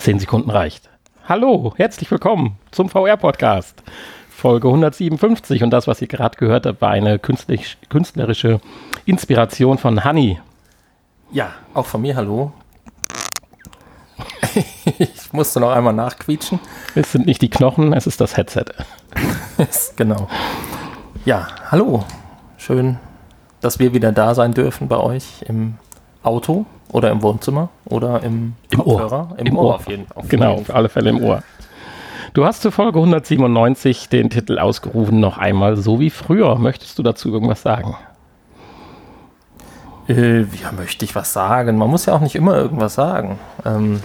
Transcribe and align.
Zehn 0.00 0.18
Sekunden 0.18 0.48
reicht. 0.48 0.88
Hallo, 1.28 1.74
herzlich 1.76 2.10
willkommen 2.10 2.56
zum 2.70 2.88
VR-Podcast. 2.88 3.82
Folge 4.30 4.68
157 4.68 5.62
und 5.62 5.68
das, 5.68 5.86
was 5.86 6.00
ihr 6.00 6.08
gerade 6.08 6.38
gehört 6.38 6.64
habt, 6.64 6.80
war 6.80 6.88
eine 6.88 7.18
künstlerische 7.18 8.62
Inspiration 9.04 9.76
von 9.76 10.02
Honey. 10.02 10.40
Ja, 11.32 11.50
auch 11.74 11.84
von 11.84 12.00
mir 12.00 12.16
hallo. 12.16 12.50
ich 14.98 15.30
musste 15.32 15.60
noch 15.60 15.72
einmal 15.72 15.92
nachquietschen. 15.92 16.60
Es 16.94 17.12
sind 17.12 17.26
nicht 17.26 17.42
die 17.42 17.50
Knochen, 17.50 17.92
es 17.92 18.06
ist 18.06 18.22
das 18.22 18.38
Headset. 18.38 18.64
genau. 19.96 20.28
Ja, 21.26 21.46
hallo. 21.70 22.06
Schön, 22.56 22.98
dass 23.60 23.78
wir 23.78 23.92
wieder 23.92 24.12
da 24.12 24.34
sein 24.34 24.54
dürfen 24.54 24.88
bei 24.88 24.96
euch 24.96 25.42
im 25.46 25.74
Auto 26.22 26.66
oder 26.92 27.10
im 27.10 27.22
Wohnzimmer 27.22 27.68
oder 27.84 28.22
im, 28.22 28.54
Im. 28.70 28.80
Ohr. 28.80 29.28
Im, 29.36 29.46
Im 29.46 29.56
Ohr. 29.56 29.64
Ohr. 29.64 29.74
Auf 29.76 29.88
jeden, 29.88 30.06
auf 30.14 30.28
genau, 30.28 30.54
auf 30.54 30.74
alle 30.74 30.88
Fälle 30.88 31.10
im 31.10 31.22
Ohr. 31.22 31.42
Du 32.32 32.44
hast 32.44 32.62
zur 32.62 32.70
Folge 32.70 32.98
197 32.98 34.08
den 34.08 34.30
Titel 34.30 34.58
ausgerufen, 34.58 35.18
noch 35.18 35.38
einmal 35.38 35.76
so 35.76 35.98
wie 35.98 36.10
früher. 36.10 36.56
Möchtest 36.56 36.98
du 36.98 37.02
dazu 37.02 37.32
irgendwas 37.32 37.62
sagen? 37.62 37.96
Äh, 40.08 40.40
ja, 40.40 40.72
möchte 40.76 41.04
ich 41.04 41.14
was 41.14 41.32
sagen? 41.32 41.76
Man 41.76 41.90
muss 41.90 42.06
ja 42.06 42.14
auch 42.14 42.20
nicht 42.20 42.36
immer 42.36 42.56
irgendwas 42.56 42.94
sagen. 42.94 43.38
Ähm, 43.64 44.00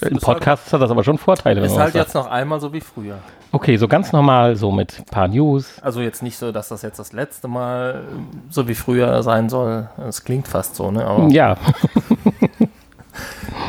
Im 0.00 0.18
Podcast 0.18 0.64
halt, 0.64 0.74
hat 0.74 0.82
das 0.82 0.90
aber 0.90 1.04
schon 1.04 1.18
Vorteile. 1.18 1.64
Ist 1.64 1.76
halt 1.76 1.94
jetzt 1.94 2.14
noch 2.14 2.26
einmal 2.26 2.60
so 2.60 2.72
wie 2.72 2.80
früher. 2.80 3.18
Okay, 3.52 3.76
so 3.76 3.88
ganz 3.88 4.12
normal, 4.12 4.56
so 4.56 4.70
mit 4.70 4.98
ein 4.98 5.04
paar 5.04 5.28
News. 5.28 5.80
Also 5.80 6.00
jetzt 6.00 6.22
nicht 6.22 6.38
so, 6.38 6.52
dass 6.52 6.68
das 6.68 6.82
jetzt 6.82 6.98
das 6.98 7.12
letzte 7.12 7.48
Mal 7.48 8.02
so 8.50 8.68
wie 8.68 8.74
früher 8.74 9.22
sein 9.22 9.48
soll. 9.48 9.88
Es 10.08 10.24
klingt 10.24 10.48
fast 10.48 10.76
so, 10.76 10.90
ne? 10.90 11.04
Aber 11.04 11.28
ja. 11.28 11.56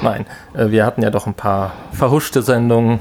Nein, 0.02 0.26
äh, 0.54 0.70
wir 0.70 0.86
hatten 0.86 1.02
ja 1.02 1.10
doch 1.10 1.28
ein 1.28 1.34
paar 1.34 1.74
verhuschte 1.92 2.42
Sendungen, 2.42 3.00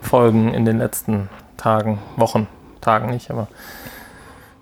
Folgen 0.00 0.54
in 0.54 0.64
den 0.64 0.78
letzten 0.78 1.28
Tagen, 1.56 1.98
Wochen, 2.16 2.46
Tagen 2.80 3.10
nicht, 3.10 3.30
aber 3.30 3.48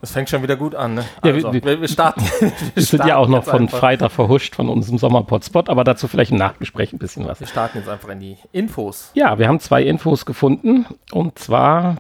es 0.05 0.13
fängt 0.13 0.29
schon 0.29 0.43
wieder 0.43 0.57
gut 0.57 0.75
an. 0.75 0.95
Ne? 0.95 1.05
Ja, 1.25 1.33
also, 1.33 1.53
wir, 1.53 1.81
wir, 1.81 1.89
starten. 1.89 2.21
Wir, 2.41 2.53
wir 2.75 2.83
sind 2.83 3.05
ja 3.05 3.17
auch 3.17 3.29
noch 3.29 3.45
von 3.45 3.63
einfach. 3.63 3.79
Freitag 3.79 4.13
verhuscht 4.13 4.55
von 4.55 4.69
unserem 4.69 4.99
Sommerpot-Spot, 4.99 5.65
aber 5.67 5.83
dazu 5.83 6.07
vielleicht 6.09 6.31
im 6.31 6.37
Nachgespräch 6.37 6.93
ein 6.93 6.99
bisschen 6.99 7.27
was. 7.27 7.41
Wir 7.41 7.47
starten 7.47 7.79
jetzt 7.79 7.89
einfach 7.89 8.11
in 8.11 8.21
die 8.21 8.37
Infos. 8.53 9.11
Ja, 9.15 9.39
wir 9.39 9.49
haben 9.49 9.61
zwei 9.61 9.83
Infos 9.83 10.27
gefunden 10.27 10.87
und 11.11 11.39
zwar, 11.39 11.97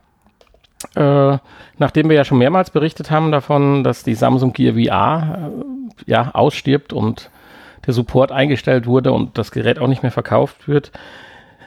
äh, 0.95 1.39
nachdem 1.79 2.09
wir 2.09 2.17
ja 2.17 2.25
schon 2.25 2.39
mehrmals 2.39 2.71
berichtet 2.71 3.11
haben 3.11 3.33
davon, 3.33 3.83
dass 3.85 4.05
die 4.05 4.15
Samsung 4.15 4.53
Gear 4.53 4.75
VR 4.75 5.51
äh, 5.51 6.11
ja 6.11 6.31
ausstirbt 6.33 6.93
und 6.93 7.31
der 7.87 7.95
Support 7.95 8.33
eingestellt 8.33 8.87
wurde 8.87 9.13
und 9.13 9.39
das 9.39 9.51
Gerät 9.51 9.79
auch 9.79 9.89
nicht 9.89 10.03
mehr 10.03 10.13
verkauft 10.13 10.69
wird, 10.69 10.93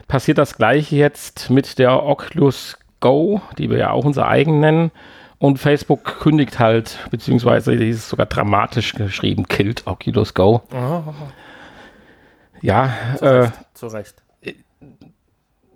passiert 0.06 0.38
das 0.38 0.56
gleiche 0.56 0.96
jetzt 0.96 1.50
mit 1.50 1.78
der 1.78 2.02
Oculus 2.04 2.78
Go, 3.00 3.40
die 3.58 3.70
wir 3.70 3.78
ja 3.78 3.90
auch 3.90 4.04
unser 4.04 4.26
eigen 4.26 4.60
nennen. 4.60 4.90
Und 5.38 5.58
Facebook 5.58 6.18
kündigt 6.20 6.58
halt, 6.58 6.98
beziehungsweise 7.10 7.76
die 7.76 7.90
ist 7.90 8.08
sogar 8.08 8.26
dramatisch 8.26 8.94
geschrieben, 8.94 9.46
killt 9.46 9.86
Oculus 9.86 10.34
Go. 10.34 10.62
Oh. 10.72 11.02
Ja, 12.60 12.92
zu 13.16 13.24
äh, 13.24 13.28
Recht. 13.28 13.52
Zu 13.74 13.86
Recht. 13.86 14.14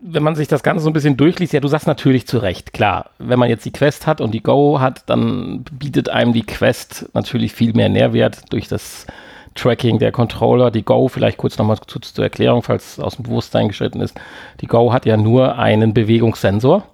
Wenn 0.05 0.25
man 0.25 0.35
sich 0.35 0.49
das 0.49 0.65
Ganze 0.65 0.83
so 0.83 0.91
ein 0.91 0.93
bisschen 0.93 1.17
durchliest, 1.17 1.53
ja, 1.53 1.61
du 1.61 1.69
sagst 1.69 1.87
natürlich 1.87 2.27
zu 2.27 2.39
Recht, 2.39 2.73
klar. 2.73 3.11
Wenn 3.19 3.39
man 3.39 3.49
jetzt 3.49 3.65
die 3.65 3.71
Quest 3.71 4.09
hat 4.09 4.21
und 4.21 4.33
die 4.33 4.43
Go 4.43 4.81
hat, 4.81 5.09
dann 5.09 5.63
bietet 5.71 6.09
einem 6.09 6.33
die 6.33 6.43
Quest 6.43 7.09
natürlich 7.15 7.53
viel 7.53 7.73
mehr 7.73 7.89
Nährwert 7.89 8.53
durch 8.53 8.67
das 8.67 9.07
Tracking 9.55 10.01
der 10.01 10.11
Controller. 10.11 10.73
Die 10.73 10.85
Go, 10.85 11.07
vielleicht 11.07 11.39
kurz 11.39 11.57
nochmal 11.57 11.79
zu, 11.87 12.01
zur 12.01 12.25
Erklärung, 12.25 12.65
falls 12.65 12.95
es 12.95 13.01
aus 13.01 13.15
dem 13.15 13.23
Bewusstsein 13.23 13.69
geschritten 13.69 14.01
ist. 14.01 14.21
Die 14.61 14.67
Go 14.67 14.93
hat 14.93 15.07
ja 15.07 15.17
nur 15.17 15.57
einen 15.57 15.95
Bewegungssensor 15.95 16.85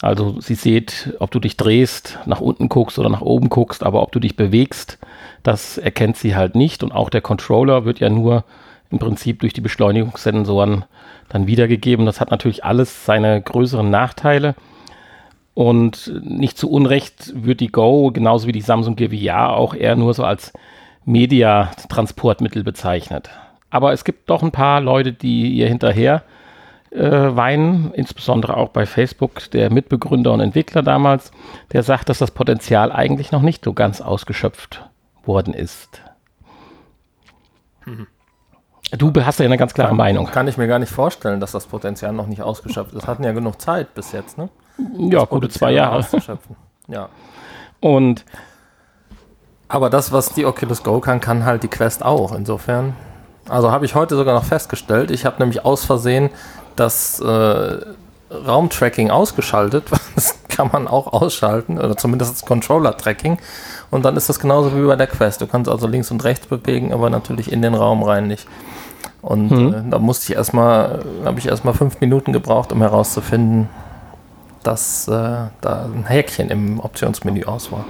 also 0.00 0.40
sie 0.40 0.54
sieht, 0.54 1.14
ob 1.20 1.30
du 1.30 1.40
dich 1.40 1.56
drehst, 1.56 2.18
nach 2.26 2.40
unten 2.40 2.68
guckst 2.68 2.98
oder 2.98 3.08
nach 3.08 3.22
oben 3.22 3.48
guckst, 3.48 3.82
aber 3.82 4.02
ob 4.02 4.12
du 4.12 4.20
dich 4.20 4.36
bewegst, 4.36 4.98
das 5.42 5.78
erkennt 5.78 6.16
sie 6.16 6.36
halt 6.36 6.54
nicht. 6.54 6.82
Und 6.82 6.92
auch 6.92 7.10
der 7.10 7.20
Controller 7.20 7.84
wird 7.84 8.00
ja 8.00 8.10
nur 8.10 8.44
im 8.90 8.98
Prinzip 8.98 9.40
durch 9.40 9.52
die 9.52 9.60
Beschleunigungssensoren 9.60 10.84
dann 11.28 11.46
wiedergegeben. 11.46 12.06
Das 12.06 12.20
hat 12.20 12.30
natürlich 12.30 12.64
alles 12.64 13.04
seine 13.04 13.40
größeren 13.40 13.88
Nachteile. 13.88 14.54
Und 15.54 16.12
nicht 16.22 16.58
zu 16.58 16.68
Unrecht 16.68 17.32
wird 17.34 17.60
die 17.60 17.70
Go, 17.70 18.10
genauso 18.10 18.48
wie 18.48 18.52
die 18.52 18.60
Samsung 18.60 18.96
Gear 18.96 19.10
VR, 19.10 19.56
auch 19.56 19.74
eher 19.74 19.94
nur 19.94 20.12
so 20.12 20.24
als 20.24 20.52
Media-Transportmittel 21.04 22.64
bezeichnet. 22.64 23.30
Aber 23.70 23.92
es 23.92 24.04
gibt 24.04 24.28
doch 24.30 24.42
ein 24.42 24.52
paar 24.52 24.80
Leute, 24.80 25.12
die 25.12 25.50
ihr 25.50 25.68
hinterher 25.68 26.22
äh, 26.94 27.36
weinen, 27.36 27.92
insbesondere 27.92 28.56
auch 28.56 28.68
bei 28.68 28.86
Facebook, 28.86 29.50
der 29.50 29.72
Mitbegründer 29.72 30.32
und 30.32 30.40
Entwickler 30.40 30.82
damals, 30.82 31.32
der 31.72 31.82
sagt, 31.82 32.08
dass 32.08 32.18
das 32.18 32.30
Potenzial 32.30 32.92
eigentlich 32.92 33.32
noch 33.32 33.42
nicht 33.42 33.64
so 33.64 33.72
ganz 33.72 34.00
ausgeschöpft 34.00 34.88
worden 35.24 35.54
ist. 35.54 36.00
Mhm. 37.84 38.06
Du 38.92 39.12
hast 39.24 39.40
ja 39.40 39.46
eine 39.46 39.56
ganz 39.56 39.74
klare 39.74 39.88
kann, 39.88 39.96
Meinung. 39.96 40.26
Kann 40.26 40.46
ich 40.46 40.56
mir 40.56 40.68
gar 40.68 40.78
nicht 40.78 40.92
vorstellen, 40.92 41.40
dass 41.40 41.52
das 41.52 41.66
Potenzial 41.66 42.12
noch 42.12 42.28
nicht 42.28 42.42
ausgeschöpft 42.42 42.94
ist. 42.94 43.08
Hatten 43.08 43.24
ja 43.24 43.32
genug 43.32 43.60
Zeit 43.60 43.94
bis 43.94 44.12
jetzt, 44.12 44.38
ne? 44.38 44.48
Ja, 44.98 45.24
gute 45.24 45.48
zwei 45.48 45.72
Jahre. 45.72 45.96
Auszuschöpfen. 45.96 46.54
Ja. 46.86 47.08
Und 47.80 48.24
aber 49.66 49.90
das, 49.90 50.12
was 50.12 50.28
die 50.28 50.46
Oculus 50.46 50.84
Go 50.84 51.00
kann, 51.00 51.20
kann 51.20 51.44
halt 51.44 51.64
die 51.64 51.68
Quest 51.68 52.04
auch. 52.04 52.32
Insofern. 52.32 52.94
Also 53.48 53.72
habe 53.72 53.84
ich 53.84 53.94
heute 53.94 54.14
sogar 54.14 54.34
noch 54.34 54.44
festgestellt. 54.44 55.10
Ich 55.10 55.26
habe 55.26 55.38
nämlich 55.40 55.64
aus 55.64 55.84
Versehen 55.84 56.30
das 56.76 57.20
äh, 57.20 57.78
Raumtracking 58.30 59.10
ausgeschaltet. 59.10 59.84
Das 60.14 60.38
kann 60.48 60.70
man 60.72 60.86
auch 60.86 61.12
ausschalten, 61.12 61.78
oder 61.78 61.96
zumindest 61.96 62.32
das 62.32 62.46
Controller-Tracking. 62.46 63.38
Und 63.90 64.04
dann 64.04 64.16
ist 64.16 64.28
das 64.28 64.38
genauso 64.38 64.76
wie 64.76 64.86
bei 64.86 64.94
der 64.94 65.08
Quest. 65.08 65.40
Du 65.40 65.48
kannst 65.48 65.68
also 65.68 65.88
links 65.88 66.12
und 66.12 66.22
rechts 66.22 66.46
bewegen, 66.46 66.92
aber 66.92 67.10
natürlich 67.10 67.50
in 67.50 67.60
den 67.60 67.74
Raum 67.74 68.04
rein 68.04 68.28
nicht. 68.28 68.46
Und 69.20 69.50
mhm. 69.50 69.74
äh, 69.74 69.90
da 69.90 69.98
musste 69.98 70.30
ich 70.30 70.36
erstmal, 70.36 71.02
habe 71.24 71.40
ich 71.40 71.48
erstmal 71.48 71.74
fünf 71.74 72.00
Minuten 72.00 72.32
gebraucht, 72.32 72.72
um 72.72 72.80
herauszufinden, 72.80 73.68
dass 74.62 75.08
äh, 75.08 75.10
da 75.10 75.88
ein 75.92 76.04
Häkchen 76.06 76.50
im 76.50 76.78
Optionsmenü 76.78 77.44
aus 77.44 77.72
war. 77.72 77.84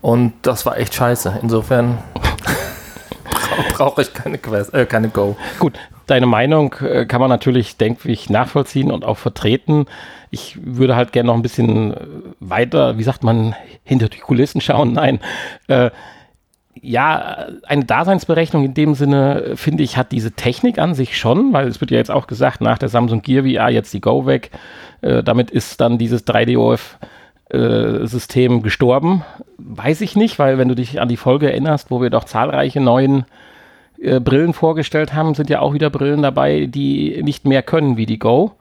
Und 0.00 0.32
das 0.42 0.66
war 0.66 0.78
echt 0.78 0.94
scheiße. 0.94 1.38
Insofern 1.42 1.98
brauche 3.72 4.02
ich 4.02 4.12
keine 4.12 4.38
Quest, 4.38 4.74
äh, 4.74 4.86
keine 4.86 5.08
Go. 5.08 5.36
Gut, 5.58 5.78
deine 6.06 6.26
Meinung 6.26 6.74
äh, 6.80 7.06
kann 7.06 7.20
man 7.20 7.30
natürlich, 7.30 7.76
denke 7.76 8.10
ich, 8.10 8.30
nachvollziehen 8.30 8.90
und 8.90 9.04
auch 9.04 9.18
vertreten. 9.18 9.86
Ich 10.30 10.58
würde 10.62 10.96
halt 10.96 11.12
gerne 11.12 11.28
noch 11.28 11.34
ein 11.34 11.42
bisschen 11.42 11.94
äh, 11.94 11.96
weiter, 12.40 12.98
wie 12.98 13.02
sagt 13.02 13.24
man, 13.24 13.54
hinter 13.84 14.08
die 14.08 14.18
Kulissen 14.18 14.60
schauen. 14.60 14.92
Nein, 14.92 15.20
äh, 15.68 15.90
ja, 16.82 17.46
eine 17.66 17.84
Daseinsberechnung 17.84 18.64
in 18.64 18.74
dem 18.74 18.94
Sinne, 18.94 19.52
finde 19.54 19.82
ich, 19.82 19.96
hat 19.96 20.12
diese 20.12 20.32
Technik 20.32 20.78
an 20.78 20.94
sich 20.94 21.18
schon, 21.18 21.52
weil 21.52 21.66
es 21.66 21.80
wird 21.80 21.90
ja 21.90 21.96
jetzt 21.96 22.10
auch 22.10 22.26
gesagt, 22.26 22.60
nach 22.60 22.78
der 22.78 22.88
Samsung 22.88 23.22
Gear 23.22 23.44
VR 23.44 23.70
jetzt 23.70 23.92
die 23.92 24.00
Go 24.00 24.26
weg. 24.26 24.50
Äh, 25.00 25.22
damit 25.22 25.50
ist 25.50 25.80
dann 25.80 25.98
dieses 25.98 26.26
3D-OF 26.26 26.98
äh, 27.50 28.06
System 28.06 28.62
gestorben. 28.62 29.24
Weiß 29.56 30.00
ich 30.00 30.16
nicht, 30.16 30.38
weil 30.38 30.58
wenn 30.58 30.68
du 30.68 30.74
dich 30.74 31.00
an 31.00 31.08
die 31.08 31.16
Folge 31.16 31.50
erinnerst, 31.50 31.90
wo 31.90 32.00
wir 32.00 32.10
doch 32.10 32.24
zahlreiche 32.24 32.80
neuen 32.80 33.24
äh, 34.00 34.20
Brillen 34.20 34.52
vorgestellt 34.52 35.14
haben, 35.14 35.34
sind 35.34 35.50
ja 35.50 35.60
auch 35.60 35.74
wieder 35.74 35.90
Brillen 35.90 36.22
dabei, 36.22 36.66
die 36.66 37.22
nicht 37.22 37.46
mehr 37.46 37.62
können 37.62 37.96
wie 37.96 38.06
die 38.06 38.18
Go. 38.18 38.52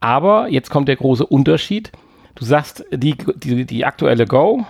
Aber 0.00 0.48
jetzt 0.48 0.70
kommt 0.70 0.88
der 0.88 0.96
große 0.96 1.24
Unterschied. 1.24 1.92
Du 2.34 2.44
sagst, 2.44 2.84
die, 2.92 3.16
die, 3.36 3.64
die 3.64 3.84
aktuelle 3.84 4.26
Go 4.26 4.64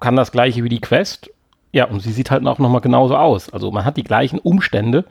kann 0.00 0.16
das 0.16 0.32
gleiche 0.32 0.62
wie 0.64 0.68
die 0.68 0.80
Quest. 0.80 1.30
Ja, 1.72 1.86
und 1.86 2.00
sie 2.00 2.12
sieht 2.12 2.30
halt 2.30 2.46
auch 2.46 2.58
nochmal 2.58 2.80
genauso 2.80 3.16
aus. 3.16 3.50
Also 3.50 3.70
man 3.70 3.84
hat 3.84 3.96
die 3.96 4.04
gleichen 4.04 4.38
Umstände 4.38 5.04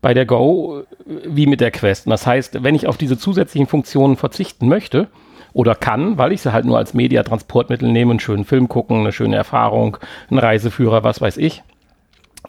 bei 0.00 0.12
der 0.12 0.26
Go 0.26 0.80
äh, 0.80 0.84
wie 1.26 1.46
mit 1.46 1.60
der 1.60 1.70
Quest. 1.70 2.06
Und 2.06 2.10
das 2.10 2.26
heißt, 2.26 2.62
wenn 2.62 2.74
ich 2.74 2.86
auf 2.86 2.98
diese 2.98 3.18
zusätzlichen 3.18 3.66
Funktionen 3.66 4.16
verzichten 4.16 4.68
möchte 4.68 5.08
oder 5.54 5.74
kann, 5.74 6.18
weil 6.18 6.32
ich 6.32 6.42
sie 6.42 6.52
halt 6.52 6.66
nur 6.66 6.76
als 6.76 6.92
Mediatransportmittel 6.92 7.90
nehme, 7.90 8.10
einen 8.10 8.20
schönen 8.20 8.44
Film 8.44 8.68
gucken, 8.68 9.00
eine 9.00 9.12
schöne 9.12 9.36
Erfahrung, 9.36 9.96
einen 10.28 10.38
Reiseführer, 10.38 11.04
was 11.04 11.20
weiß 11.20 11.38
ich, 11.38 11.62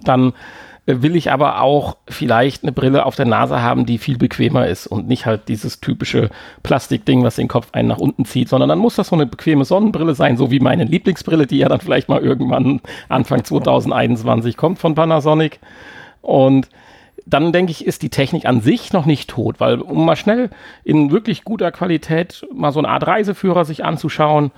dann 0.03 0.33
will 0.87 1.15
ich 1.15 1.31
aber 1.31 1.61
auch 1.61 1.97
vielleicht 2.07 2.63
eine 2.63 2.71
Brille 2.71 3.05
auf 3.05 3.15
der 3.15 3.25
Nase 3.25 3.61
haben, 3.61 3.85
die 3.85 3.97
viel 3.97 4.17
bequemer 4.17 4.67
ist 4.67 4.85
und 4.85 5.07
nicht 5.07 5.25
halt 5.25 5.47
dieses 5.47 5.81
typische 5.81 6.29
Plastikding, 6.61 7.23
was 7.23 7.37
den 7.37 7.47
Kopf 7.47 7.69
einen 7.71 7.87
nach 7.87 7.97
unten 7.97 8.25
zieht, 8.25 8.49
sondern 8.49 8.69
dann 8.69 8.79
muss 8.79 8.95
das 8.95 9.07
so 9.07 9.15
eine 9.15 9.25
bequeme 9.25 9.65
Sonnenbrille 9.65 10.13
sein, 10.13 10.37
so 10.37 10.51
wie 10.51 10.59
meine 10.59 10.83
Lieblingsbrille, 10.83 11.47
die 11.47 11.57
ja 11.57 11.69
dann 11.69 11.79
vielleicht 11.79 12.07
mal 12.07 12.21
irgendwann 12.21 12.81
Anfang 13.09 13.43
2021 13.43 14.57
kommt 14.57 14.77
von 14.77 14.93
Panasonic. 14.93 15.59
Und 16.21 16.69
dann 17.25 17.51
denke 17.51 17.71
ich, 17.71 17.85
ist 17.85 18.03
die 18.03 18.09
Technik 18.09 18.45
an 18.45 18.61
sich 18.61 18.93
noch 18.93 19.07
nicht 19.07 19.29
tot, 19.29 19.59
weil 19.59 19.81
um 19.81 20.05
mal 20.05 20.15
schnell 20.15 20.51
in 20.83 21.11
wirklich 21.11 21.43
guter 21.43 21.71
Qualität 21.71 22.45
mal 22.53 22.71
so 22.71 22.79
eine 22.79 22.89
Art 22.89 23.07
Reiseführer 23.07 23.65
sich 23.65 23.83
anzuschauen, 23.83 24.51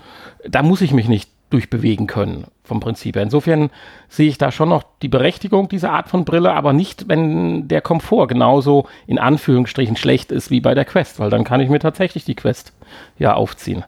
da 0.45 0.63
muss 0.63 0.81
ich 0.81 0.91
mich 0.91 1.07
nicht 1.07 1.29
durchbewegen 1.49 2.07
können, 2.07 2.45
vom 2.63 2.79
Prinzip 2.79 3.15
her. 3.15 3.23
Insofern 3.23 3.69
sehe 4.09 4.27
ich 4.27 4.37
da 4.37 4.51
schon 4.51 4.69
noch 4.69 4.83
die 5.01 5.07
Berechtigung 5.07 5.69
dieser 5.69 5.91
Art 5.91 6.09
von 6.09 6.25
Brille, 6.25 6.53
aber 6.53 6.73
nicht, 6.73 7.07
wenn 7.07 7.67
der 7.67 7.81
Komfort 7.81 8.27
genauso 8.27 8.87
in 9.05 9.19
Anführungsstrichen 9.19 9.95
schlecht 9.95 10.31
ist 10.31 10.51
wie 10.51 10.59
bei 10.59 10.73
der 10.73 10.85
Quest, 10.85 11.19
weil 11.19 11.29
dann 11.29 11.43
kann 11.43 11.61
ich 11.61 11.69
mir 11.69 11.79
tatsächlich 11.79 12.25
die 12.25 12.35
Quest 12.35 12.73
ja 13.17 13.33
aufziehen. 13.33 13.85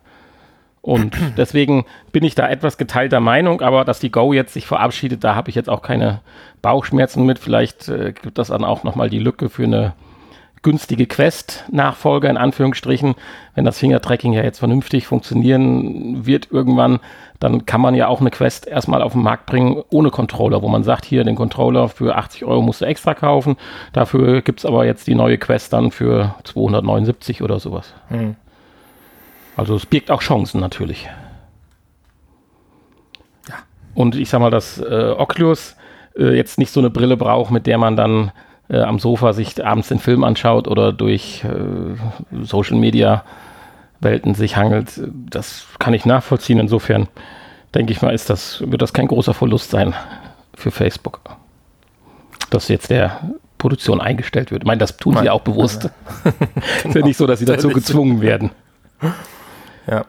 Und 0.81 1.17
deswegen 1.37 1.85
bin 2.11 2.23
ich 2.23 2.35
da 2.35 2.47
etwas 2.49 2.77
geteilter 2.77 3.19
Meinung, 3.19 3.61
aber 3.61 3.83
dass 3.83 3.99
die 3.99 4.11
Go 4.11 4.31
jetzt 4.31 4.53
sich 4.53 4.65
verabschiedet, 4.65 5.23
da 5.23 5.35
habe 5.35 5.49
ich 5.49 5.55
jetzt 5.55 5.69
auch 5.69 5.81
keine 5.81 6.21
Bauchschmerzen 6.61 7.25
mit. 7.25 7.39
Vielleicht 7.39 7.89
äh, 7.89 8.13
gibt 8.13 8.37
das 8.37 8.47
dann 8.47 8.63
auch 8.63 8.83
nochmal 8.83 9.09
die 9.09 9.19
Lücke 9.19 9.49
für 9.49 9.63
eine 9.63 9.93
günstige 10.61 11.05
Quest-Nachfolger 11.05 12.29
in 12.29 12.37
Anführungsstrichen. 12.37 13.15
Wenn 13.55 13.65
das 13.65 13.79
Finger-Tracking 13.79 14.33
ja 14.33 14.43
jetzt 14.43 14.59
vernünftig 14.59 15.07
funktionieren 15.07 16.25
wird 16.25 16.51
irgendwann, 16.51 16.99
dann 17.39 17.65
kann 17.65 17.81
man 17.81 17.95
ja 17.95 18.07
auch 18.07 18.19
eine 18.19 18.31
Quest 18.31 18.67
erstmal 18.67 19.01
auf 19.01 19.13
den 19.13 19.21
Markt 19.21 19.45
bringen 19.45 19.81
ohne 19.89 20.11
Controller, 20.11 20.61
wo 20.61 20.67
man 20.67 20.83
sagt, 20.83 21.05
hier 21.05 21.23
den 21.23 21.35
Controller 21.35 21.87
für 21.87 22.17
80 22.17 22.45
Euro 22.45 22.61
musst 22.61 22.81
du 22.81 22.85
extra 22.85 23.13
kaufen. 23.13 23.55
Dafür 23.93 24.41
gibt 24.41 24.59
es 24.59 24.65
aber 24.65 24.85
jetzt 24.85 25.07
die 25.07 25.15
neue 25.15 25.37
Quest 25.37 25.71
dann 25.71 25.91
für 25.91 26.35
279 26.43 27.41
oder 27.41 27.59
sowas. 27.59 27.93
Hm. 28.09 28.35
Also 29.55 29.75
es 29.75 29.85
birgt 29.85 30.11
auch 30.11 30.21
Chancen 30.21 30.59
natürlich. 30.59 31.09
Ja. 33.47 33.55
Und 33.93 34.15
ich 34.15 34.29
sag 34.29 34.39
mal, 34.39 34.51
dass 34.51 34.79
äh, 34.79 35.13
Oculus 35.17 35.75
äh, 36.17 36.35
jetzt 36.35 36.57
nicht 36.59 36.71
so 36.71 36.79
eine 36.81 36.89
Brille 36.89 37.17
braucht, 37.17 37.51
mit 37.51 37.67
der 37.67 37.77
man 37.77 37.95
dann 37.95 38.31
äh, 38.69 38.81
am 38.81 38.99
Sofa 38.99 39.33
sich 39.33 39.65
abends 39.65 39.87
den 39.87 39.99
Film 39.99 40.23
anschaut 40.23 40.67
oder 40.67 40.93
durch 40.93 41.43
äh, 41.43 42.43
Social 42.43 42.77
Media 42.77 43.23
Welten 44.01 44.33
sich 44.33 44.55
hangelt. 44.55 45.01
Das 45.29 45.65
kann 45.77 45.93
ich 45.93 46.05
nachvollziehen. 46.05 46.59
Insofern 46.59 47.09
denke 47.75 47.91
ich 47.91 48.01
mal, 48.01 48.13
ist 48.13 48.29
das, 48.29 48.63
wird 48.65 48.81
das 48.81 48.93
kein 48.93 49.07
großer 49.07 49.33
Verlust 49.33 49.71
sein 49.71 49.93
für 50.53 50.71
Facebook. 50.71 51.19
Dass 52.49 52.69
jetzt 52.69 52.89
der 52.89 53.19
Produktion 53.57 53.99
eingestellt 53.99 54.51
wird. 54.51 54.63
Ich 54.63 54.67
meine, 54.67 54.79
das 54.79 54.95
tun 54.95 55.15
Nein. 55.15 55.23
sie 55.23 55.29
auch 55.29 55.41
bewusst. 55.41 55.89
genau. 56.23 56.35
ist 56.85 56.95
ja 56.95 57.01
nicht 57.01 57.17
so, 57.17 57.27
dass 57.27 57.39
sie 57.39 57.45
dazu 57.45 57.69
gezwungen 57.69 58.21
werden. 58.21 58.51
Ja. 59.85 60.05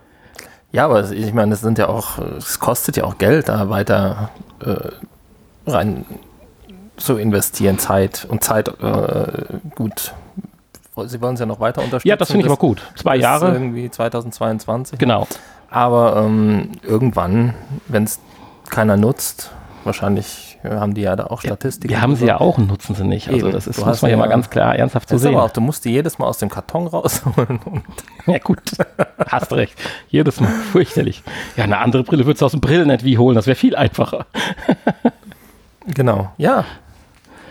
Ja, 0.72 0.84
aber 0.84 1.10
ich 1.10 1.34
meine, 1.34 1.54
es 1.54 1.62
sind 1.62 1.78
ja 1.78 1.88
auch, 1.88 2.18
es 2.18 2.60
kostet 2.60 2.96
ja 2.96 3.02
auch 3.02 3.18
Geld, 3.18 3.48
da 3.48 3.70
weiter 3.70 4.30
äh, 4.64 5.70
rein 5.70 6.04
zu 7.00 7.16
investieren, 7.16 7.78
Zeit 7.78 8.26
und 8.28 8.44
Zeit 8.44 8.68
äh, 8.68 9.44
gut. 9.74 10.14
Sie 11.06 11.20
wollen 11.20 11.34
es 11.34 11.40
ja 11.40 11.46
noch 11.46 11.60
weiter 11.60 11.80
unterstützen. 11.80 12.08
Ja, 12.08 12.16
das 12.16 12.30
finde 12.30 12.46
ich 12.46 12.52
aber 12.52 12.58
gut. 12.58 12.82
Zwei 12.96 13.16
Jahre. 13.16 13.52
Irgendwie 13.52 13.90
2022. 13.90 14.98
Genau. 14.98 15.26
Aber 15.70 16.24
ähm, 16.24 16.72
irgendwann, 16.82 17.54
wenn 17.88 18.04
es 18.04 18.20
keiner 18.68 18.96
nutzt, 18.96 19.50
wahrscheinlich 19.84 20.50
haben 20.64 20.94
die 20.94 21.02
ja 21.02 21.16
da 21.16 21.26
auch 21.26 21.40
Statistiken. 21.40 21.92
Wir 21.92 22.02
haben 22.02 22.16
sie 22.16 22.26
ja 22.26 22.38
auch 22.40 22.58
und 22.58 22.68
nutzen 22.68 22.94
sie 22.94 23.04
nicht. 23.04 23.28
Also 23.28 23.46
Eben. 23.46 23.52
das 23.52 23.66
ist, 23.66 23.84
muss 23.84 24.02
man 24.02 24.10
ja, 24.10 24.16
mal 24.16 24.28
ganz 24.28 24.50
klar 24.50 24.76
ernsthaft 24.76 25.08
zu 25.08 25.18
sehen. 25.18 25.34
Aber 25.34 25.44
auch, 25.44 25.50
du 25.50 25.60
musst 25.60 25.84
die 25.84 25.90
jedes 25.90 26.18
Mal 26.18 26.26
aus 26.26 26.38
dem 26.38 26.50
Karton 26.50 26.86
rausholen. 26.86 27.60
ja 28.26 28.38
gut, 28.38 28.60
hast 29.26 29.52
recht. 29.52 29.74
Jedes 30.08 30.40
Mal, 30.40 30.50
fürchterlich. 30.72 31.22
Ja, 31.56 31.64
eine 31.64 31.78
andere 31.78 32.02
Brille 32.02 32.26
würdest 32.26 32.42
du 32.42 32.46
aus 32.46 32.52
dem 32.52 32.60
Brillennetz 32.60 33.04
wie 33.04 33.16
holen, 33.16 33.36
das 33.36 33.46
wäre 33.46 33.56
viel 33.56 33.74
einfacher. 33.74 34.26
genau, 35.86 36.30
ja. 36.36 36.64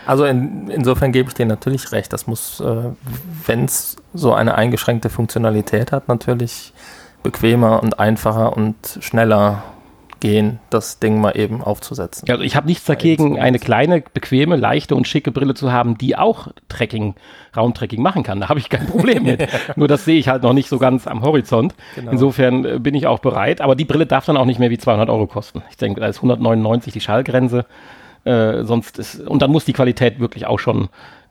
Also 0.06 0.24
in, 0.24 0.68
insofern 0.68 1.12
gebe 1.12 1.28
ich 1.28 1.34
dir 1.34 1.46
natürlich 1.46 1.92
recht. 1.92 2.12
Das 2.12 2.26
muss, 2.26 2.60
äh, 2.60 2.90
wenn 3.46 3.64
es 3.64 3.96
so 4.14 4.32
eine 4.32 4.54
eingeschränkte 4.54 5.10
Funktionalität 5.10 5.92
hat, 5.92 6.08
natürlich 6.08 6.72
bequemer 7.22 7.82
und 7.82 7.98
einfacher 7.98 8.56
und 8.56 8.98
schneller 9.00 9.62
gehen, 10.20 10.58
das 10.68 10.98
Ding 10.98 11.20
mal 11.20 11.36
eben 11.36 11.62
aufzusetzen. 11.62 12.28
Also 12.30 12.44
ich 12.44 12.54
habe 12.54 12.66
nichts 12.66 12.84
dagegen, 12.84 13.40
eine 13.40 13.58
kleine, 13.58 14.02
bequeme, 14.02 14.56
leichte 14.56 14.94
und 14.94 15.08
schicke 15.08 15.32
Brille 15.32 15.54
zu 15.54 15.72
haben, 15.72 15.98
die 15.98 16.16
auch 16.16 16.48
Tracking, 16.68 17.14
Raumtracking 17.56 18.00
machen 18.00 18.22
kann. 18.22 18.40
Da 18.40 18.48
habe 18.48 18.60
ich 18.60 18.68
kein 18.68 18.86
Problem 18.86 19.24
mit. 19.24 19.48
Nur 19.76 19.88
das 19.88 20.04
sehe 20.04 20.18
ich 20.18 20.28
halt 20.28 20.42
noch 20.42 20.52
nicht 20.52 20.68
so 20.68 20.78
ganz 20.78 21.06
am 21.06 21.22
Horizont. 21.22 21.74
Genau. 21.96 22.12
Insofern 22.12 22.64
äh, 22.64 22.78
bin 22.78 22.94
ich 22.94 23.06
auch 23.06 23.18
bereit. 23.18 23.60
Aber 23.60 23.74
die 23.74 23.86
Brille 23.86 24.06
darf 24.06 24.26
dann 24.26 24.36
auch 24.36 24.44
nicht 24.44 24.60
mehr 24.60 24.70
wie 24.70 24.78
200 24.78 25.08
Euro 25.08 25.26
kosten. 25.26 25.62
Ich 25.70 25.78
denke, 25.78 26.00
da 26.00 26.06
ist 26.06 26.18
199 26.18 26.92
die 26.92 27.00
Schallgrenze. 27.00 27.64
Äh, 28.24 28.64
sonst 28.64 28.98
ist, 28.98 29.20
und 29.20 29.42
dann 29.42 29.50
muss 29.50 29.64
die 29.64 29.72
Qualität 29.72 30.20
wirklich 30.20 30.46
auch 30.46 30.58
schon 30.58 30.88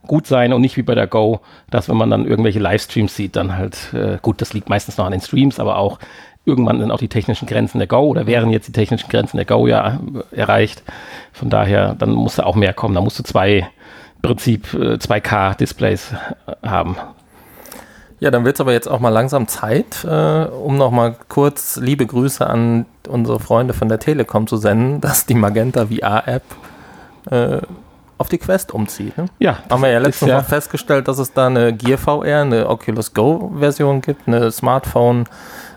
gut 0.08 0.28
sein 0.28 0.54
und 0.54 0.62
nicht 0.62 0.78
wie 0.78 0.82
bei 0.82 0.96
der 0.96 1.08
Go, 1.08 1.42
dass 1.70 1.90
wenn 1.90 1.98
man 1.98 2.10
dann 2.10 2.26
irgendwelche 2.26 2.60
Livestreams 2.60 3.16
sieht, 3.16 3.36
dann 3.36 3.56
halt, 3.56 3.94
äh, 3.94 4.18
gut, 4.22 4.42
das 4.42 4.54
liegt 4.54 4.70
meistens 4.70 4.98
noch 4.98 5.06
an 5.06 5.12
den 5.12 5.22
Streams, 5.22 5.60
aber 5.60 5.78
auch 5.78 6.00
irgendwann 6.46 6.80
sind 6.80 6.92
auch 6.92 7.00
die 7.00 7.10
technischen 7.10 7.48
Grenzen 7.48 7.80
der 7.80 7.88
Go 7.88 8.00
oder 8.08 8.26
wären 8.26 8.50
jetzt 8.50 8.68
die 8.68 8.72
technischen 8.72 9.10
Grenzen 9.10 9.38
der 9.38 9.46
Go 9.46 9.68
ja 9.68 10.00
äh, 10.32 10.36
erreicht. 10.36 10.84
Von 11.34 11.50
daher, 11.50 11.96
dann 11.96 12.12
muss 12.12 12.36
da 12.36 12.44
auch 12.44 12.56
mehr 12.56 12.74
kommen. 12.74 12.96
Da 12.96 13.02
musst 13.02 13.20
du 13.20 13.24
zwei, 13.24 13.70
Prinzip 14.22 14.68
2K-Displays 14.74 16.12
äh, 16.12 16.68
haben. 16.68 16.98
Ja, 18.20 18.32
dann 18.32 18.44
wird 18.44 18.58
es 18.58 18.62
aber 18.62 18.74
jetzt 18.74 18.88
auch 18.88 19.00
mal 19.00 19.10
langsam 19.10 19.48
Zeit, 19.48 20.04
äh, 20.04 20.44
um 20.44 20.78
nochmal 20.78 21.16
kurz 21.30 21.78
liebe 21.78 22.06
Grüße 22.06 22.46
an 22.46 22.86
unsere 23.08 23.40
Freunde 23.40 23.74
von 23.74 23.88
der 23.88 24.00
Telekom 24.00 24.46
zu 24.46 24.58
senden, 24.58 25.00
dass 25.00 25.26
die 25.26 25.36
Magenta 25.36 25.88
VR-App 25.88 26.44
äh, 27.30 27.62
auf 28.18 28.28
die 28.30 28.38
Quest 28.38 28.74
umzieht. 28.74 29.18
Ne? 29.18 29.26
Ja. 29.40 29.60
Haben 29.70 29.82
wir 29.82 29.90
ja 29.90 30.00
letztens 30.00 30.30
ja 30.30 30.42
festgestellt, 30.42 31.08
dass 31.08 31.20
es 31.20 31.34
da 31.34 31.48
eine 31.48 31.74
Gear 31.74 31.98
VR, 31.98 32.42
eine 32.42 32.70
Oculus 32.70 33.14
Go-Version 33.14 34.02
gibt, 34.02 34.28
eine 34.28 34.52
Smartphone- 34.52 35.26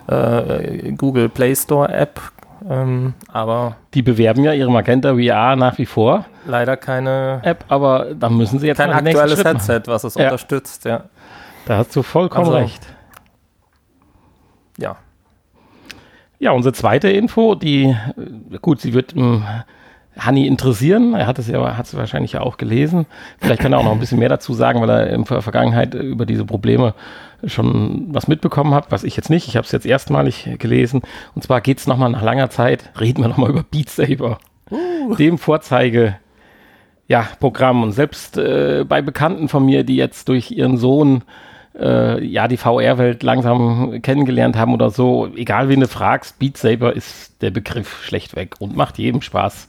äh, 0.07 0.93
Google 0.93 1.29
Play 1.29 1.55
Store 1.55 1.93
App. 1.93 2.21
Ähm, 2.69 3.15
aber 3.29 3.77
die 3.95 4.03
bewerben 4.03 4.45
ja 4.45 4.53
ihre 4.53 4.71
Magenta 4.71 5.15
VR 5.15 5.57
nach 5.57 5.79
wie 5.79 5.87
vor. 5.87 6.27
Leider 6.47 6.77
keine 6.77 7.41
App, 7.43 7.65
aber 7.69 8.15
da 8.15 8.29
müssen 8.29 8.61
sie 8.61 8.69
jetzt 8.69 8.77
kein 8.77 8.91
aktuelles 8.91 9.45
Headset, 9.45 9.73
machen. 9.73 9.83
was 9.87 10.05
es 10.05 10.15
ja. 10.15 10.25
unterstützt. 10.25 10.85
Ja, 10.85 11.05
da 11.67 11.79
hast 11.79 11.95
du 11.97 12.03
vollkommen 12.03 12.47
also, 12.47 12.59
recht. 12.59 12.87
Ja. 14.79 14.97
Ja, 16.39 16.53
unsere 16.53 16.73
zweite 16.73 17.09
Info, 17.09 17.55
die 17.57 17.97
gut, 18.61 18.81
sie 18.81 18.95
wird 18.95 19.13
im 19.13 19.45
Hanni 20.19 20.47
interessieren. 20.47 21.15
Er 21.15 21.27
hat 21.27 21.39
es 21.39 21.49
ja, 21.49 21.77
hat 21.77 21.87
es 21.87 21.97
wahrscheinlich 21.97 22.33
ja 22.33 22.41
auch 22.41 22.57
gelesen. 22.57 23.07
Vielleicht 23.39 23.63
kann 23.63 23.73
er 23.73 23.79
auch 23.79 23.85
noch 23.85 23.93
ein 23.93 24.01
bisschen 24.01 24.19
mehr 24.19 24.29
dazu 24.29 24.53
sagen, 24.53 24.81
weil 24.81 24.91
er 24.91 25.11
in 25.11 25.25
der 25.25 25.43
Vergangenheit 25.43 25.95
über 25.95 26.27
diese 26.27 26.45
Probleme 26.45 26.95
schon 27.45 28.09
was 28.11 28.29
mitbekommen 28.29 28.75
hat, 28.75 28.91
was 28.91 29.05
ich 29.05 29.17
jetzt 29.17 29.31
nicht. 29.31 29.49
Ich 29.49 29.57
habe 29.57 29.65
es 29.65 29.73
jetzt 29.73 29.87
erstmalig 29.87 30.49
gelesen. 30.59 31.03
Und 31.35 31.43
zwar 31.43 31.61
geht 31.61 31.79
es 31.79 31.87
nochmal 31.87 32.11
nach 32.11 32.23
langer 32.23 32.51
Zeit, 32.51 32.91
reden 33.01 33.23
wir 33.23 33.29
nochmal 33.29 33.51
über 33.51 33.63
Beat 33.63 33.89
Saber. 33.89 34.39
Uh. 34.71 35.15
Dem 35.17 35.39
Vorzeige 35.39 36.17
ja, 37.09 37.27
Programm. 37.41 37.83
Und 37.83 37.93
selbst 37.93 38.37
äh, 38.39 38.85
bei 38.89 39.03
Bekannten 39.03 39.49
von 39.49 39.65
mir, 39.65 39.85
die 39.85 39.97
jetzt 39.97 40.29
durch 40.29 40.51
ihren 40.51 40.77
Sohn 40.77 41.25
äh, 41.79 42.25
ja 42.25 42.49
die 42.49 42.57
VR-Welt 42.57 43.23
langsam 43.23 44.01
kennengelernt 44.03 44.57
haben 44.57 44.75
oder 44.75 44.91
so, 44.91 45.29
egal 45.35 45.69
wen 45.69 45.81
du 45.81 45.89
fragst, 45.89 46.39
Beat 46.39 46.57
Saber 46.57 46.95
ist 46.95 47.43
der 47.43 47.51
Begriff 47.51 48.05
schlechtweg 48.05 48.55
und 48.61 48.77
macht 48.77 48.99
jedem 48.99 49.23
Spaß. 49.23 49.69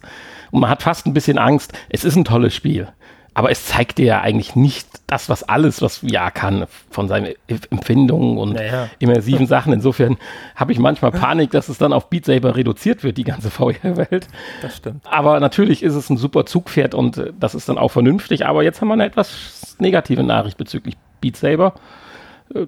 Und 0.54 0.62
man 0.62 0.70
hat 0.70 0.84
fast 0.84 1.08
ein 1.08 1.14
bisschen 1.14 1.40
Angst. 1.40 1.74
Es 1.90 2.06
ist 2.06 2.16
ein 2.16 2.26
tolles 2.26 2.54
Spiel. 2.54 2.88
Aber 3.34 3.50
es 3.50 3.66
zeigt 3.66 3.98
dir 3.98 4.06
ja 4.06 4.22
eigentlich 4.22 4.56
nicht 4.56 4.88
das, 5.08 5.28
was 5.28 5.42
alles, 5.42 5.82
was 5.82 5.98
VR 5.98 6.30
kann, 6.30 6.66
von 6.92 7.08
seinen 7.08 7.34
Empfindungen 7.48 8.38
und 8.38 8.54
naja. 8.54 8.88
immersiven 9.00 9.48
Sachen. 9.48 9.74
Insofern 9.74 10.18
habe 10.56 10.72
ich 10.72 10.78
manchmal 10.78 11.12
Panik, 11.12 11.50
dass 11.50 11.70
es 11.70 11.80
dann 11.80 11.92
auf 11.92 12.12
Beat 12.12 12.26
Saber 12.26 12.56
reduziert 12.56 13.04
wird, 13.04 13.18
die 13.18 13.24
ganze 13.24 13.50
VR-Welt. 13.50 14.28
Das 14.62 14.78
stimmt. 14.78 15.04
Aber 15.10 15.40
natürlich 15.40 15.82
ist 15.82 15.96
es 15.96 16.12
ein 16.12 16.18
super 16.18 16.46
Zugpferd 16.46 16.94
und 16.94 17.18
äh, 17.18 17.34
das 17.40 17.56
ist 17.56 17.68
dann 17.68 17.80
auch 17.80 17.90
vernünftig. 17.90 18.46
Aber 18.46 18.62
jetzt 18.62 18.80
haben 18.80 18.90
wir 18.90 18.94
eine 18.94 19.06
etwas 19.06 19.76
negative 19.80 20.22
Nachricht 20.22 20.58
bezüglich 20.58 20.98
Beat 21.20 21.36
Saber. 21.36 21.74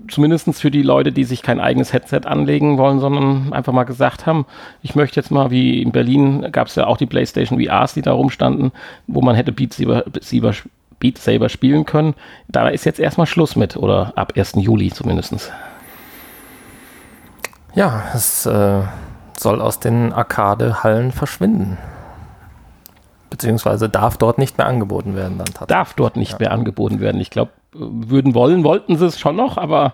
Zumindest 0.08 0.60
für 0.60 0.72
die 0.72 0.82
Leute, 0.82 1.12
die 1.12 1.26
sich 1.26 1.44
kein 1.44 1.60
eigenes 1.60 1.94
Headset 1.94 2.22
anlegen 2.26 2.78
wollen, 2.78 3.00
sondern 3.00 3.54
einfach 3.54 3.72
mal 3.72 3.84
gesagt 3.84 4.26
haben, 4.26 4.46
ich 4.82 4.96
möchte 4.96 5.20
jetzt 5.20 5.30
mal, 5.30 5.52
wie 5.52 5.82
in 5.82 5.92
Berlin 5.92 6.48
gab 6.52 6.68
es 6.68 6.76
ja 6.76 6.88
auch 6.88 6.98
die 6.98 7.06
PlayStation 7.06 7.60
VRs, 7.60 7.94
die 7.94 8.02
da 8.02 8.14
rumstanden, 8.14 8.72
wo 9.06 9.22
man 9.22 9.36
hätte 9.36 9.52
Beat 9.52 9.74
Saber, 9.74 10.04
Beat 11.00 11.18
Saber 11.20 11.50
spielen 11.50 11.86
können. 11.86 12.16
Da 12.48 12.68
ist 12.70 12.86
jetzt 12.86 13.00
erstmal 13.00 13.28
Schluss 13.28 13.56
mit, 13.56 13.78
oder 13.78 14.14
ab 14.16 14.34
1. 14.36 14.54
Juli 14.56 14.92
zumindest. 14.92 15.52
Ja, 17.76 18.06
es 18.16 18.46
äh, 18.48 18.82
soll 19.38 19.62
aus 19.62 19.80
den 19.80 20.14
Arcade-Hallen 20.14 21.12
verschwinden. 21.12 21.78
Beziehungsweise 23.30 23.90
darf 23.90 24.18
dort 24.18 24.38
nicht 24.38 24.58
mehr 24.58 24.66
angeboten 24.66 25.16
werden 25.16 25.38
dann 25.38 25.48
tatsächlich. 25.48 25.68
Darf 25.68 25.94
dort 25.94 26.16
nicht 26.16 26.34
ja. 26.34 26.38
mehr 26.40 26.52
angeboten 26.52 27.02
werden. 27.02 27.20
Ich 27.20 27.30
glaube, 27.30 27.52
würden 27.78 28.34
wollen, 28.34 28.64
wollten 28.64 28.98
sie 28.98 29.06
es 29.06 29.20
schon 29.20 29.36
noch, 29.36 29.58
aber 29.58 29.94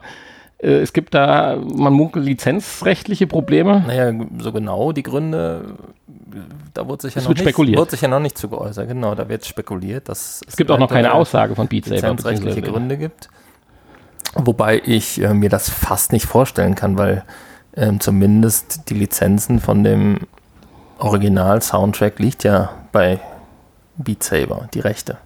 äh, 0.62 0.80
es 0.80 0.94
gibt 0.94 1.14
da, 1.14 1.58
man 1.58 1.94
munkelt 1.94 2.26
lizenzrechtliche 2.26 3.28
Probleme. 3.28 3.84
Naja, 3.86 4.14
so 4.40 4.52
genau 4.52 4.92
die 4.92 5.04
Gründe, 5.04 5.76
da 6.74 6.88
wurde 6.88 7.04
sich, 7.04 7.16
ja 7.16 7.22
noch, 7.22 7.30
wird 7.30 7.46
nicht. 7.46 7.78
Wurde 7.78 7.92
sich 7.92 8.02
ja 8.02 8.08
noch 8.08 8.20
nicht 8.20 8.38
zu 8.38 8.50
geäußert. 8.50 8.88
Genau, 8.88 9.16
da 9.16 9.28
wird 9.28 9.46
spekuliert, 9.46 10.10
dass 10.10 10.42
es, 10.42 10.50
es 10.50 10.58
gibt 10.58 10.72
auch 10.72 10.80
noch 10.80 10.90
keine 10.90 11.14
Aussage 11.14 11.56
von 11.56 11.68
Beat 11.68 11.86
Saber. 11.86 11.96
Lizenzrechtliche 11.96 12.62
Gründe 12.62 12.98
gibt. 12.98 13.30
Wobei 14.36 14.82
ich 14.86 15.22
äh, 15.22 15.34
mir 15.34 15.50
das 15.50 15.70
fast 15.70 16.14
nicht 16.14 16.26
vorstellen 16.26 16.76
kann, 16.76 16.98
weil 16.98 17.24
ähm, 17.76 18.00
zumindest 18.00 18.90
die 18.90 18.94
Lizenzen 18.94 19.60
von 19.60 19.84
dem 19.84 20.20
Original-Soundtrack 21.00 22.20
liegt 22.20 22.44
ja 22.44 22.70
bei 22.92 23.20
Beat 23.98 24.24
Saber, 24.24 24.70
die 24.74 24.80
Rechte. 24.80 25.18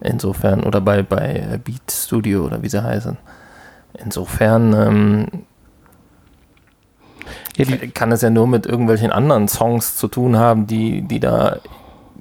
Insofern, 0.00 0.62
oder 0.62 0.80
bei, 0.80 1.02
bei 1.02 1.58
Beat 1.62 1.90
Studio 1.90 2.44
oder 2.44 2.62
wie 2.62 2.68
sie 2.68 2.82
heißen. 2.82 3.16
Insofern 3.94 4.72
ähm, 4.74 5.26
ja, 7.56 7.76
kann 7.92 8.12
es 8.12 8.22
ja 8.22 8.30
nur 8.30 8.46
mit 8.46 8.66
irgendwelchen 8.66 9.10
anderen 9.10 9.48
Songs 9.48 9.96
zu 9.96 10.08
tun 10.08 10.36
haben, 10.36 10.66
die, 10.66 11.02
die 11.02 11.20
da 11.20 11.56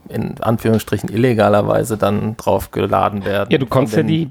in 0.10 0.41
Anführungsstrichen 0.41 1.10
illegalerweise 1.10 1.98
dann 1.98 2.38
drauf 2.38 2.72
geladen 2.72 3.25
werden. 3.25 3.50
Ja, 3.51 3.57
du 3.57 3.65
konntest 3.65 3.98
ja 3.98 4.03
die 4.03 4.29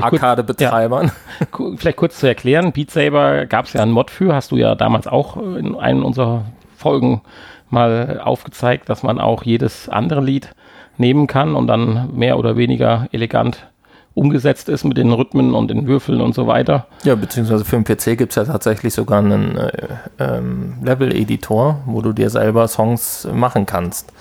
Arcade-Betreibern. 0.00 1.12
Ja, 1.40 1.46
vielleicht 1.76 1.96
kurz 1.98 2.18
zu 2.18 2.26
erklären, 2.26 2.72
Beat 2.72 2.90
Saber 2.90 3.46
gab 3.46 3.66
es 3.66 3.74
ja 3.74 3.82
einen 3.82 3.92
Mod 3.92 4.10
für, 4.10 4.34
hast 4.34 4.50
du 4.50 4.56
ja 4.56 4.74
damals 4.74 5.06
auch 5.06 5.36
in 5.36 5.76
einem 5.76 6.04
unserer 6.04 6.46
Folgen 6.76 7.22
mal 7.70 8.20
aufgezeigt, 8.24 8.88
dass 8.88 9.02
man 9.02 9.20
auch 9.20 9.42
jedes 9.42 9.88
andere 9.88 10.22
Lied 10.22 10.50
nehmen 10.98 11.26
kann 11.26 11.54
und 11.54 11.66
dann 11.66 12.14
mehr 12.14 12.38
oder 12.38 12.56
weniger 12.56 13.08
elegant 13.12 13.68
umgesetzt 14.14 14.68
ist 14.68 14.84
mit 14.84 14.96
den 14.96 15.12
Rhythmen 15.12 15.54
und 15.54 15.68
den 15.68 15.86
Würfeln 15.86 16.20
und 16.20 16.34
so 16.34 16.46
weiter. 16.46 16.86
Ja, 17.04 17.14
beziehungsweise 17.14 17.64
für 17.64 17.80
den 17.80 17.84
PC 17.84 18.18
gibt 18.18 18.32
es 18.32 18.36
ja 18.36 18.44
tatsächlich 18.44 18.92
sogar 18.92 19.20
einen 19.20 19.56
äh, 19.56 19.70
ähm, 20.18 20.74
Level-Editor, 20.82 21.82
wo 21.86 22.02
du 22.02 22.12
dir 22.12 22.28
selber 22.28 22.66
Songs 22.66 23.28
machen 23.32 23.64
kannst, 23.64 24.12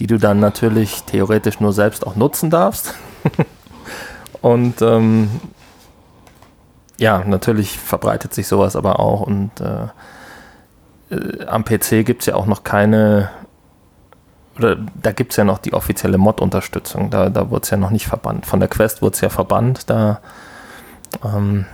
die 0.00 0.06
du 0.06 0.18
dann 0.18 0.40
natürlich 0.40 1.02
theoretisch 1.02 1.60
nur 1.60 1.74
selbst 1.74 2.06
auch 2.06 2.16
nutzen 2.16 2.48
darfst. 2.48 2.94
und 4.40 4.80
ähm, 4.80 5.28
ja, 6.98 7.22
natürlich 7.24 7.78
verbreitet 7.78 8.32
sich 8.32 8.48
sowas 8.48 8.76
aber 8.76 8.98
auch 8.98 9.20
und 9.20 9.50
äh, 9.60 11.14
äh, 11.14 11.44
am 11.46 11.64
PC 11.64 12.04
gibt 12.04 12.22
es 12.22 12.26
ja 12.26 12.34
auch 12.34 12.46
noch 12.46 12.64
keine 12.64 13.30
oder 14.58 14.76
da 15.00 15.12
gibt 15.12 15.32
es 15.32 15.36
ja 15.36 15.44
noch 15.44 15.58
die 15.58 15.72
offizielle 15.72 16.18
Mod-Unterstützung. 16.18 17.10
Da, 17.10 17.30
da 17.30 17.50
wurde 17.50 17.62
es 17.62 17.70
ja 17.70 17.76
noch 17.76 17.90
nicht 17.90 18.06
verbannt. 18.06 18.46
Von 18.46 18.60
der 18.60 18.68
Quest 18.68 19.02
wurde 19.02 19.14
es 19.14 19.20
ja 19.20 19.28
verbannt. 19.28 19.88
Da, 19.88 20.20
ähm, 21.24 21.66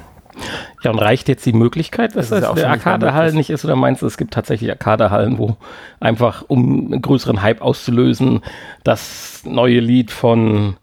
ja, 0.83 0.91
und 0.91 0.99
reicht 0.99 1.29
jetzt 1.29 1.47
die 1.47 1.53
Möglichkeit, 1.53 2.17
dass 2.17 2.29
das, 2.29 2.43
das 2.43 2.55
der 2.55 2.71
Arcade-Hallen 2.71 3.37
nicht 3.37 3.51
ist? 3.51 3.65
Oder 3.65 3.77
meinst 3.77 4.03
du, 4.03 4.07
es 4.07 4.17
gibt 4.17 4.35
tatsächlich 4.35 4.71
Arcade-Hallen, 4.71 5.39
wo 5.39 5.57
einfach, 6.01 6.45
um 6.49 6.93
einen 6.93 7.03
größeren 7.03 7.41
Hype 7.41 7.63
auszulösen, 7.63 8.43
das 8.83 9.43
neue 9.45 9.81
Lied 9.81 10.11
von 10.11 10.77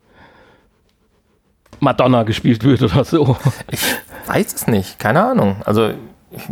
Madonna 1.79 2.24
gespielt 2.24 2.63
wird 2.63 2.81
oder 2.81 3.03
so? 3.03 3.38
Ich 3.70 3.84
weiß 4.27 4.53
es 4.53 4.67
nicht. 4.67 5.00
Keine 5.00 5.24
Ahnung. 5.24 5.58
Also, 5.65 5.91
ich, 6.31 6.43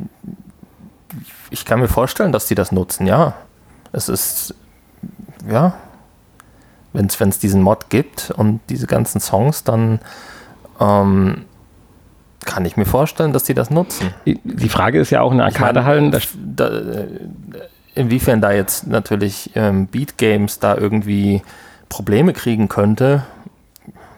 ich 1.50 1.66
kann 1.66 1.80
mir 1.80 1.88
vorstellen, 1.88 2.32
dass 2.32 2.48
die 2.48 2.56
das 2.56 2.72
nutzen, 2.72 3.08
ja. 3.08 3.34
Es 3.92 4.10
ist 4.10 4.54
ja, 5.48 5.74
wenn 6.94 7.06
es 7.06 7.40
diesen 7.40 7.62
Mod 7.62 7.90
gibt 7.90 8.32
und 8.32 8.62
diese 8.70 8.88
ganzen 8.88 9.22
Songs, 9.22 9.64
dann 9.64 10.00
ähm, 10.80 11.46
kann 12.46 12.66
ich 12.66 12.78
mir 12.78 12.86
vorstellen, 12.86 13.34
dass 13.34 13.44
die 13.44 13.54
das 13.54 13.70
nutzen. 13.70 14.14
Die 14.26 14.70
Frage 14.70 15.00
ist 15.00 15.12
ja 15.12 15.22
auch 15.22 15.32
in 15.32 15.42
Arcade-Hallen. 15.42 16.16
Da, 16.56 16.68
äh, 16.68 17.08
inwiefern 17.96 18.42
da 18.42 18.52
jetzt 18.52 18.88
natürlich 18.88 19.52
ähm, 19.56 19.88
Beat 19.88 20.18
Games 20.18 20.60
da 20.60 20.76
irgendwie 20.76 21.42
Probleme 21.90 22.34
kriegen 22.34 22.70
könnte, 22.70 23.24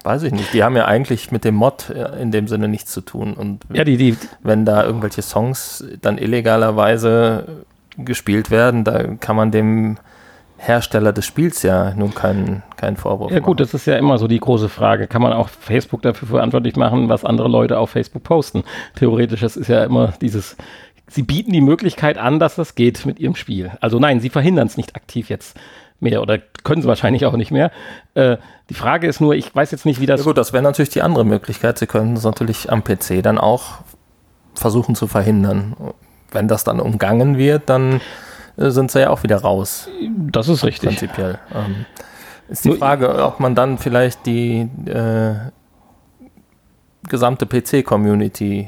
weiß 0.03 0.23
ich 0.23 0.31
nicht. 0.31 0.53
Die 0.53 0.63
haben 0.63 0.75
ja 0.75 0.85
eigentlich 0.85 1.31
mit 1.31 1.43
dem 1.43 1.55
Mod 1.55 1.89
äh, 1.89 2.21
in 2.21 2.31
dem 2.31 2.47
Sinne 2.47 2.67
nichts 2.67 2.91
zu 2.91 3.01
tun. 3.01 3.33
Und 3.33 3.63
ja, 3.73 3.83
die, 3.83 3.97
die, 3.97 4.17
wenn 4.43 4.65
da 4.65 4.83
irgendwelche 4.83 5.21
Songs 5.21 5.83
dann 6.01 6.17
illegalerweise 6.17 7.65
gespielt 7.97 8.51
werden, 8.51 8.83
da 8.83 9.03
kann 9.19 9.35
man 9.35 9.51
dem 9.51 9.97
Hersteller 10.63 11.11
des 11.11 11.25
Spiels 11.25 11.63
ja 11.63 11.91
nun 11.95 12.13
keinen 12.13 12.61
kein 12.77 12.95
Vorwurf 12.95 13.31
Ja 13.31 13.39
gut, 13.39 13.57
machen. 13.57 13.57
das 13.57 13.73
ist 13.73 13.87
ja 13.87 13.95
immer 13.95 14.19
so 14.19 14.27
die 14.27 14.39
große 14.39 14.69
Frage. 14.69 15.07
Kann 15.07 15.21
man 15.21 15.33
auch 15.33 15.49
Facebook 15.49 16.03
dafür 16.03 16.27
verantwortlich 16.27 16.75
machen, 16.75 17.09
was 17.09 17.25
andere 17.25 17.47
Leute 17.47 17.79
auf 17.79 17.89
Facebook 17.89 18.23
posten? 18.23 18.63
Theoretisch, 18.95 19.41
das 19.41 19.57
ist 19.57 19.69
ja 19.69 19.83
immer 19.83 20.13
dieses, 20.21 20.55
sie 21.07 21.23
bieten 21.23 21.51
die 21.51 21.61
Möglichkeit 21.61 22.19
an, 22.19 22.39
dass 22.39 22.55
das 22.55 22.75
geht 22.75 23.07
mit 23.07 23.19
ihrem 23.19 23.35
Spiel. 23.35 23.71
Also 23.81 23.97
nein, 23.97 24.19
sie 24.19 24.29
verhindern 24.29 24.67
es 24.67 24.77
nicht 24.77 24.95
aktiv 24.95 25.29
jetzt 25.29 25.57
mehr 25.99 26.21
oder 26.21 26.37
können 26.63 26.83
sie 26.83 26.87
wahrscheinlich 26.87 27.25
auch 27.25 27.35
nicht 27.35 27.49
mehr. 27.51 27.71
Äh, 28.13 28.37
die 28.69 28.75
Frage 28.75 29.07
ist 29.07 29.19
nur, 29.19 29.33
ich 29.33 29.53
weiß 29.55 29.71
jetzt 29.71 29.85
nicht, 29.87 29.99
wie 29.99 30.05
das... 30.05 30.19
Ja 30.21 30.25
gut, 30.25 30.37
das 30.37 30.53
wäre 30.53 30.63
natürlich 30.63 30.89
die 30.89 31.01
andere 31.01 31.25
Möglichkeit. 31.25 31.79
Sie 31.79 31.87
können 31.87 32.15
es 32.15 32.23
natürlich 32.23 32.71
am 32.71 32.83
PC 32.83 33.23
dann 33.23 33.39
auch 33.39 33.79
versuchen 34.53 34.93
zu 34.93 35.07
verhindern. 35.07 35.75
Wenn 36.31 36.47
das 36.47 36.63
dann 36.63 36.79
umgangen 36.79 37.37
wird, 37.37 37.63
dann 37.69 37.99
sind 38.57 38.91
sie 38.91 39.01
ja 39.01 39.09
auch 39.09 39.23
wieder 39.23 39.37
raus. 39.37 39.89
Das 40.31 40.47
ist 40.47 40.63
richtig. 40.63 40.89
Prinzipiell. 40.89 41.39
Ähm, 41.53 41.85
ist 42.49 42.65
die 42.65 42.73
Frage, 42.73 43.23
ob 43.23 43.39
man 43.39 43.55
dann 43.55 43.77
vielleicht 43.77 44.25
die 44.25 44.67
äh, 44.85 45.35
gesamte 47.07 47.45
PC-Community 47.45 48.67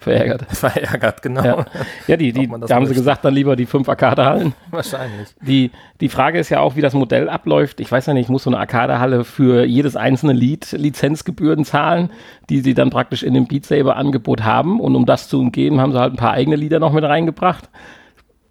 verärgert. 0.00 0.46
Verärgert, 0.50 1.22
genau. 1.22 1.44
Ja, 1.44 1.66
ja 2.06 2.16
die, 2.16 2.32
die, 2.32 2.48
da 2.48 2.74
haben 2.74 2.86
sie 2.86 2.94
gesagt, 2.94 3.24
dann 3.24 3.34
lieber 3.34 3.54
die 3.54 3.66
fünf 3.66 3.88
Arcade-Hallen. 3.88 4.54
Wahrscheinlich. 4.70 5.28
Die, 5.42 5.70
die 6.00 6.08
Frage 6.08 6.38
ist 6.38 6.48
ja 6.48 6.60
auch, 6.60 6.74
wie 6.74 6.80
das 6.80 6.94
Modell 6.94 7.28
abläuft. 7.28 7.80
Ich 7.80 7.92
weiß 7.92 8.06
ja 8.06 8.14
nicht, 8.14 8.30
muss 8.30 8.44
so 8.44 8.50
eine 8.50 8.58
Arcade-Halle 8.58 9.24
für 9.24 9.64
jedes 9.64 9.94
einzelne 9.94 10.32
Lied 10.32 10.72
Lizenzgebühren 10.72 11.64
zahlen, 11.64 12.10
die 12.48 12.60
sie 12.60 12.74
dann 12.74 12.90
praktisch 12.90 13.22
in 13.22 13.34
dem 13.34 13.46
Beat 13.46 13.66
Saber-Angebot 13.66 14.42
haben. 14.42 14.80
Und 14.80 14.96
um 14.96 15.06
das 15.06 15.28
zu 15.28 15.38
umgehen, 15.38 15.80
haben 15.80 15.92
sie 15.92 16.00
halt 16.00 16.14
ein 16.14 16.18
paar 16.18 16.32
eigene 16.32 16.56
Lieder 16.56 16.80
noch 16.80 16.92
mit 16.92 17.04
reingebracht 17.04 17.68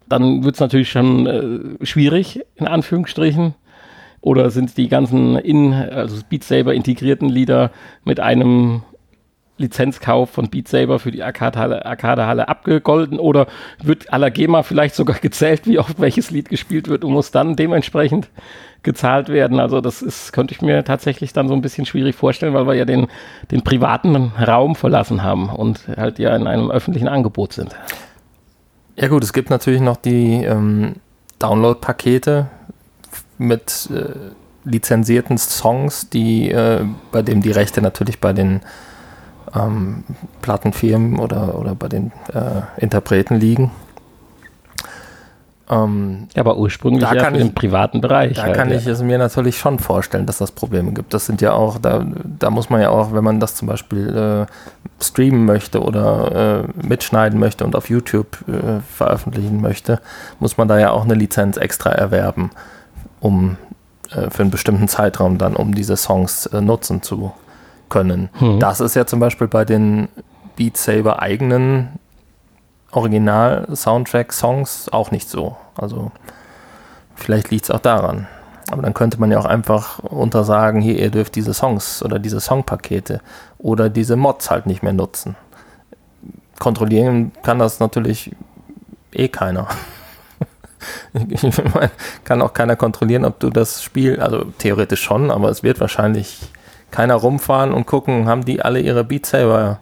dann 0.10 0.44
wird 0.44 0.56
es 0.56 0.62
natürlich 0.62 0.90
schon 0.90 1.28
äh, 1.28 1.86
schwierig, 1.86 2.42
in 2.56 2.68
Anführungsstrichen. 2.68 3.54
Oder 4.22 4.50
sind 4.50 4.76
die 4.78 4.90
ganzen 4.90 5.38
in, 5.38 5.74
also 5.74 6.22
Beat 6.28 6.44
Saber 6.44 6.74
integrierten 6.74 7.30
Lieder 7.30 7.72
mit 8.04 8.20
einem 8.20 8.82
Lizenzkauf 9.60 10.30
von 10.30 10.50
Beat 10.50 10.68
Saber 10.68 11.00
für 11.00 11.12
die 11.12 11.22
Arcade-Halle 11.22 11.86
Arcade 11.86 12.48
abgegolden 12.48 13.20
oder 13.20 13.48
wird 13.84 14.12
Allergema 14.12 14.64
vielleicht 14.64 14.96
sogar 14.96 15.18
gezählt, 15.22 15.68
wie 15.68 15.80
oft 15.80 16.00
welches 16.00 16.32
Lied 16.32 16.50
gespielt 16.50 16.88
wird 16.88 17.04
und 17.04 17.14
muss 17.14 17.32
dann 17.32 17.56
dementsprechend 17.56 18.30
gezahlt 18.82 19.28
werden. 19.28 19.60
Also 19.60 19.82
das 19.82 20.02
ist, 20.02 20.32
könnte 20.32 20.54
ich 20.54 20.62
mir 20.62 20.84
tatsächlich 20.86 21.34
dann 21.34 21.50
so 21.50 21.54
ein 21.54 21.62
bisschen 21.62 21.86
schwierig 21.86 22.16
vorstellen, 22.16 22.54
weil 22.54 22.66
wir 22.66 22.76
ja 22.76 22.86
den, 22.86 23.08
den 23.52 23.62
privaten 23.62 24.16
Raum 24.16 24.76
verlassen 24.76 25.22
haben 25.24 25.50
und 25.50 25.88
halt 25.98 26.18
ja 26.20 26.36
in 26.36 26.48
einem 26.48 26.72
öffentlichen 26.72 27.10
Angebot 27.10 27.54
sind. 27.54 27.76
Ja 29.02 29.08
gut, 29.08 29.24
es 29.24 29.32
gibt 29.32 29.50
natürlich 29.50 29.80
noch 29.80 29.96
die 29.96 30.44
ähm, 30.44 30.96
Download-Pakete 31.40 32.48
mit 33.38 33.90
äh, 33.94 34.14
lizenzierten 34.66 35.38
Songs, 35.38 36.10
die 36.10 36.52
äh, 36.52 36.84
bei 37.10 37.22
dem 37.22 37.42
die 37.42 37.52
Rechte 37.52 37.82
natürlich 37.82 38.20
bei 38.20 38.34
den 38.34 38.60
ähm, 39.56 40.04
Plattenfirmen 40.42 41.18
oder, 41.18 41.58
oder 41.58 41.76
bei 41.76 41.88
den 41.88 42.12
äh, 42.34 42.62
Interpreten 42.76 43.40
liegen. 43.40 43.72
Ähm, 45.72 46.28
ja, 46.34 46.42
aber 46.42 46.58
ursprünglich 46.58 47.04
da 47.04 47.14
ja 47.14 47.32
ich, 47.32 47.42
im 47.42 47.54
privaten 47.54 48.02
Bereich. 48.02 48.38
Da 48.38 48.44
halt, 48.44 48.56
kann 48.56 48.70
ja. 48.72 48.78
ich 48.78 48.88
es 48.88 49.04
mir 49.04 49.20
natürlich 49.20 49.60
schon 49.60 49.78
vorstellen, 49.78 50.26
dass 50.26 50.40
das 50.40 50.52
Probleme 50.52 50.92
gibt. 50.94 51.14
Das 51.14 51.28
sind 51.28 51.42
ja 51.42 51.54
auch, 51.54 51.78
da, 51.78 52.06
da 52.40 52.50
muss 52.50 52.72
man 52.72 52.82
ja 52.82 52.90
auch, 52.90 53.14
wenn 53.14 53.24
man 53.24 53.40
das 53.40 53.54
zum 53.54 53.68
Beispiel 53.68 54.48
äh, 54.48 55.04
streamen 55.04 55.46
möchte 55.46 55.84
oder 55.84 56.64
äh, 56.66 56.88
mitschneiden 56.88 57.40
möchte 57.40 57.66
und 57.66 57.76
auf 57.76 57.88
YouTube 57.88 58.40
äh, 58.48 58.80
veröffentlichen 58.96 59.62
möchte, 59.62 60.02
muss 60.40 60.58
man 60.58 60.68
da 60.68 60.80
ja 60.80 60.90
auch 60.90 61.04
eine 61.04 61.14
Lizenz 61.14 61.58
extra 61.58 61.92
erwerben, 61.92 62.50
um 63.20 63.58
äh, 64.10 64.32
für 64.32 64.42
einen 64.42 64.52
bestimmten 64.52 64.88
Zeitraum 64.88 65.38
dann, 65.38 65.56
um 65.56 65.76
diese 65.76 65.98
Songs 65.98 66.48
äh, 66.48 66.62
nutzen 66.62 67.04
zu 67.04 67.32
können. 67.90 68.30
Hm. 68.40 68.60
Das 68.60 68.80
ist 68.80 68.96
ja 68.96 69.06
zum 69.06 69.20
Beispiel 69.20 69.48
bei 69.48 69.66
den 69.66 70.08
Beat 70.56 70.78
Saber 70.78 71.22
eigenen 71.22 71.90
Original-Soundtrack-Songs 72.92 74.90
auch 74.92 75.12
nicht 75.12 75.30
so. 75.30 75.58
Also 75.76 76.12
vielleicht 77.16 77.52
liegt 77.52 77.66
es 77.66 77.72
auch 77.72 77.80
daran. 77.80 78.28
Aber 78.72 78.82
dann 78.82 78.94
könnte 78.94 79.20
man 79.20 79.32
ja 79.32 79.40
auch 79.40 79.46
einfach 79.46 80.00
untersagen, 80.00 80.82
hier, 80.82 80.98
ihr 80.98 81.10
dürft 81.10 81.36
diese 81.36 81.54
Songs 81.54 82.04
oder 82.04 82.20
diese 82.20 82.40
Songpakete 82.40 83.22
oder 83.58 83.90
diese 83.90 84.16
Mods 84.16 84.52
halt 84.52 84.68
nicht 84.68 84.84
mehr 84.84 84.94
nutzen. 84.94 85.36
Kontrollieren 86.60 87.32
kann 87.42 87.58
das 87.58 87.80
natürlich 87.80 88.36
eh 89.12 89.28
keiner. 89.28 89.68
ich 91.30 91.44
meine, 91.74 91.92
kann 92.24 92.42
auch 92.42 92.54
keiner 92.54 92.76
kontrollieren, 92.76 93.26
ob 93.26 93.40
du 93.40 93.50
das 93.50 93.82
Spiel, 93.82 94.20
also 94.20 94.46
theoretisch 94.58 95.02
schon, 95.02 95.32
aber 95.32 95.50
es 95.50 95.64
wird 95.64 95.80
wahrscheinlich 95.80 96.40
keiner 96.92 97.16
rumfahren 97.16 97.74
und 97.74 97.86
gucken, 97.86 98.28
haben 98.28 98.46
die 98.46 98.62
alle 98.62 98.80
ihre 98.80 99.04
Beat 99.04 99.26
Saber 99.26 99.80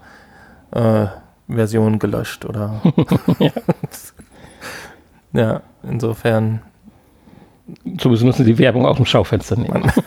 äh, 0.71 1.07
Version 1.47 1.99
gelöscht 1.99 2.45
oder. 2.45 2.81
ja. 3.39 3.51
ja, 5.33 5.61
insofern. 5.83 6.61
Zumindest 7.97 8.25
müssen 8.25 8.45
sie 8.45 8.53
die 8.53 8.59
Werbung 8.59 8.85
auf 8.85 8.97
dem 8.97 9.05
Schaufenster 9.05 9.57
nehmen. 9.57 9.91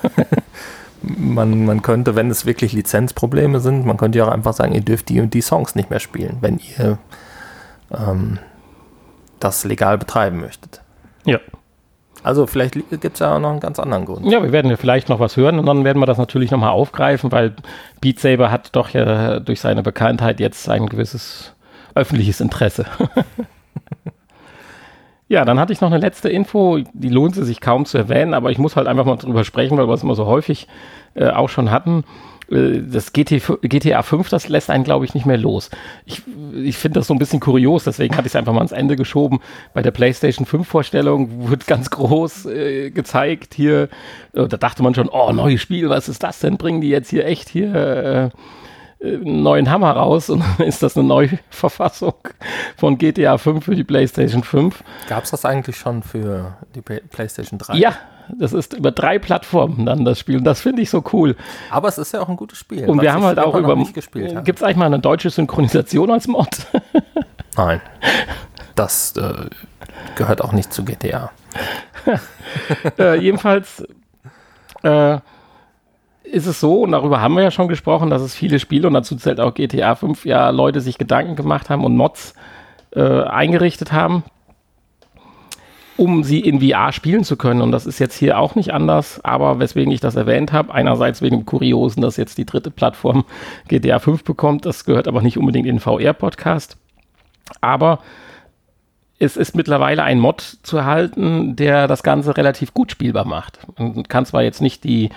Man, 1.02 1.64
man, 1.64 1.80
könnte, 1.80 2.14
wenn 2.14 2.28
es 2.28 2.44
wirklich 2.44 2.74
Lizenzprobleme 2.74 3.60
sind, 3.60 3.86
man 3.86 3.96
könnte 3.96 4.18
ja 4.18 4.26
auch 4.26 4.30
einfach 4.30 4.52
sagen, 4.52 4.74
ihr 4.74 4.82
dürft 4.82 5.08
die 5.08 5.18
und 5.20 5.32
die 5.32 5.40
Songs 5.40 5.74
nicht 5.74 5.88
mehr 5.88 5.98
spielen, 5.98 6.36
wenn 6.42 6.58
ihr 6.58 6.98
ähm, 7.90 8.38
das 9.38 9.64
legal 9.64 9.96
betreiben 9.96 10.40
möchtet. 10.40 10.82
Ja. 11.24 11.38
Also 12.22 12.46
vielleicht 12.46 12.74
gibt 12.74 13.04
es 13.04 13.20
ja 13.20 13.36
auch 13.36 13.40
noch 13.40 13.50
einen 13.50 13.60
ganz 13.60 13.78
anderen 13.78 14.04
Grund. 14.04 14.26
Ja, 14.26 14.42
wir 14.42 14.52
werden 14.52 14.70
ja 14.70 14.76
vielleicht 14.76 15.08
noch 15.08 15.20
was 15.20 15.36
hören 15.36 15.58
und 15.58 15.66
dann 15.66 15.84
werden 15.84 16.00
wir 16.00 16.06
das 16.06 16.18
natürlich 16.18 16.50
nochmal 16.50 16.70
aufgreifen, 16.70 17.32
weil 17.32 17.54
Beat 18.00 18.18
Saber 18.18 18.50
hat 18.50 18.74
doch 18.76 18.90
ja 18.90 19.40
durch 19.40 19.60
seine 19.60 19.82
Bekanntheit 19.82 20.40
jetzt 20.40 20.68
ein 20.68 20.86
gewisses 20.86 21.54
öffentliches 21.94 22.40
Interesse. 22.40 22.86
ja, 25.28 25.44
dann 25.44 25.58
hatte 25.58 25.72
ich 25.72 25.80
noch 25.80 25.90
eine 25.90 25.98
letzte 25.98 26.28
Info, 26.28 26.78
die 26.92 27.08
lohnt 27.08 27.34
sich 27.34 27.60
kaum 27.60 27.86
zu 27.86 27.98
erwähnen, 27.98 28.34
aber 28.34 28.50
ich 28.50 28.58
muss 28.58 28.76
halt 28.76 28.86
einfach 28.86 29.06
mal 29.06 29.16
drüber 29.16 29.44
sprechen, 29.44 29.78
weil 29.78 29.88
wir 29.88 29.94
es 29.94 30.02
immer 30.02 30.14
so 30.14 30.26
häufig 30.26 30.68
äh, 31.14 31.30
auch 31.30 31.48
schon 31.48 31.70
hatten. 31.70 32.04
Äh, 32.50 32.82
das 32.82 33.12
GT, 33.12 33.42
GTA 33.62 34.02
5, 34.02 34.28
das 34.28 34.48
lässt 34.48 34.70
einen, 34.70 34.84
glaube 34.84 35.04
ich, 35.04 35.14
nicht 35.14 35.26
mehr 35.26 35.38
los. 35.38 35.70
Ich, 36.04 36.22
ich 36.54 36.76
finde 36.76 37.00
das 37.00 37.06
so 37.06 37.14
ein 37.14 37.18
bisschen 37.18 37.40
kurios, 37.40 37.84
deswegen 37.84 38.16
hatte 38.16 38.26
ich 38.26 38.32
es 38.32 38.36
einfach 38.36 38.52
mal 38.52 38.60
ans 38.60 38.72
Ende 38.72 38.96
geschoben. 38.96 39.40
Bei 39.74 39.82
der 39.82 39.90
PlayStation 39.90 40.46
5 40.46 40.66
Vorstellung 40.66 41.48
wird 41.48 41.66
ganz 41.66 41.90
groß 41.90 42.46
äh, 42.46 42.90
gezeigt 42.90 43.54
hier. 43.54 43.88
Äh, 44.32 44.48
da 44.48 44.56
dachte 44.56 44.82
man 44.82 44.94
schon, 44.94 45.08
oh, 45.08 45.32
neues 45.32 45.60
Spiel, 45.60 45.88
was 45.88 46.08
ist 46.08 46.22
das 46.22 46.40
denn? 46.40 46.56
Bringen 46.56 46.80
die 46.80 46.88
jetzt 46.88 47.10
hier 47.10 47.26
echt 47.26 47.48
hier 47.48 47.74
äh, 47.74 48.30
einen 49.02 49.42
neuen 49.42 49.70
Hammer 49.70 49.92
raus 49.92 50.28
und 50.28 50.42
dann 50.58 50.66
ist 50.66 50.82
das 50.82 50.96
eine 50.96 51.06
Neuverfassung 51.06 52.14
von 52.76 52.98
GTA 52.98 53.38
5 53.38 53.64
für 53.64 53.74
die 53.74 53.84
PlayStation 53.84 54.42
5. 54.42 54.84
Gab 55.08 55.24
es 55.24 55.30
das 55.30 55.44
eigentlich 55.44 55.76
schon 55.76 56.02
für 56.02 56.56
die 56.74 56.82
PlayStation 56.82 57.58
3? 57.58 57.76
Ja, 57.76 57.96
das 58.38 58.52
ist 58.52 58.74
über 58.74 58.90
drei 58.90 59.18
Plattformen 59.18 59.86
dann 59.86 60.04
das 60.04 60.18
Spiel 60.18 60.38
und 60.38 60.44
das 60.44 60.60
finde 60.60 60.82
ich 60.82 60.90
so 60.90 61.02
cool. 61.12 61.36
Aber 61.70 61.88
es 61.88 61.98
ist 61.98 62.12
ja 62.12 62.20
auch 62.20 62.28
ein 62.28 62.36
gutes 62.36 62.58
Spiel. 62.58 62.86
Und 62.88 63.00
wir 63.00 63.12
haben 63.12 63.24
halt 63.24 63.38
auch 63.38 63.54
über. 63.54 63.76
Gibt 63.76 64.58
es 64.58 64.62
eigentlich 64.62 64.76
mal 64.76 64.86
eine 64.86 64.98
deutsche 64.98 65.30
Synchronisation 65.30 66.10
als 66.10 66.26
Mod? 66.26 66.48
Nein. 67.56 67.80
Das 68.74 69.16
äh, 69.16 69.46
gehört 70.14 70.42
auch 70.42 70.52
nicht 70.52 70.72
zu 70.72 70.84
GTA. 70.84 71.30
äh, 72.98 73.20
jedenfalls 73.20 73.84
äh, 74.82 75.18
ist 76.22 76.46
es 76.46 76.60
so, 76.60 76.82
und 76.82 76.92
darüber 76.92 77.20
haben 77.20 77.34
wir 77.34 77.42
ja 77.42 77.50
schon 77.50 77.68
gesprochen, 77.68 78.10
dass 78.10 78.22
es 78.22 78.34
viele 78.34 78.58
Spiele, 78.58 78.86
und 78.86 78.94
dazu 78.94 79.16
zählt 79.16 79.40
auch 79.40 79.54
GTA 79.54 79.94
5, 79.94 80.24
ja 80.24 80.50
Leute 80.50 80.80
sich 80.80 80.98
Gedanken 80.98 81.36
gemacht 81.36 81.70
haben 81.70 81.84
und 81.84 81.96
Mods 81.96 82.34
äh, 82.94 83.22
eingerichtet 83.22 83.92
haben, 83.92 84.24
um 86.00 86.24
sie 86.24 86.40
in 86.40 86.62
VR 86.62 86.92
spielen 86.92 87.24
zu 87.24 87.36
können. 87.36 87.60
Und 87.60 87.72
das 87.72 87.84
ist 87.84 87.98
jetzt 87.98 88.16
hier 88.16 88.38
auch 88.38 88.54
nicht 88.54 88.72
anders, 88.72 89.22
aber 89.22 89.58
weswegen 89.58 89.92
ich 89.92 90.00
das 90.00 90.16
erwähnt 90.16 90.50
habe, 90.50 90.72
einerseits 90.72 91.20
wegen 91.20 91.40
dem 91.40 91.44
Kuriosen, 91.44 92.00
dass 92.00 92.16
jetzt 92.16 92.38
die 92.38 92.46
dritte 92.46 92.70
Plattform 92.70 93.26
GTA 93.68 93.98
5 93.98 94.24
bekommt, 94.24 94.64
das 94.64 94.86
gehört 94.86 95.06
aber 95.06 95.20
nicht 95.20 95.36
unbedingt 95.36 95.66
in 95.66 95.76
den 95.76 95.80
VR-Podcast. 95.80 96.78
Aber 97.60 97.98
es 99.18 99.36
ist 99.36 99.54
mittlerweile 99.54 100.02
ein 100.02 100.18
Mod 100.18 100.40
zu 100.62 100.78
erhalten, 100.78 101.54
der 101.54 101.86
das 101.86 102.02
Ganze 102.02 102.34
relativ 102.34 102.72
gut 102.72 102.90
spielbar 102.90 103.26
macht. 103.26 103.58
Man 103.76 104.04
kann 104.04 104.24
zwar 104.24 104.42
jetzt 104.42 104.62
nicht 104.62 104.84
die 104.84 105.10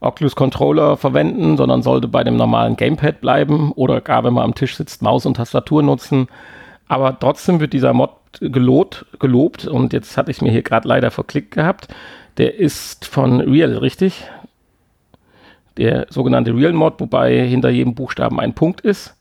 Oculus 0.00 0.36
Controller 0.36 0.96
verwenden, 0.96 1.58
sondern 1.58 1.82
sollte 1.82 2.08
bei 2.08 2.24
dem 2.24 2.36
normalen 2.36 2.76
Gamepad 2.76 3.20
bleiben 3.20 3.72
oder 3.72 4.00
gar 4.00 4.24
wenn 4.24 4.32
man 4.32 4.44
am 4.44 4.54
Tisch 4.54 4.74
sitzt, 4.74 5.02
Maus 5.02 5.26
und 5.26 5.34
Tastatur 5.34 5.82
nutzen. 5.82 6.28
Aber 6.90 7.16
trotzdem 7.16 7.60
wird 7.60 7.72
dieser 7.72 7.92
Mod 7.92 8.10
gelot, 8.40 9.06
gelobt 9.20 9.64
und 9.64 9.92
jetzt 9.92 10.16
hatte 10.16 10.32
ich 10.32 10.42
mir 10.42 10.50
hier 10.50 10.62
gerade 10.62 10.88
leider 10.88 11.12
verklickt 11.12 11.52
gehabt. 11.52 11.86
Der 12.36 12.58
ist 12.58 13.04
von 13.04 13.40
Real, 13.40 13.76
richtig? 13.76 14.24
Der 15.76 16.08
sogenannte 16.10 16.52
Real 16.52 16.72
Mod, 16.72 16.94
wobei 16.98 17.46
hinter 17.46 17.70
jedem 17.70 17.94
Buchstaben 17.94 18.40
ein 18.40 18.54
Punkt 18.54 18.80
ist. 18.80 19.16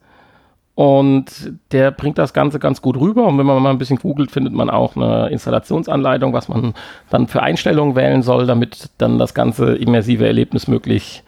Und 0.73 1.53
der 1.71 1.91
bringt 1.91 2.17
das 2.17 2.33
Ganze 2.33 2.57
ganz 2.57 2.81
gut 2.81 2.97
rüber. 2.99 3.27
Und 3.27 3.37
wenn 3.37 3.45
man 3.45 3.61
mal 3.61 3.69
ein 3.69 3.77
bisschen 3.77 3.99
googelt, 3.99 4.31
findet 4.31 4.53
man 4.53 4.71
auch 4.71 4.95
eine 4.95 5.29
Installationsanleitung, 5.29 6.33
was 6.33 6.49
man 6.49 6.73
dann 7.11 7.27
für 7.27 7.43
Einstellungen 7.43 7.95
wählen 7.95 8.23
soll, 8.23 8.47
damit 8.47 8.89
dann 8.97 9.19
das 9.19 9.35
ganze 9.35 9.75
immersive 9.75 10.25
Erlebnis 10.25 10.67
möglich 10.67 11.21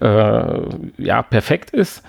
äh, 0.00 0.60
ja, 0.98 1.22
perfekt 1.22 1.70
ist. 1.70 2.04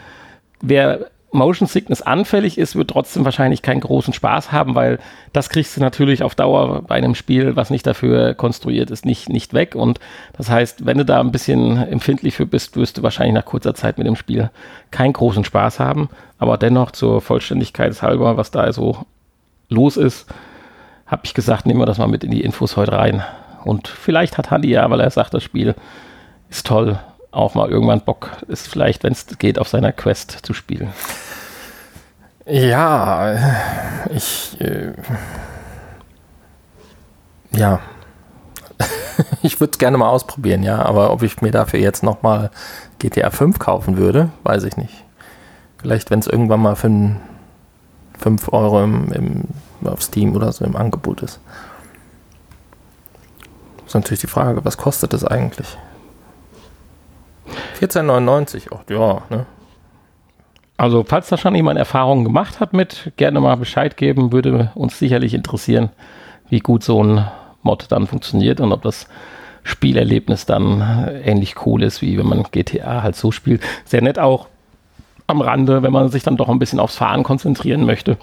Wer 0.62 1.10
Motion 1.34 1.68
Sickness 1.68 2.02
anfällig 2.02 2.58
ist, 2.58 2.76
wird 2.76 2.90
trotzdem 2.90 3.26
wahrscheinlich 3.26 3.62
keinen 3.62 3.82
großen 3.82 4.14
Spaß 4.14 4.52
haben, 4.52 4.76
weil 4.76 5.00
das 5.34 5.50
kriegst 5.50 5.76
du 5.76 5.82
natürlich 5.82 6.24
auf 6.24 6.36
Dauer 6.36 6.84
bei 6.84 6.96
einem 6.96 7.16
Spiel, 7.16 7.56
was 7.56 7.70
nicht 7.70 7.88
dafür 7.88 8.34
konstruiert 8.36 8.92
ist, 8.92 9.06
nicht, 9.06 9.30
nicht 9.30 9.54
weg. 9.54 9.76
Und 9.76 10.00
das 10.38 10.50
heißt, 10.50 10.86
wenn 10.86 10.98
du 10.98 11.06
da 11.06 11.20
ein 11.20 11.32
bisschen 11.32 11.78
empfindlich 11.78 12.36
für 12.36 12.46
bist, 12.46 12.78
wirst 12.78 12.98
du 12.98 13.04
wahrscheinlich 13.04 13.34
nach 13.34 13.46
kurzer 13.46 13.74
Zeit 13.74 13.98
mit 13.98 14.06
dem 14.06 14.16
Spiel 14.16 14.52
keinen 14.92 15.14
großen 15.14 15.44
Spaß 15.44 15.80
haben. 15.80 16.10
Aber 16.38 16.58
dennoch 16.58 16.92
zur 16.92 17.22
Vollständigkeit 17.22 18.00
halber, 18.02 18.38
was 18.38 18.52
da 18.52 18.72
so 18.72 19.06
los 19.70 19.98
ist, 19.98 20.28
habe 21.08 21.24
ich 21.26 21.34
gesagt, 21.34 21.66
nehmen 21.66 21.80
wir 21.80 21.86
das 21.86 21.98
mal 21.98 22.08
mit 22.08 22.24
in 22.24 22.32
die 22.32 22.42
Infos 22.42 22.78
heute 22.78 22.94
rein. 22.94 23.24
Und 23.66 23.88
vielleicht 23.88 24.38
hat 24.38 24.52
Handy 24.52 24.70
ja, 24.70 24.90
weil 24.90 25.00
er 25.00 25.10
sagt, 25.10 25.34
das 25.34 25.44
Spiel 25.44 25.76
ist 26.50 26.68
toll, 26.68 27.00
auch 27.34 27.56
mal 27.56 27.70
irgendwann 27.70 28.02
Bock 28.02 28.30
ist, 28.48 28.68
vielleicht, 28.68 29.04
wenn 29.04 29.14
es 29.14 29.26
geht, 29.40 29.60
auf 29.60 29.68
seiner 29.68 29.92
Quest 29.92 30.40
zu 30.44 30.54
spielen. 30.54 30.94
Ja, 32.46 33.36
ich. 34.14 34.60
Äh, 34.60 34.94
ja. 37.52 37.80
ich 39.44 39.60
würde 39.60 39.72
es 39.72 39.78
gerne 39.78 39.98
mal 39.98 40.10
ausprobieren, 40.10 40.64
ja, 40.64 40.82
aber 40.82 41.12
ob 41.12 41.24
ich 41.24 41.42
mir 41.42 41.52
dafür 41.52 41.80
jetzt 41.80 42.04
nochmal 42.04 42.52
GTA 43.00 43.30
5 43.30 43.60
kaufen 43.60 43.98
würde, 43.98 44.30
weiß 44.44 44.64
ich 44.64 44.78
nicht. 44.78 45.04
Vielleicht, 45.78 46.12
wenn 46.12 46.20
es 46.20 46.28
irgendwann 46.28 46.62
mal 46.62 46.76
für 46.76 47.16
5 48.20 48.54
Euro 48.54 48.84
im, 48.84 49.12
im, 49.12 49.44
auf 49.86 50.02
Steam 50.02 50.36
oder 50.36 50.52
so 50.52 50.66
im 50.66 50.76
Angebot 50.76 51.22
ist. 51.22 51.40
Ist 53.86 53.96
natürlich 53.96 54.22
die 54.22 54.28
Frage, 54.28 54.64
was 54.66 54.78
kostet 54.78 55.14
das 55.14 55.24
eigentlich? 55.24 55.78
14,99. 57.80 58.68
Ach 58.74 58.90
ja, 58.90 59.22
ne? 59.30 59.46
Also, 60.78 61.04
falls 61.08 61.30
da 61.30 61.38
schon 61.38 61.56
jemand 61.56 61.78
Erfahrungen 61.78 62.24
gemacht 62.24 62.60
hat 62.60 62.74
mit, 62.74 63.12
gerne 63.16 63.40
mal 63.40 63.56
Bescheid 63.56 63.96
geben, 63.96 64.32
würde 64.32 64.72
uns 64.76 64.98
sicherlich 64.98 65.34
interessieren, 65.34 65.90
wie 66.50 66.60
gut 66.60 66.84
so 66.84 67.04
ein 67.04 67.26
Mod 67.62 67.86
dann 67.90 68.08
funktioniert 68.08 68.60
und 68.60 68.72
ob 68.72 68.82
das 68.82 69.08
Spielerlebnis 69.64 70.46
dann 70.46 71.10
ähnlich 71.24 71.66
cool 71.66 71.84
ist, 71.84 72.02
wie 72.02 72.18
wenn 72.18 72.28
man 72.28 72.44
GTA 72.44 73.02
halt 73.02 73.16
so 73.16 73.32
spielt. 73.32 73.62
Sehr 73.86 74.02
nett 74.02 74.20
auch 74.20 74.48
am 75.28 75.42
Rande, 75.42 75.84
wenn 75.84 75.94
man 75.94 76.10
sich 76.10 76.24
dann 76.24 76.38
doch 76.38 76.50
ein 76.50 76.60
bisschen 76.60 76.80
aufs 76.80 76.98
Fahren 76.98 77.24
konzentrieren 77.24 77.86
möchte. 77.86 78.18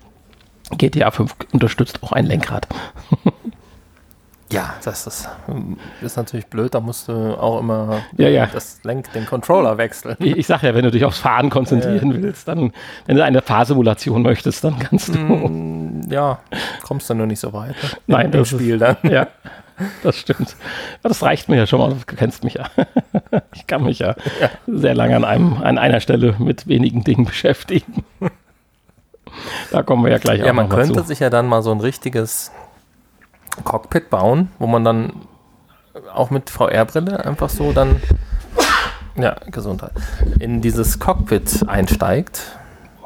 GTA 0.76 1.10
5 1.10 1.34
unterstützt 1.52 2.02
auch 2.02 2.12
ein 2.12 2.26
Lenkrad. 2.26 2.68
Ja, 4.52 4.74
das 4.84 5.06
ist, 5.06 5.28
ist 6.02 6.16
natürlich 6.16 6.46
blöd, 6.46 6.74
da 6.74 6.80
musst 6.80 7.06
du 7.06 7.12
auch 7.12 7.60
immer 7.60 8.02
ja, 8.16 8.28
ja. 8.28 8.46
Das 8.46 8.80
Lenk, 8.82 9.12
den 9.12 9.24
Controller 9.24 9.78
wechseln. 9.78 10.16
Ich, 10.18 10.38
ich 10.38 10.46
sag 10.46 10.62
ja, 10.62 10.74
wenn 10.74 10.84
du 10.84 10.90
dich 10.90 11.04
aufs 11.04 11.18
Fahren 11.18 11.50
konzentrieren 11.50 12.10
ja. 12.10 12.22
willst, 12.22 12.48
dann, 12.48 12.72
wenn 13.06 13.16
du 13.16 13.24
eine 13.24 13.42
Fahrsimulation 13.42 14.22
möchtest, 14.22 14.64
dann 14.64 14.78
kannst 14.78 15.14
du. 15.14 15.18
Mm, 15.18 16.02
ja, 16.10 16.40
kommst 16.82 17.08
du 17.08 17.14
nur 17.14 17.26
nicht 17.26 17.38
so 17.38 17.52
weit. 17.52 17.76
Ne? 17.82 17.90
Nein, 18.08 18.30
das 18.32 18.48
Spiel 18.48 18.74
ist, 18.74 18.80
dann. 18.80 18.96
Ja, 19.10 19.28
das 20.02 20.16
stimmt. 20.16 20.56
Das 21.02 21.22
reicht 21.22 21.48
mir 21.48 21.56
ja 21.56 21.66
schon 21.66 21.78
mal, 21.78 21.90
du 21.90 22.16
kennst 22.16 22.42
mich 22.42 22.54
ja. 22.54 22.66
Ich 23.54 23.66
kann 23.66 23.84
mich 23.84 24.00
ja, 24.00 24.16
ja. 24.40 24.50
sehr 24.66 24.94
lange 24.94 25.16
an, 25.16 25.24
einem, 25.24 25.62
an 25.62 25.78
einer 25.78 26.00
Stelle 26.00 26.34
mit 26.38 26.66
wenigen 26.66 27.04
Dingen 27.04 27.24
beschäftigen. 27.24 28.04
Da 29.70 29.82
kommen 29.82 30.04
wir 30.04 30.10
ja 30.10 30.18
gleich 30.18 30.40
ja, 30.40 30.44
auch 30.44 30.48
noch 30.54 30.62
Ja, 30.62 30.68
man 30.68 30.68
könnte 30.68 31.00
zu. 31.00 31.06
sich 31.06 31.20
ja 31.20 31.30
dann 31.30 31.46
mal 31.46 31.62
so 31.62 31.70
ein 31.70 31.80
richtiges 31.80 32.50
Cockpit 33.64 34.10
bauen, 34.10 34.50
wo 34.58 34.66
man 34.66 34.84
dann 34.84 35.12
auch 36.12 36.30
mit 36.30 36.50
VR-Brille 36.50 37.24
einfach 37.24 37.50
so 37.50 37.72
dann, 37.72 38.00
ja, 39.16 39.36
Gesundheit, 39.50 39.92
in 40.38 40.60
dieses 40.60 40.98
Cockpit 40.98 41.68
einsteigt. 41.68 42.42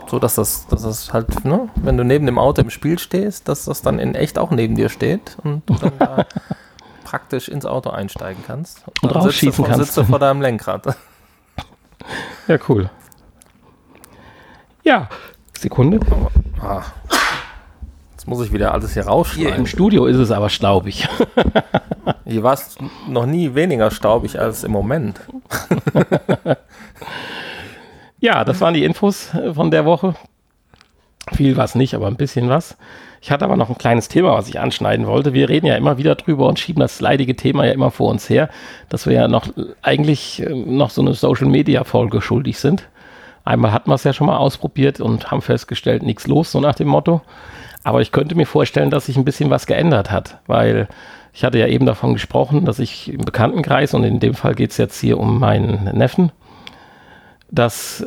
So 0.07 0.19
dass 0.19 0.35
das, 0.35 0.67
dass 0.67 0.83
das 0.83 1.13
halt, 1.15 1.47
ne, 1.47 1.71
wenn 1.77 1.97
du 1.97 2.05
neben 2.05 2.27
dem 2.27 2.39
Auto 2.39 2.61
im 2.61 2.69
Spiel 2.69 2.99
stehst, 2.99 3.49
dass 3.49 3.65
das 3.65 3.81
dann 3.81 3.99
in 3.99 4.15
echt 4.15 4.39
auch 4.39 4.51
neben 4.51 4.75
dir 4.75 4.91
steht 4.91 5.39
und 5.43 5.63
du 5.69 5.75
dann 5.75 5.93
da 5.99 6.27
praktisch 7.05 7.49
ins 7.49 7.65
Auto 7.65 7.91
einsteigen 7.91 8.45
kannst. 8.47 8.85
Und, 8.87 9.03
und 9.03 9.17
rausschießen 9.17 9.65
kannst. 9.65 9.81
sitzt 9.81 9.97
du 9.97 10.05
vor 10.05 10.19
deinem 10.19 10.43
Lenkrad. 10.43 10.95
Ja, 12.49 12.59
cool. 12.69 12.91
Ja, 14.83 15.09
Sekunde. 15.59 15.99
Ah. 16.61 16.83
Jetzt 18.25 18.31
muss 18.31 18.47
ich 18.47 18.55
wieder 18.55 18.73
alles 18.73 18.95
hier 18.95 19.05
rausschneiden. 19.05 19.53
Hier 19.53 19.59
im 19.59 19.67
Studio 19.67 20.07
ist 20.07 20.17
es 20.17 20.31
aber 20.31 20.49
staubig. 20.49 21.07
hier 22.25 22.43
war 22.43 22.55
es 22.55 22.75
noch 23.07 23.27
nie 23.27 23.55
weniger 23.55 23.91
staubig 23.91 24.41
als 24.41 24.65
im 24.65 24.73
Moment. 24.73 25.21
ja, 28.21 28.43
das 28.47 28.63
waren 28.63 28.73
die 28.73 28.83
Infos 28.83 29.35
äh, 29.35 29.53
von 29.53 29.71
der 29.71 29.85
Woche. 29.85 30.15
Viel 31.35 31.59
was 31.59 31.75
nicht, 31.75 31.95
aber 31.95 32.07
ein 32.07 32.17
bisschen 32.17 32.49
was. 32.49 32.79
Ich 33.21 33.31
hatte 33.31 33.45
aber 33.45 33.57
noch 33.57 33.69
ein 33.69 33.77
kleines 33.77 34.09
Thema, 34.09 34.33
was 34.33 34.49
ich 34.49 34.59
anschneiden 34.59 35.07
wollte. 35.07 35.35
Wir 35.35 35.51
reden 35.51 35.67
ja 35.67 35.77
immer 35.77 35.99
wieder 35.99 36.15
drüber 36.15 36.47
und 36.47 36.59
schieben 36.59 36.81
das 36.81 37.03
leidige 37.03 37.37
Thema 37.37 37.67
ja 37.67 37.73
immer 37.73 37.91
vor 37.91 38.09
uns 38.09 38.31
her, 38.31 38.49
dass 38.89 39.07
wir 39.07 39.13
ja 39.13 39.29
noch 39.29 39.49
eigentlich 39.83 40.41
äh, 40.41 40.49
noch 40.49 40.89
so 40.89 41.03
eine 41.03 41.13
Social 41.13 41.49
Media 41.49 41.85
Folge 41.85 42.23
schuldig 42.23 42.59
sind. 42.59 42.89
Einmal 43.45 43.73
hatten 43.73 43.91
wir 43.91 43.97
es 43.97 44.05
ja 44.05 44.15
schon 44.15 44.29
mal 44.29 44.39
ausprobiert 44.39 44.99
und 44.99 45.31
haben 45.31 45.43
festgestellt, 45.43 46.03
nichts 46.03 46.27
los, 46.27 46.51
so 46.51 46.61
nach 46.61 46.75
dem 46.75 46.89
Motto. 46.89 47.21
Aber 47.85 48.01
ich 48.01 48.12
könnte 48.12 48.35
mir 48.35 48.47
vorstellen, 48.47 48.90
dass 48.90 49.07
sich 49.07 49.16
ein 49.16 49.25
bisschen 49.25 49.51
was 49.51 49.66
geändert 49.66 50.11
hat, 50.11 50.40
weil 50.47 50.88
ich 51.35 51.44
hatte 51.44 51.59
ja 51.59 51.66
eben 51.66 51.85
davon 51.85 52.14
gesprochen, 52.14 52.64
dass 52.64 52.79
ich 52.79 53.12
im 53.12 53.20
Bekanntenkreis, 53.20 53.92
und 53.94 54.05
in 54.05 54.20
dem 54.20 54.35
Fall 54.35 54.55
geht 54.55 54.70
es 54.70 54.79
jetzt 54.79 54.99
hier 54.99 55.18
um 55.18 55.38
meinen 55.38 55.85
Neffen, 55.97 56.33
dass 57.51 58.07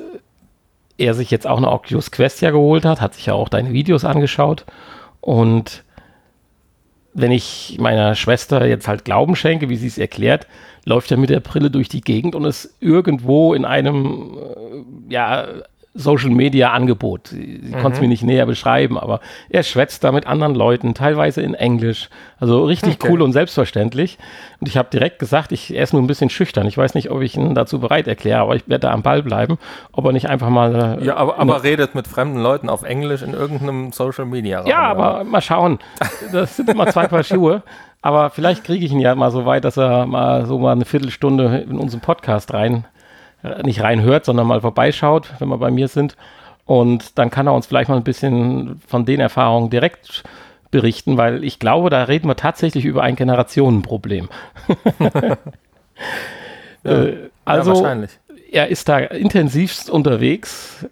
er 0.97 1.13
sich 1.13 1.29
jetzt 1.29 1.45
auch 1.45 1.57
eine 1.57 1.71
Oculus 1.71 2.11
Quest 2.11 2.41
ja 2.41 2.51
geholt 2.51 2.85
hat, 2.85 3.01
hat 3.01 3.13
sich 3.13 3.27
ja 3.27 3.33
auch 3.33 3.49
deine 3.49 3.71
Videos 3.71 4.03
angeschaut. 4.03 4.65
Und 5.21 5.83
wenn 7.13 7.31
ich 7.31 7.77
meiner 7.79 8.15
Schwester 8.15 8.65
jetzt 8.65 8.87
halt 8.87 9.05
Glauben 9.05 9.35
schenke, 9.35 9.69
wie 9.69 9.75
sie 9.75 9.87
es 9.87 9.97
erklärt, 9.97 10.47
läuft 10.85 11.11
er 11.11 11.17
mit 11.17 11.29
der 11.29 11.39
Brille 11.39 11.69
durch 11.69 11.89
die 11.89 12.01
Gegend 12.01 12.33
und 12.33 12.45
ist 12.45 12.75
irgendwo 12.79 13.53
in 13.53 13.65
einem, 13.65 14.37
äh, 14.37 15.13
ja, 15.13 15.47
Social 15.97 16.29
Media 16.29 16.71
Angebot. 16.71 17.27
Sie, 17.29 17.61
mhm. 17.63 17.79
konnte 17.79 17.97
es 17.97 18.01
mir 18.01 18.07
nicht 18.07 18.23
näher 18.23 18.45
beschreiben, 18.45 18.97
aber 18.97 19.19
er 19.49 19.63
schwätzt 19.63 20.03
da 20.03 20.11
mit 20.11 20.27
anderen 20.27 20.55
Leuten, 20.55 20.93
teilweise 20.93 21.41
in 21.41 21.53
Englisch. 21.53 22.09
Also 22.39 22.63
richtig 22.65 22.95
okay. 22.95 23.09
cool 23.09 23.21
und 23.21 23.33
selbstverständlich. 23.33 24.17
Und 24.59 24.67
ich 24.67 24.77
habe 24.77 24.89
direkt 24.91 25.19
gesagt, 25.19 25.51
ich 25.51 25.73
er 25.73 25.83
ist 25.83 25.93
nur 25.93 26.01
ein 26.01 26.07
bisschen 26.07 26.29
schüchtern. 26.29 26.67
Ich 26.67 26.77
weiß 26.77 26.93
nicht, 26.93 27.09
ob 27.09 27.21
ich 27.21 27.35
ihn 27.35 27.55
dazu 27.55 27.79
bereit 27.79 28.07
erkläre, 28.07 28.41
aber 28.41 28.55
ich 28.55 28.67
werde 28.67 28.87
da 28.87 28.93
am 28.93 29.01
Ball 29.01 29.23
bleiben, 29.23 29.57
ob 29.91 30.05
er 30.05 30.11
nicht 30.11 30.29
einfach 30.29 30.49
mal. 30.49 30.99
Äh, 31.01 31.05
ja, 31.05 31.17
aber, 31.17 31.39
aber 31.39 31.63
redet 31.63 31.95
mit 31.95 32.07
fremden 32.07 32.41
Leuten 32.41 32.69
auf 32.69 32.83
Englisch 32.83 33.23
in 33.23 33.33
irgendeinem 33.33 33.91
Social 33.91 34.25
Media 34.25 34.59
Raum. 34.59 34.67
Ja, 34.67 34.83
aber 34.83 35.15
oder? 35.15 35.23
mal 35.23 35.41
schauen. 35.41 35.79
Das 36.31 36.57
sind 36.57 36.69
immer 36.69 36.87
zwei 36.87 37.07
Paar 37.07 37.23
Schuhe. 37.23 37.63
Aber 38.01 38.29
vielleicht 38.29 38.63
kriege 38.63 38.85
ich 38.85 38.91
ihn 38.91 38.99
ja 38.99 39.15
mal 39.15 39.31
so 39.31 39.45
weit, 39.45 39.65
dass 39.65 39.77
er 39.77 40.05
mal 40.05 40.45
so 40.45 40.59
mal 40.59 40.73
eine 40.73 40.85
Viertelstunde 40.85 41.65
in 41.69 41.79
unseren 41.79 42.01
Podcast 42.01 42.53
rein 42.53 42.85
nicht 43.63 43.81
reinhört, 43.81 44.25
sondern 44.25 44.47
mal 44.47 44.61
vorbeischaut, 44.61 45.33
wenn 45.39 45.49
wir 45.49 45.57
bei 45.57 45.71
mir 45.71 45.87
sind. 45.87 46.15
Und 46.65 47.17
dann 47.17 47.29
kann 47.29 47.47
er 47.47 47.53
uns 47.53 47.65
vielleicht 47.65 47.89
mal 47.89 47.95
ein 47.95 48.03
bisschen 48.03 48.81
von 48.87 49.05
den 49.05 49.19
Erfahrungen 49.19 49.69
direkt 49.69 50.23
berichten, 50.69 51.17
weil 51.17 51.43
ich 51.43 51.59
glaube, 51.59 51.89
da 51.89 52.03
reden 52.03 52.27
wir 52.27 52.35
tatsächlich 52.35 52.85
über 52.85 53.03
ein 53.03 53.15
Generationenproblem. 53.15 54.29
ja, 56.83 57.03
äh, 57.03 57.29
also, 57.45 57.85
ja, 57.85 57.95
er 58.51 58.67
ist 58.67 58.89
da 58.89 58.99
intensivst 58.99 59.89
unterwegs. 59.89 60.85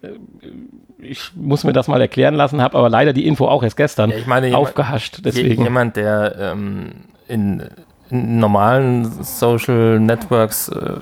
Ich 1.00 1.32
muss 1.36 1.64
mir 1.64 1.74
das 1.74 1.88
mal 1.88 2.02
erklären 2.02 2.36
lassen, 2.36 2.62
habe 2.62 2.78
aber 2.78 2.90
leider 2.90 3.14
die 3.14 3.28
Info 3.28 3.48
auch 3.48 3.64
erst 3.64 3.78
gestern 3.78 4.12
ja, 4.12 4.18
meine, 4.26 4.56
aufgehascht. 4.58 5.20
Deswegen. 5.24 5.64
Jemand, 5.64 5.98
der 5.98 6.36
ähm, 6.40 6.92
in, 7.28 7.64
in, 8.10 8.40
normalen 8.40 9.24
Social 9.24 10.00
Networks 10.00 10.70
äh, 10.70 11.00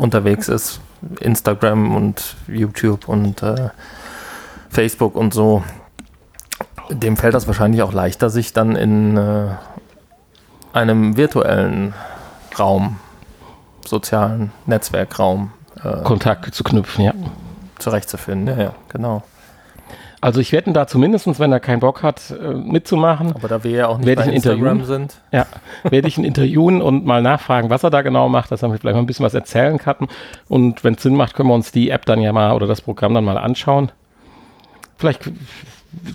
unterwegs 0.00 0.48
ist, 0.48 0.80
Instagram 1.20 1.94
und 1.94 2.36
YouTube 2.48 3.08
und 3.08 3.42
äh, 3.42 3.70
Facebook 4.70 5.14
und 5.14 5.34
so, 5.34 5.62
dem 6.90 7.16
fällt 7.16 7.34
das 7.34 7.46
wahrscheinlich 7.46 7.82
auch 7.82 7.92
leichter, 7.92 8.30
sich 8.30 8.52
dann 8.52 8.76
in 8.76 9.16
äh, 9.16 9.48
einem 10.72 11.16
virtuellen 11.16 11.94
Raum, 12.58 12.98
sozialen 13.86 14.52
Netzwerkraum 14.66 15.52
äh, 15.84 16.02
Kontakte 16.02 16.50
zu 16.50 16.64
knüpfen, 16.64 17.04
ja. 17.04 17.12
Zurechtzufinden, 17.78 18.58
ja, 18.58 18.64
ja, 18.64 18.74
genau. 18.88 19.22
Also 20.22 20.40
ich 20.40 20.52
werde 20.52 20.72
da 20.72 20.86
zumindest, 20.86 21.38
wenn 21.38 21.50
er 21.50 21.60
keinen 21.60 21.80
Bock 21.80 22.02
hat, 22.02 22.30
äh, 22.30 22.52
mitzumachen. 22.52 23.32
Aber 23.34 23.48
da 23.48 23.64
wir 23.64 23.70
ja 23.70 23.88
auch 23.88 23.98
nicht 23.98 24.14
bei 24.14 24.24
Instagram 24.24 24.84
sind. 24.84 25.14
Ja, 25.32 25.46
werde 25.82 26.08
ich 26.08 26.18
ihn 26.18 26.24
interviewen 26.30 26.82
und 26.82 27.06
mal 27.06 27.22
nachfragen, 27.22 27.70
was 27.70 27.84
er 27.84 27.90
da 27.90 28.02
genau 28.02 28.28
macht, 28.28 28.50
dass 28.52 28.62
er 28.62 28.68
mir 28.68 28.78
vielleicht 28.78 28.96
mal 28.96 29.02
ein 29.02 29.06
bisschen 29.06 29.24
was 29.24 29.32
erzählen 29.32 29.78
kann. 29.78 30.08
Und 30.48 30.84
wenn 30.84 30.94
es 30.94 31.02
Sinn 31.02 31.16
macht, 31.16 31.34
können 31.34 31.48
wir 31.48 31.54
uns 31.54 31.72
die 31.72 31.88
App 31.88 32.04
dann 32.04 32.20
ja 32.20 32.32
mal 32.32 32.52
oder 32.52 32.66
das 32.66 32.82
Programm 32.82 33.14
dann 33.14 33.24
mal 33.24 33.38
anschauen. 33.38 33.92
Vielleicht 34.98 35.22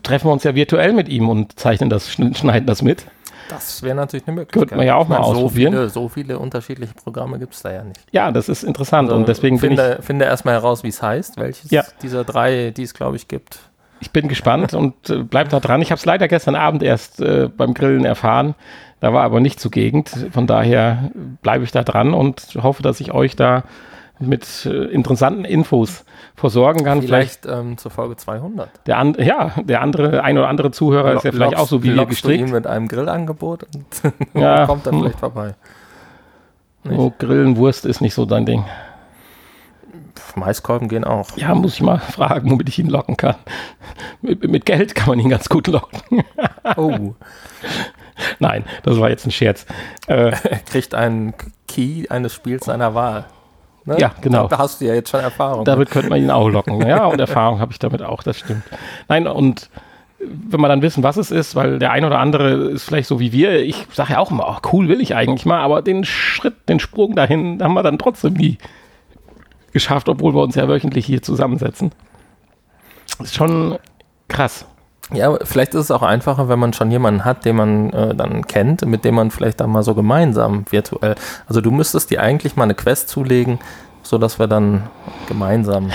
treffen 0.03 0.27
wir 0.27 0.33
uns 0.33 0.43
ja 0.43 0.53
virtuell 0.53 0.93
mit 0.93 1.09
ihm 1.09 1.27
und 1.27 1.57
zeichnen 1.59 1.89
das, 1.89 2.11
schneiden 2.11 2.67
das 2.67 2.83
mit. 2.83 3.05
Das 3.49 3.81
wäre 3.81 3.95
natürlich 3.95 4.27
eine 4.27 4.35
Möglichkeit. 4.35 4.61
Könnte 4.61 4.75
man 4.75 4.85
ja 4.85 4.95
auch 4.95 5.07
mal 5.07 5.17
ausprobieren. 5.17 5.73
So 5.73 5.79
viele, 5.79 5.89
so 5.89 6.09
viele 6.09 6.39
unterschiedliche 6.39 6.93
Programme 6.93 7.39
gibt 7.39 7.55
es 7.55 7.61
da 7.63 7.71
ja 7.71 7.83
nicht. 7.83 7.99
Ja, 8.11 8.31
das 8.31 8.49
ist 8.49 8.63
interessant 8.63 9.09
also 9.09 9.19
und 9.19 9.27
deswegen 9.27 9.59
finde, 9.59 9.99
finde 10.01 10.25
erstmal 10.25 10.55
heraus, 10.55 10.83
wie 10.83 10.89
es 10.89 11.01
heißt, 11.01 11.37
welches 11.37 11.71
ja. 11.71 11.83
dieser 12.03 12.23
drei, 12.23 12.71
die 12.71 12.83
es 12.83 12.93
glaube 12.93 13.15
ich 13.15 13.27
gibt 13.27 13.59
ich 13.99 14.11
bin 14.11 14.27
gespannt 14.27 14.73
und 14.73 15.09
äh, 15.09 15.23
bleib 15.23 15.49
da 15.49 15.59
dran. 15.59 15.81
Ich 15.81 15.91
habe 15.91 15.99
es 15.99 16.05
leider 16.05 16.27
gestern 16.27 16.55
Abend 16.55 16.83
erst 16.83 17.21
äh, 17.21 17.49
beim 17.55 17.73
Grillen 17.73 18.05
erfahren. 18.05 18.55
Da 18.99 19.13
war 19.13 19.23
aber 19.23 19.39
nicht 19.39 19.59
zugegend. 19.59 20.09
Von 20.31 20.47
daher 20.47 21.11
bleibe 21.41 21.63
ich 21.63 21.71
da 21.71 21.83
dran 21.83 22.13
und 22.13 22.57
hoffe, 22.61 22.81
dass 22.81 22.99
ich 22.99 23.13
euch 23.13 23.35
da 23.35 23.63
mit 24.19 24.65
äh, 24.65 24.85
interessanten 24.85 25.45
Infos 25.45 26.05
versorgen 26.35 26.83
kann. 26.85 27.01
Vielleicht, 27.01 27.43
vielleicht 27.43 27.59
ähm, 27.59 27.77
zur 27.77 27.91
Folge 27.91 28.15
200. 28.15 28.69
Der 28.87 28.97
an, 28.97 29.15
ja, 29.19 29.51
der 29.61 29.81
andere, 29.81 30.23
ein 30.23 30.37
oder 30.37 30.47
andere 30.47 30.71
Zuhörer 30.71 31.11
Lo 31.11 31.17
ist 31.17 31.23
ja 31.23 31.31
vielleicht 31.31 31.57
auch 31.57 31.67
so 31.67 31.83
wie 31.83 31.93
wir 31.93 32.05
gestrickt. 32.05 32.49
Du 32.49 32.53
mit 32.53 32.67
einem 32.67 32.87
Grillangebot 32.87 33.63
und 33.63 34.13
ja, 34.33 34.65
kommt 34.67 34.85
dann 34.87 34.99
vielleicht 34.99 35.19
vorbei. 35.19 35.55
So, 36.83 37.11
Grillen, 37.17 37.57
Wurst 37.57 37.85
ist 37.85 38.01
nicht 38.01 38.13
so 38.13 38.25
dein 38.25 38.45
Ding. 38.45 38.63
Maiskolben 40.35 40.87
gehen 40.87 41.03
auch. 41.03 41.35
Ja, 41.37 41.53
muss 41.55 41.75
ich 41.75 41.81
mal 41.81 41.99
fragen, 41.99 42.51
womit 42.51 42.69
ich 42.69 42.79
ihn 42.79 42.89
locken 42.89 43.17
kann. 43.17 43.35
Mit, 44.21 44.47
mit 44.47 44.65
Geld 44.65 44.95
kann 44.95 45.09
man 45.09 45.19
ihn 45.19 45.29
ganz 45.29 45.49
gut 45.49 45.67
locken. 45.67 46.23
oh. 46.77 47.13
Nein, 48.39 48.63
das 48.83 48.99
war 48.99 49.09
jetzt 49.09 49.25
ein 49.25 49.31
Scherz. 49.31 49.65
Äh, 50.07 50.31
er 50.31 50.59
kriegt 50.65 50.95
einen 50.95 51.33
Key 51.67 52.07
eines 52.09 52.33
Spiels 52.33 52.65
seiner 52.65 52.95
Wahl. 52.95 53.25
Ne? 53.85 53.97
Ja, 53.99 54.13
genau. 54.21 54.47
Da 54.47 54.57
hast 54.57 54.81
du 54.81 54.85
ja 54.85 54.93
jetzt 54.93 55.09
schon 55.09 55.19
Erfahrung. 55.19 55.65
Damit 55.65 55.91
könnte 55.91 56.09
man 56.09 56.19
ihn 56.19 56.31
auch 56.31 56.49
locken. 56.49 56.81
Ja, 56.87 57.05
und 57.05 57.19
Erfahrung 57.19 57.59
habe 57.59 57.71
ich 57.71 57.79
damit 57.79 58.01
auch, 58.01 58.23
das 58.23 58.39
stimmt. 58.39 58.63
Nein, 59.07 59.27
und 59.27 59.69
wenn 60.19 60.59
wir 60.59 60.67
dann 60.67 60.81
wissen, 60.81 61.03
was 61.03 61.17
es 61.17 61.29
ist, 61.29 61.55
weil 61.55 61.77
der 61.77 61.91
ein 61.91 62.03
oder 62.03 62.19
andere 62.19 62.53
ist 62.71 62.83
vielleicht 62.83 63.07
so 63.07 63.19
wie 63.19 63.31
wir, 63.31 63.61
ich 63.61 63.85
sage 63.91 64.13
ja 64.13 64.19
auch 64.19 64.31
immer, 64.31 64.47
oh, 64.47 64.69
cool 64.71 64.87
will 64.87 65.01
ich 65.01 65.15
eigentlich 65.15 65.45
mal, 65.45 65.59
aber 65.59 65.81
den 65.81 66.03
Schritt, 66.03 66.67
den 66.67 66.79
Sprung 66.79 67.15
dahin 67.15 67.61
haben 67.61 67.73
wir 67.73 67.83
dann 67.83 67.99
trotzdem 67.99 68.33
nie 68.33 68.57
geschafft, 69.75 70.07
obwohl 70.07 70.33
wir 70.33 70.41
uns 70.41 70.55
ja 70.55 70.69
wöchentlich 70.69 71.05
hier 71.05 71.21
zusammensetzen. 71.21 71.91
Ist 73.19 73.35
schon 73.35 73.77
krass. 74.29 74.65
Ja, 75.13 75.37
vielleicht 75.43 75.73
ist 75.73 75.81
es 75.81 75.91
auch 75.91 76.01
einfacher, 76.01 76.47
wenn 76.47 76.57
man 76.57 76.71
schon 76.71 76.89
jemanden 76.89 77.25
hat, 77.25 77.43
den 77.43 77.57
man 77.57 77.91
äh, 77.91 78.15
dann 78.15 78.47
kennt, 78.47 78.85
mit 78.85 79.03
dem 79.03 79.15
man 79.15 79.31
vielleicht 79.31 79.59
dann 79.59 79.69
mal 79.69 79.83
so 79.83 79.93
gemeinsam 79.93 80.63
virtuell. 80.69 81.15
Also 81.45 81.59
du 81.59 81.71
müsstest 81.71 82.09
dir 82.09 82.21
eigentlich 82.21 82.55
mal 82.55 82.63
eine 82.63 82.73
Quest 82.73 83.09
zulegen, 83.09 83.59
sodass 84.01 84.39
wir 84.39 84.47
dann 84.47 84.83
gemeinsam 85.27 85.91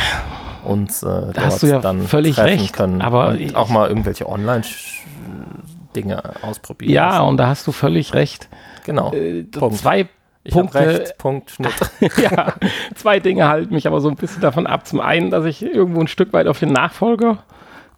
uns 0.63 1.03
äh, 1.03 1.33
da 1.33 1.43
hast 1.43 1.63
du 1.63 1.69
ja 1.69 1.79
dann 1.79 2.03
völlig 2.03 2.37
recht, 2.39 2.75
können. 2.75 3.01
Aber 3.01 3.35
auch 3.55 3.71
mal 3.71 3.89
irgendwelche 3.89 4.29
Online-Dinge 4.29 6.23
ausprobieren. 6.43 6.93
Ja, 6.93 7.09
lassen. 7.09 7.29
und 7.29 7.39
da 7.39 7.47
hast 7.47 7.67
du 7.67 7.73
völlig 7.73 8.13
recht. 8.13 8.51
Genau. 8.85 9.15
Äh, 9.15 9.47
zwei 9.73 10.07
ich 10.43 10.55
Punkte. 10.55 10.79
Recht, 10.79 11.19
Punkt, 11.19 11.51
Schnitt. 11.51 11.75
ja, 12.17 12.55
zwei 12.95 13.21
Dinge 13.21 13.49
halten 13.49 13.75
mich 13.75 13.87
aber 13.87 14.01
so 14.01 14.09
ein 14.09 14.17
bisschen 14.17 14.41
davon 14.41 14.67
ab. 14.67 14.87
Zum 14.87 15.01
einen, 15.01 15.31
dass 15.31 15.45
ich 15.45 15.63
irgendwo 15.63 16.01
ein 16.01 16.09
Stück 16.09 16.33
weit 16.33 16.47
auf 16.47 16.59
den 16.59 16.73
Nachfolger 16.73 17.39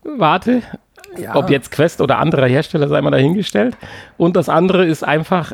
warte. 0.03 0.63
Ja. 1.17 1.37
Ob 1.37 1.51
jetzt 1.51 1.71
Quest 1.71 2.01
oder 2.01 2.19
anderer 2.19 2.47
Hersteller, 2.47 2.89
sei 2.89 3.01
mal 3.01 3.11
dahingestellt. 3.11 3.77
Und 4.17 4.35
das 4.35 4.49
andere 4.49 4.87
ist 4.87 5.05
einfach, 5.05 5.53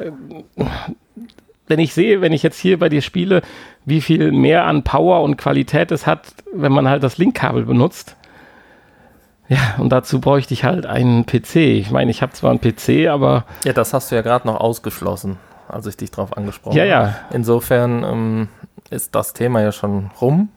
wenn 1.67 1.79
ich 1.79 1.93
sehe, 1.93 2.21
wenn 2.21 2.33
ich 2.33 2.43
jetzt 2.43 2.59
hier 2.59 2.79
bei 2.79 2.89
dir 2.89 3.03
spiele, 3.03 3.43
wie 3.85 4.01
viel 4.01 4.33
mehr 4.33 4.65
an 4.65 4.85
Power 4.85 5.23
und 5.23 5.37
Qualität 5.37 5.91
es 5.91 6.07
hat, 6.07 6.33
wenn 6.55 6.73
man 6.73 6.89
halt 6.89 7.03
das 7.03 7.19
Linkkabel 7.19 7.65
benutzt. 7.65 8.17
Ja, 9.49 9.77
und 9.79 9.91
dazu 9.91 10.21
bräuchte 10.21 10.55
ich 10.55 10.65
halt 10.65 10.87
einen 10.87 11.27
PC. 11.27 11.57
Ich 11.57 11.91
meine, 11.91 12.11
ich 12.11 12.23
habe 12.23 12.33
zwar 12.33 12.51
einen 12.51 12.61
PC, 12.61 13.09
aber. 13.09 13.45
Ja, 13.65 13.73
das 13.73 13.93
hast 13.93 14.11
du 14.11 14.15
ja 14.15 14.23
gerade 14.23 14.47
noch 14.47 14.61
ausgeschlossen 14.61 15.39
als 15.69 15.87
ich 15.87 15.97
dich 15.97 16.11
darauf 16.11 16.37
angesprochen 16.37 16.77
ja, 16.77 16.83
habe. 16.83 16.91
Ja. 16.91 17.15
Insofern 17.33 18.05
ähm, 18.05 18.49
ist 18.91 19.15
das 19.15 19.33
Thema 19.33 19.63
ja 19.63 19.73
schon 19.73 20.11
rum. 20.21 20.49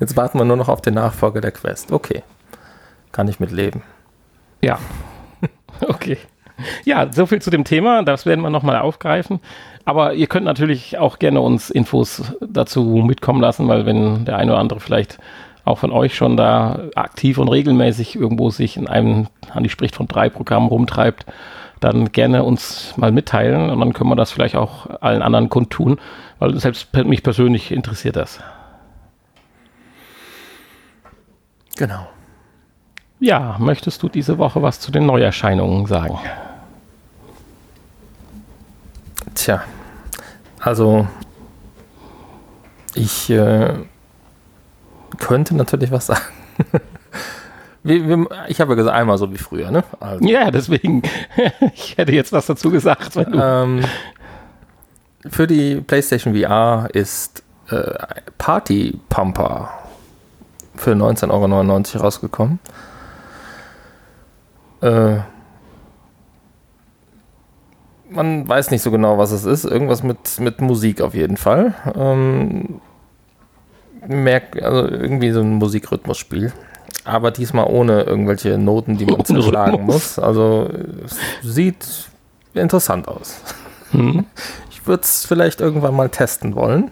Jetzt 0.00 0.16
warten 0.16 0.38
wir 0.38 0.44
nur 0.44 0.56
noch 0.56 0.68
auf 0.68 0.80
den 0.80 0.94
Nachfolger 0.94 1.40
der 1.40 1.52
Quest. 1.52 1.92
Okay. 1.92 2.22
Kann 3.10 3.28
ich 3.28 3.40
mit 3.40 3.50
leben. 3.50 3.82
Ja. 4.62 4.78
okay. 5.88 6.18
Ja, 6.84 7.12
so 7.12 7.26
viel 7.26 7.42
zu 7.42 7.50
dem 7.50 7.64
Thema. 7.64 8.02
Das 8.02 8.26
werden 8.26 8.40
wir 8.42 8.50
nochmal 8.50 8.78
aufgreifen. 8.78 9.40
Aber 9.84 10.14
ihr 10.14 10.26
könnt 10.26 10.44
natürlich 10.44 10.98
auch 10.98 11.18
gerne 11.18 11.40
uns 11.40 11.70
Infos 11.70 12.34
dazu 12.40 12.82
mitkommen 13.04 13.40
lassen, 13.40 13.66
weil 13.68 13.84
wenn 13.84 14.24
der 14.24 14.36
eine 14.36 14.52
oder 14.52 14.60
andere 14.60 14.80
vielleicht 14.80 15.18
auch 15.64 15.78
von 15.78 15.92
euch 15.92 16.14
schon 16.14 16.36
da 16.36 16.80
aktiv 16.94 17.38
und 17.38 17.48
regelmäßig 17.48 18.16
irgendwo 18.16 18.50
sich 18.50 18.76
in 18.76 18.88
einem, 18.88 19.28
Andi 19.52 19.68
spricht 19.68 19.94
von 19.94 20.08
drei 20.08 20.28
Programmen 20.28 20.68
rumtreibt, 20.68 21.26
dann 21.82 22.12
gerne 22.12 22.44
uns 22.44 22.94
mal 22.96 23.12
mitteilen 23.12 23.70
und 23.70 23.80
dann 23.80 23.92
können 23.92 24.10
wir 24.10 24.16
das 24.16 24.32
vielleicht 24.32 24.56
auch 24.56 24.86
allen 25.00 25.22
anderen 25.22 25.48
kundtun, 25.48 25.98
weil 26.38 26.58
selbst 26.58 26.94
mich 26.94 27.22
persönlich 27.22 27.72
interessiert 27.72 28.16
das. 28.16 28.40
Genau. 31.76 32.06
Ja, 33.20 33.56
möchtest 33.58 34.02
du 34.02 34.08
diese 34.08 34.38
Woche 34.38 34.62
was 34.62 34.80
zu 34.80 34.90
den 34.90 35.06
Neuerscheinungen 35.06 35.86
sagen? 35.86 36.18
Tja, 39.34 39.62
also 40.58 41.06
ich 42.94 43.30
äh, 43.30 43.74
könnte 45.18 45.56
natürlich 45.56 45.90
was 45.90 46.06
sagen. 46.08 46.20
Wir, 47.84 48.08
wir, 48.08 48.26
ich 48.48 48.60
habe 48.60 48.72
ja 48.72 48.76
gesagt, 48.76 48.96
einmal 48.96 49.18
so 49.18 49.32
wie 49.32 49.38
früher, 49.38 49.70
ne? 49.70 49.84
Also. 50.00 50.24
Ja, 50.24 50.50
deswegen. 50.50 51.02
ich 51.74 51.96
hätte 51.96 52.12
jetzt 52.12 52.32
was 52.32 52.46
dazu 52.46 52.70
gesagt. 52.70 53.16
Ähm, 53.16 53.84
für 55.28 55.46
die 55.46 55.80
PlayStation 55.80 56.34
VR 56.34 56.88
ist 56.92 57.42
äh, 57.70 57.92
Party 58.38 58.98
Pumper 59.08 59.70
für 60.76 60.92
19,99 60.92 61.94
Euro 61.94 62.04
rausgekommen. 62.04 62.58
Äh, 64.80 65.18
man 68.10 68.46
weiß 68.46 68.70
nicht 68.70 68.82
so 68.82 68.90
genau, 68.90 69.18
was 69.18 69.32
es 69.32 69.44
ist. 69.44 69.64
Irgendwas 69.64 70.02
mit, 70.02 70.38
mit 70.38 70.60
Musik 70.60 71.00
auf 71.00 71.14
jeden 71.14 71.36
Fall. 71.36 71.74
Ähm, 71.94 72.80
merk, 74.06 74.60
also 74.62 74.88
irgendwie 74.88 75.30
so 75.30 75.40
ein 75.40 75.54
Musikrhythmusspiel. 75.54 76.52
Aber 77.04 77.30
diesmal 77.30 77.66
ohne 77.66 78.02
irgendwelche 78.02 78.58
Noten, 78.58 78.96
die 78.96 79.06
man 79.06 79.24
zerschlagen 79.24 79.84
muss. 79.84 80.18
Also 80.18 80.68
es 81.04 81.16
sieht 81.42 81.84
interessant 82.54 83.08
aus. 83.08 83.40
Hm. 83.90 84.24
Ich 84.70 84.86
würde 84.86 85.02
es 85.02 85.26
vielleicht 85.26 85.60
irgendwann 85.60 85.94
mal 85.94 86.08
testen 86.08 86.54
wollen. 86.54 86.90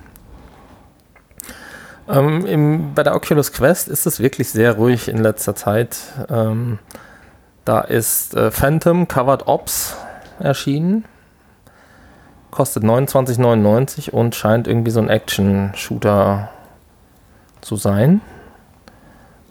Ähm, 2.09 2.45
im, 2.47 2.95
bei 2.95 3.03
der 3.03 3.15
Oculus 3.15 3.53
Quest 3.53 3.89
ist 3.89 4.07
es 4.07 4.21
wirklich 4.21 4.51
sehr 4.51 4.75
ruhig 4.75 5.09
in 5.09 5.19
letzter 5.19 5.55
Zeit. 5.55 5.99
Ähm, 6.29 6.79
da 7.65 7.81
ist 7.81 8.35
äh, 8.35 8.51
Phantom 8.51 9.07
Covered 9.07 9.47
Ops 9.47 9.97
erschienen. 10.41 11.05
Kostet 12.51 12.83
29,99 12.83 14.11
und 14.11 14.35
scheint 14.35 14.67
irgendwie 14.67 14.91
so 14.91 15.01
ein 15.01 15.09
Action-Shooter 15.09 16.49
zu 17.61 17.77
sein. 17.77 18.21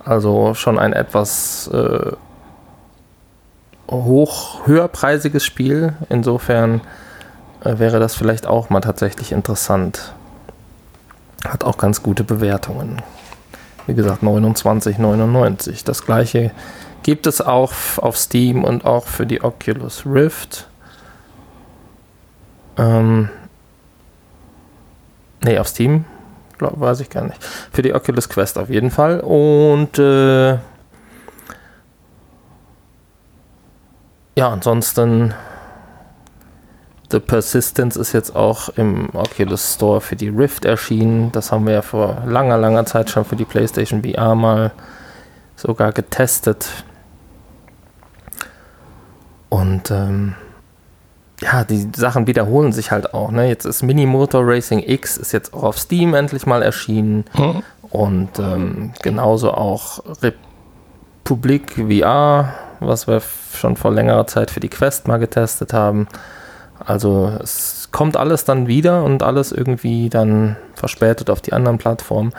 Also 0.04 0.54
schon 0.54 0.80
ein 0.80 0.94
etwas 0.94 1.70
äh, 1.74 2.12
hoch, 3.90 4.66
höherpreisiges 4.66 5.46
Spiel. 5.46 5.94
Insofern 6.10 6.82
äh, 7.64 7.80
wäre 7.80 8.00
das 8.00 8.16
vielleicht 8.16 8.48
auch 8.48 8.70
mal 8.70 8.82
tatsächlich 8.82 9.32
interessant. 9.32 10.14
Hat 11.46 11.64
auch 11.64 11.78
ganz 11.78 12.04
gute 12.04 12.24
Bewertungen. 12.24 13.02
Wie 13.88 13.94
gesagt, 13.94 14.24
29,99. 14.24 15.84
Das 15.86 16.06
gleiche 16.06 16.52
gibt 17.04 17.28
es 17.28 17.42
auch 17.42 17.74
auf 17.98 18.18
Steam 18.18 18.64
und 18.64 18.86
auch 18.86 19.08
für 19.08 19.26
die 19.26 19.42
Oculus 19.42 20.06
Rift. 20.06 20.68
Ähm, 22.78 23.30
ne, 25.42 25.60
auf 25.60 25.68
Steam, 25.68 26.06
glaub, 26.60 26.80
weiß 26.80 27.00
ich 27.00 27.10
gar 27.10 27.24
nicht. 27.24 27.44
Für 27.44 27.82
die 27.82 27.94
Oculus 27.94 28.30
Quest 28.30 28.60
auf 28.60 28.70
jeden 28.70 28.92
Fall. 28.92 29.20
Und 29.22 29.98
äh, 29.98 30.52
ja, 34.36 34.50
ansonsten 34.50 35.34
The 37.12 37.20
Persistence 37.20 37.96
ist 37.96 38.14
jetzt 38.14 38.36
auch 38.36 38.70
im 38.70 39.10
Oculus 39.16 39.74
Store 39.74 40.00
für 40.00 40.16
die 40.16 40.30
Rift 40.30 40.66
erschienen. 40.66 41.32
Das 41.32 41.52
haben 41.52 41.66
wir 41.66 41.74
ja 41.74 41.82
vor 41.82 42.22
langer, 42.28 42.58
langer 42.58 42.86
Zeit 42.86 43.10
schon 43.10 43.26
für 43.26 43.36
die 43.36 43.46
PlayStation 43.46 44.04
VR 44.04 44.36
mal 44.36 44.72
sogar 45.56 45.92
getestet. 45.92 46.68
Und 49.50 49.90
ähm, 49.90 50.36
ja, 51.42 51.64
die 51.64 51.90
Sachen 51.96 52.28
wiederholen 52.28 52.72
sich 52.72 52.92
halt 52.92 53.14
auch. 53.14 53.32
Ne? 53.32 53.48
Jetzt 53.48 53.66
ist 53.66 53.82
Mini 53.82 54.06
Motor 54.06 54.42
Racing 54.46 54.84
X 54.86 55.18
ist 55.18 55.32
jetzt 55.32 55.54
auch 55.54 55.64
auf 55.64 55.80
Steam 55.80 56.14
endlich 56.14 56.46
mal 56.46 56.62
erschienen. 56.62 57.26
Hm. 57.34 57.64
Und 57.90 58.40
ähm, 58.40 58.92
genauso 59.02 59.52
auch 59.52 60.04
Republik 60.22 61.76
VR, 61.76 62.54
was 62.80 63.08
wir 63.08 63.22
schon 63.54 63.78
vor 63.78 63.92
längerer 63.92 64.28
Zeit 64.28 64.52
für 64.52 64.60
die 64.60 64.70
Quest 64.70 65.08
mal 65.08 65.18
getestet 65.18 65.74
haben. 65.74 66.08
Also 66.86 67.32
es 67.42 67.90
kommt 67.92 68.16
alles 68.16 68.46
dann 68.46 68.68
wieder 68.68 69.04
und 69.04 69.24
alles 69.24 69.52
irgendwie 69.52 70.10
dann 70.10 70.56
verspätet 70.76 71.30
auf 71.30 71.42
die 71.42 71.54
anderen 71.54 71.78
Plattformen. 71.78 72.34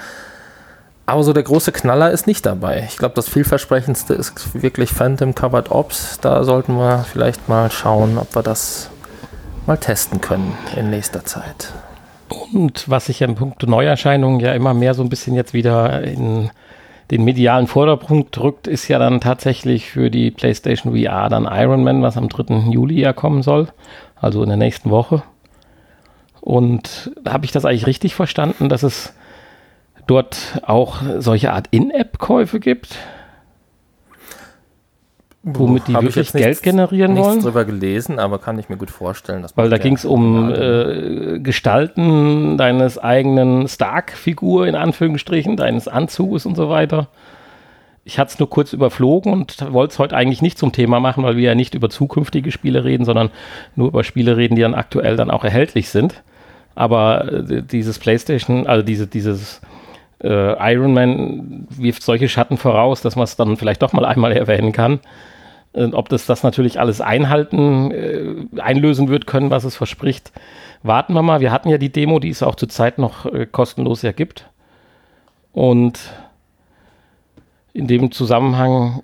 Aber 1.10 1.24
so 1.24 1.32
der 1.32 1.42
große 1.42 1.72
Knaller 1.72 2.12
ist 2.12 2.28
nicht 2.28 2.46
dabei. 2.46 2.84
Ich 2.88 2.96
glaube, 2.96 3.16
das 3.16 3.28
vielversprechendste 3.28 4.14
ist 4.14 4.62
wirklich 4.62 4.90
Phantom 4.90 5.34
Covered 5.34 5.68
Ops. 5.72 6.20
Da 6.20 6.44
sollten 6.44 6.76
wir 6.76 7.04
vielleicht 7.10 7.48
mal 7.48 7.68
schauen, 7.68 8.16
ob 8.16 8.32
wir 8.36 8.44
das 8.44 8.90
mal 9.66 9.76
testen 9.76 10.20
können 10.20 10.56
in 10.76 10.90
nächster 10.90 11.24
Zeit. 11.24 11.72
Und 12.28 12.88
was 12.88 13.06
sich 13.06 13.22
in 13.22 13.34
puncto 13.34 13.66
Neuerscheinungen 13.66 14.38
ja 14.38 14.52
immer 14.52 14.72
mehr 14.72 14.94
so 14.94 15.02
ein 15.02 15.08
bisschen 15.08 15.34
jetzt 15.34 15.52
wieder 15.52 16.00
in 16.04 16.50
den 17.10 17.24
medialen 17.24 17.66
Vordergrund 17.66 18.28
drückt, 18.30 18.68
ist 18.68 18.86
ja 18.86 19.00
dann 19.00 19.20
tatsächlich 19.20 19.90
für 19.90 20.10
die 20.10 20.30
PlayStation 20.30 20.96
VR 20.96 21.28
dann 21.28 21.48
Iron 21.50 21.82
Man, 21.82 22.02
was 22.02 22.16
am 22.16 22.28
3. 22.28 22.70
Juli 22.70 23.00
ja 23.00 23.12
kommen 23.12 23.42
soll 23.42 23.66
also 24.20 24.42
in 24.42 24.48
der 24.48 24.58
nächsten 24.58 24.90
Woche. 24.90 25.22
Und 26.40 27.10
habe 27.28 27.44
ich 27.44 27.52
das 27.52 27.64
eigentlich 27.64 27.86
richtig 27.86 28.14
verstanden, 28.14 28.68
dass 28.68 28.82
es 28.82 29.12
dort 30.10 30.60
auch 30.62 30.96
solche 31.18 31.52
Art 31.52 31.68
In-App-Käufe 31.70 32.58
gibt? 32.58 32.98
Womit 35.42 35.88
die 35.88 35.94
wirklich 35.94 36.32
Geld 36.32 36.46
nichts, 36.46 36.62
generieren 36.62 37.14
nichts 37.14 37.26
wollen? 37.26 37.38
Ich 37.38 37.44
drüber 37.44 37.64
gelesen, 37.64 38.18
aber 38.18 38.38
kann 38.38 38.58
ich 38.58 38.68
mir 38.68 38.76
gut 38.76 38.90
vorstellen. 38.90 39.40
Dass 39.40 39.56
Weil 39.56 39.70
da 39.70 39.78
ging 39.78 39.94
es 39.94 40.04
um 40.04 40.52
äh, 40.52 41.38
Gestalten 41.38 42.58
deines 42.58 42.98
eigenen 42.98 43.66
Stark-Figur 43.66 44.66
in 44.66 44.74
Anführungsstrichen, 44.74 45.56
deines 45.56 45.88
Anzuges 45.88 46.44
und 46.44 46.56
so 46.56 46.68
weiter. 46.68 47.08
Ich 48.04 48.18
hatte 48.18 48.32
es 48.32 48.38
nur 48.38 48.50
kurz 48.50 48.74
überflogen 48.74 49.32
und 49.32 49.72
wollte 49.72 49.92
es 49.92 49.98
heute 49.98 50.16
eigentlich 50.16 50.42
nicht 50.42 50.58
zum 50.58 50.72
Thema 50.72 51.00
machen, 51.00 51.22
weil 51.24 51.36
wir 51.36 51.44
ja 51.44 51.54
nicht 51.54 51.74
über 51.74 51.88
zukünftige 51.88 52.50
Spiele 52.50 52.84
reden, 52.84 53.04
sondern 53.04 53.30
nur 53.76 53.88
über 53.88 54.04
Spiele 54.04 54.36
reden, 54.36 54.56
die 54.56 54.62
dann 54.62 54.74
aktuell 54.74 55.16
dann 55.16 55.30
auch 55.30 55.44
erhältlich 55.44 55.88
sind. 55.88 56.22
Aber 56.74 57.32
äh, 57.32 57.62
dieses 57.62 57.98
PlayStation, 57.98 58.66
also 58.66 58.84
diese, 58.84 59.06
dieses 59.06 59.62
äh, 60.22 60.72
Iron 60.72 60.94
Man 60.94 61.66
wirft 61.70 62.02
solche 62.02 62.28
Schatten 62.28 62.56
voraus, 62.56 63.00
dass 63.02 63.16
man 63.16 63.24
es 63.24 63.36
dann 63.36 63.56
vielleicht 63.56 63.82
doch 63.82 63.92
mal 63.92 64.04
einmal 64.04 64.32
erwähnen 64.32 64.72
kann. 64.72 65.00
Und 65.72 65.94
ob 65.94 66.08
das 66.08 66.26
das 66.26 66.42
natürlich 66.42 66.80
alles 66.80 67.00
einhalten, 67.00 67.92
äh, 67.92 68.60
einlösen 68.60 69.08
wird 69.08 69.26
können, 69.26 69.50
was 69.50 69.64
es 69.64 69.76
verspricht, 69.76 70.32
warten 70.82 71.14
wir 71.14 71.22
mal. 71.22 71.40
Wir 71.40 71.52
hatten 71.52 71.68
ja 71.68 71.78
die 71.78 71.92
Demo, 71.92 72.18
die 72.18 72.30
es 72.30 72.42
auch 72.42 72.56
zurzeit 72.56 72.98
noch 72.98 73.26
äh, 73.26 73.46
kostenlos 73.46 74.02
ja 74.02 74.12
gibt. 74.12 74.48
Und 75.52 76.00
in 77.72 77.86
dem 77.86 78.10
Zusammenhang 78.10 79.02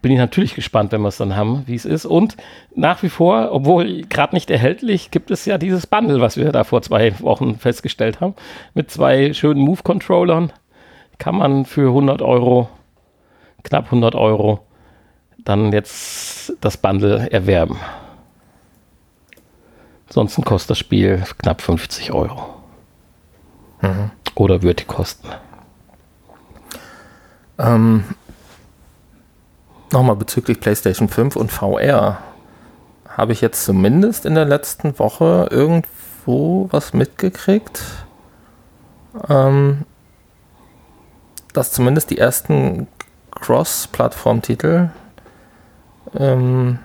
bin 0.00 0.12
ich 0.12 0.18
natürlich 0.18 0.54
gespannt, 0.54 0.92
wenn 0.92 1.00
wir 1.00 1.08
es 1.08 1.16
dann 1.16 1.34
haben, 1.34 1.64
wie 1.66 1.74
es 1.74 1.84
ist. 1.84 2.04
Und 2.04 2.36
nach 2.74 3.02
wie 3.02 3.08
vor, 3.08 3.50
obwohl 3.52 4.02
gerade 4.02 4.34
nicht 4.34 4.50
erhältlich, 4.50 5.10
gibt 5.10 5.30
es 5.30 5.44
ja 5.44 5.58
dieses 5.58 5.86
Bundle, 5.86 6.20
was 6.20 6.36
wir 6.36 6.52
da 6.52 6.64
vor 6.64 6.82
zwei 6.82 7.18
Wochen 7.20 7.56
festgestellt 7.56 8.20
haben, 8.20 8.34
mit 8.74 8.90
zwei 8.90 9.32
schönen 9.32 9.60
Move-Controllern. 9.60 10.52
Kann 11.18 11.36
man 11.36 11.64
für 11.64 11.88
100 11.88 12.22
Euro, 12.22 12.68
knapp 13.64 13.86
100 13.86 14.14
Euro, 14.14 14.60
dann 15.38 15.72
jetzt 15.72 16.52
das 16.60 16.76
Bundle 16.76 17.30
erwerben. 17.30 17.78
Ansonsten 20.08 20.44
kostet 20.44 20.70
das 20.70 20.78
Spiel 20.78 21.22
knapp 21.38 21.60
50 21.60 22.12
Euro. 22.12 22.54
Mhm. 23.82 24.10
Oder 24.34 24.62
wird 24.62 24.80
die 24.80 24.84
kosten. 24.84 25.28
Ähm, 27.58 28.04
Nochmal 29.90 30.16
bezüglich 30.16 30.60
PlayStation 30.60 31.08
5 31.08 31.36
und 31.36 31.50
VR. 31.50 32.18
Habe 33.08 33.32
ich 33.32 33.40
jetzt 33.40 33.64
zumindest 33.64 34.26
in 34.26 34.34
der 34.34 34.44
letzten 34.44 34.98
Woche 34.98 35.48
irgendwo 35.50 36.68
was 36.70 36.92
mitgekriegt, 36.92 37.82
ähm, 39.30 39.86
dass 41.54 41.72
zumindest 41.72 42.10
die 42.10 42.18
ersten 42.18 42.86
Cross-Plattform-Titel, 43.30 44.90
ähm, 46.18 46.80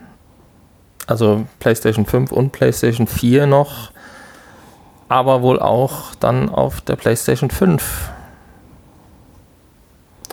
also 1.06 1.46
PlayStation 1.60 2.06
5 2.06 2.32
und 2.32 2.54
PlayStation 2.54 3.08
4 3.08 3.48
noch, 3.48 3.92
aber 5.10 5.42
wohl 5.42 5.60
auch 5.60 6.16
dann 6.16 6.48
auf 6.48 6.80
der 6.80 6.96
PlayStation 6.96 7.50
5 7.50 8.12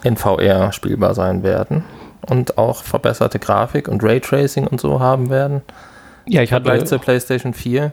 in 0.03 0.15
VR 0.15 0.71
spielbar 0.71 1.13
sein 1.13 1.43
werden 1.43 1.83
und 2.29 2.57
auch 2.57 2.83
verbesserte 2.83 3.39
Grafik 3.39 3.87
und 3.87 4.03
Raytracing 4.03 4.67
und 4.67 4.79
so 4.79 4.99
haben 4.99 5.29
werden. 5.29 5.61
Ja, 6.27 6.41
ich 6.41 6.53
hatte 6.53 6.63
gleich 6.63 6.85
zur 6.85 6.99
PlayStation 6.99 7.53
4. 7.53 7.91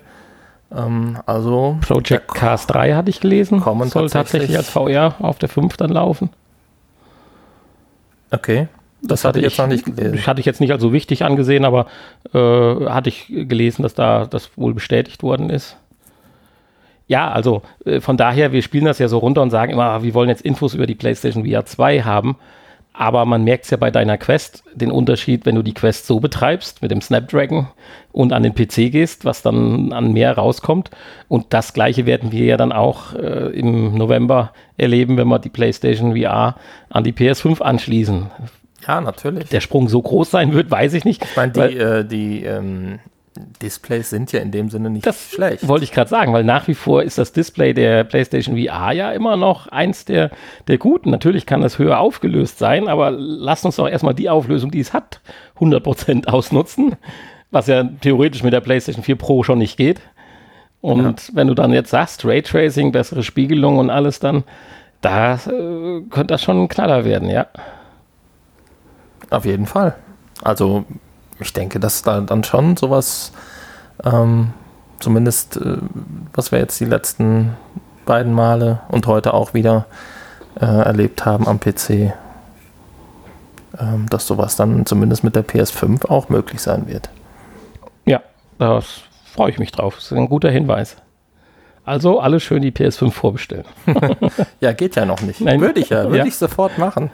Ähm, 0.75 1.19
also 1.27 1.79
Project 1.81 2.35
Cars 2.35 2.67
3 2.67 2.95
hatte 2.95 3.11
ich 3.11 3.21
gelesen. 3.21 3.61
Kommen 3.61 3.89
soll 3.89 4.11
tatsächlich, 4.11 4.57
als 4.57 4.69
VR 4.69 5.15
auf 5.21 5.39
der 5.39 5.49
5 5.49 5.77
dann 5.77 5.91
laufen. 5.91 6.31
Okay. 8.31 8.69
Das, 9.01 9.23
das 9.23 9.25
hatte 9.25 9.39
ich 9.39 9.45
jetzt 9.45 9.59
noch 9.59 9.69
nicht 9.69 9.85
gelesen. 9.85 10.17
Das 10.17 10.27
Hatte 10.27 10.41
ich 10.41 10.47
jetzt 10.47 10.61
nicht 10.61 10.73
als 10.73 10.83
so 10.83 10.93
wichtig 10.93 11.25
angesehen, 11.25 11.65
aber 11.65 11.87
äh, 12.35 12.87
hatte 12.87 13.09
ich 13.09 13.27
gelesen, 13.29 13.83
dass 13.83 13.95
da 13.95 14.27
das 14.27 14.51
wohl 14.57 14.75
bestätigt 14.75 15.23
worden 15.23 15.51
ist. 15.51 15.77
Ja, 17.07 17.31
also 17.31 17.63
äh, 17.85 18.01
von 18.01 18.17
daher, 18.17 18.53
wir 18.53 18.61
spielen 18.63 18.85
das 18.85 18.99
ja 18.99 19.09
so 19.09 19.19
runter 19.19 19.41
und 19.41 19.51
sagen 19.51 19.73
immer, 19.73 20.03
wir 20.03 20.15
wollen 20.15 20.29
jetzt 20.29 20.43
Infos 20.43 20.75
über 20.75 20.87
die 20.87 20.97
PlayStation 20.97 21.47
VR 21.47 21.65
2 21.65 22.03
haben. 22.03 22.37
Aber 23.01 23.25
man 23.27 23.45
merkt 23.45 23.65
es 23.65 23.71
ja 23.71 23.77
bei 23.77 23.93
deiner 23.93 24.19
Quest, 24.19 24.65
den 24.75 24.91
Unterschied, 24.91 25.47
wenn 25.47 25.55
du 25.55 25.63
die 25.63 25.73
Quest 25.73 26.09
so 26.09 26.19
betreibst, 26.19 26.83
mit 26.83 26.91
dem 26.91 27.01
Snapdragon 27.01 27.69
und 28.11 28.33
an 28.33 28.43
den 28.43 28.57
PC 28.57 28.91
gehst, 28.91 29.25
was 29.25 29.41
dann 29.41 29.93
an 29.93 30.13
mehr 30.13 30.37
rauskommt. 30.37 30.91
Und 31.29 31.47
das 31.51 31.73
gleiche 31.73 32.07
werden 32.07 32.33
wir 32.33 32.45
ja 32.45 32.57
dann 32.57 32.73
auch 32.73 33.15
äh, 33.15 33.57
im 33.57 33.95
November 33.97 34.53
erleben, 34.77 35.17
wenn 35.17 35.29
wir 35.29 35.39
die 35.39 35.49
PlayStation 35.49 36.21
VR 36.21 36.57
an 36.91 37.05
die 37.05 37.13
PS5 37.13 37.63
anschließen. 37.63 38.33
Ja, 38.85 39.01
natürlich. 39.01 39.49
Der 39.49 39.61
Sprung 39.61 39.89
so 39.89 40.03
groß 40.03 40.33
sein 40.33 40.53
wird, 40.53 40.69
weiß 40.69 40.95
ich 40.95 41.05
nicht. 41.05 41.23
Ich 41.25 41.37
meine, 41.37 41.53
die, 41.53 41.61
äh, 41.61 42.05
die 42.05 42.43
ähm, 42.43 42.99
Displays 43.63 44.11
sind 44.11 44.33
ja 44.33 44.41
in 44.41 44.51
dem 44.51 44.71
Sinne 44.71 44.91
nicht 44.91 45.07
das 45.07 45.31
schlecht. 45.31 45.67
Wollte 45.67 45.85
ich 45.85 45.93
gerade 45.93 46.11
sagen, 46.11 46.33
weil 46.33 46.45
nach 46.45 46.69
wie 46.69 46.75
vor 46.75 47.03
ist 47.03 47.19
das 47.19 47.33
Display 47.33 47.75
der 47.75 48.05
PlayStation 48.05 48.57
VR 48.57 48.93
ja 48.93 49.13
immer 49.13 49.37
noch 49.37 49.67
eins 49.69 50.05
der, 50.05 50.31
der 50.67 50.79
guten. 50.79 51.11
Natürlich 51.11 51.47
kann 51.47 51.61
das 51.61 51.79
höher 51.79 51.99
aufgelöst 51.99 52.59
sein, 52.59 52.89
aber 52.89 53.11
lass 53.11 53.65
uns 53.65 53.77
doch 53.77 53.89
erstmal 53.89 54.15
die 54.15 54.29
Auflösung, 54.31 54.71
die 54.71 54.81
es 54.81 54.93
hat, 54.93 55.21
100% 55.59 56.27
ausnutzen, 56.29 56.97
was 57.51 57.67
ja 57.67 57.85
theoretisch 57.85 58.43
mit 58.43 58.53
der 58.53 58.61
PlayStation 58.61 59.05
4 59.05 59.17
Pro 59.17 59.43
schon 59.43 59.59
nicht 59.59 59.77
geht. 59.77 60.01
Und 60.81 61.29
ja. 61.29 61.35
wenn 61.35 61.49
du 61.49 61.55
dann 61.55 61.73
jetzt 61.73 61.91
sagst, 61.91 62.25
Raytracing, 62.25 62.93
bessere 62.93 63.23
Spiegelung 63.23 63.79
und 63.79 63.91
alles 63.91 64.21
dann, 64.21 64.45
da 65.01 65.35
äh, 65.35 66.03
könnte 66.11 66.27
das 66.27 66.43
schon 66.43 66.63
ein 66.63 66.69
Knaller 66.69 67.05
werden, 67.05 67.29
ja. 67.29 67.47
Auf 69.31 69.45
jeden 69.45 69.67
Fall. 69.67 69.97
Also 70.43 70.85
ich 71.41 71.53
denke, 71.53 71.81
dass 71.81 72.03
da 72.03 72.21
dann 72.21 72.45
schon 72.45 72.77
sowas, 72.77 73.33
ähm, 74.05 74.53
zumindest 75.01 75.57
äh, 75.57 75.79
was 76.33 76.53
wir 76.53 76.59
jetzt 76.59 76.79
die 76.81 76.85
letzten 76.85 77.57
beiden 78.05 78.33
Male 78.33 78.81
und 78.89 79.07
heute 79.07 79.35
auch 79.35 79.55
wieder 79.55 79.87
äh, 80.61 80.65
erlebt 80.65 81.25
haben 81.25 81.47
am 81.47 81.61
PC, 81.61 82.13
ähm, 83.79 84.07
dass 84.11 84.27
sowas 84.27 84.57
dann 84.57 84.87
zumindest 84.87 85.25
mit 85.25 85.37
der 85.37 85.47
PS5 85.47 86.07
auch 86.07 86.29
möglich 86.29 86.61
sein 86.61 86.89
wird. 86.89 87.11
Ja, 88.07 88.23
das 88.59 89.03
freue 89.33 89.51
ich 89.51 89.59
mich 89.59 89.73
drauf. 89.73 89.95
Das 89.97 90.05
ist 90.07 90.13
ein 90.13 90.29
guter 90.29 90.51
Hinweis. 90.51 90.97
Also 91.85 92.21
alle 92.21 92.39
schön 92.41 92.61
die 92.61 92.71
PS5 92.71 93.11
vorbestellen. 93.13 93.65
ja, 94.61 94.73
geht 94.73 94.97
ja 94.97 95.07
noch 95.07 95.23
nicht. 95.23 95.41
Nein. 95.41 95.61
Würde 95.61 95.81
ich 95.81 95.89
ja, 95.89 96.05
würde 96.05 96.19
ja. 96.19 96.25
ich 96.27 96.37
sofort 96.37 96.77
machen. 96.77 97.11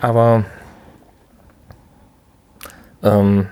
Aber 0.00 0.44
ähm, 3.04 3.48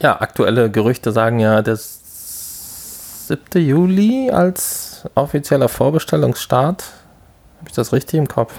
ja, 0.00 0.20
aktuelle 0.20 0.70
Gerüchte 0.70 1.12
sagen 1.12 1.38
ja, 1.38 1.62
der 1.62 1.76
7. 1.76 3.38
Juli 3.54 4.30
als 4.30 5.08
offizieller 5.14 5.68
Vorbestellungsstart. 5.68 6.84
Habe 7.58 7.68
ich 7.68 7.74
das 7.74 7.92
richtig 7.92 8.18
im 8.18 8.28
Kopf? 8.28 8.52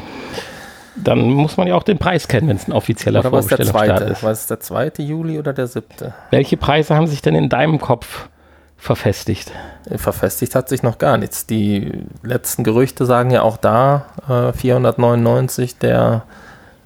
Dann 0.95 1.31
muss 1.31 1.57
man 1.57 1.67
ja 1.67 1.75
auch 1.75 1.83
den 1.83 1.97
Preis 1.97 2.27
kennen, 2.27 2.47
wenn 2.47 2.57
es 2.57 2.67
ein 2.67 2.71
offizieller 2.71 3.19
oder 3.19 3.29
Vorbestellungsstart 3.31 4.09
ist. 4.09 4.23
War 4.23 4.31
es 4.31 4.47
der 4.47 4.59
2. 4.59 4.93
Juli 4.99 5.39
oder 5.39 5.53
der 5.53 5.67
7.? 5.67 6.13
Welche 6.29 6.57
Preise 6.57 6.95
haben 6.95 7.07
sich 7.07 7.21
denn 7.21 7.35
in 7.35 7.49
deinem 7.49 7.79
Kopf 7.79 8.29
verfestigt? 8.77 9.51
Verfestigt 9.95 10.55
hat 10.55 10.69
sich 10.69 10.83
noch 10.83 10.97
gar 10.97 11.17
nichts. 11.17 11.45
Die 11.45 12.03
letzten 12.21 12.63
Gerüchte 12.63 13.05
sagen 13.05 13.31
ja 13.31 13.41
auch 13.41 13.57
da 13.57 14.05
äh, 14.29 14.53
499 14.53 15.77
der 15.79 16.23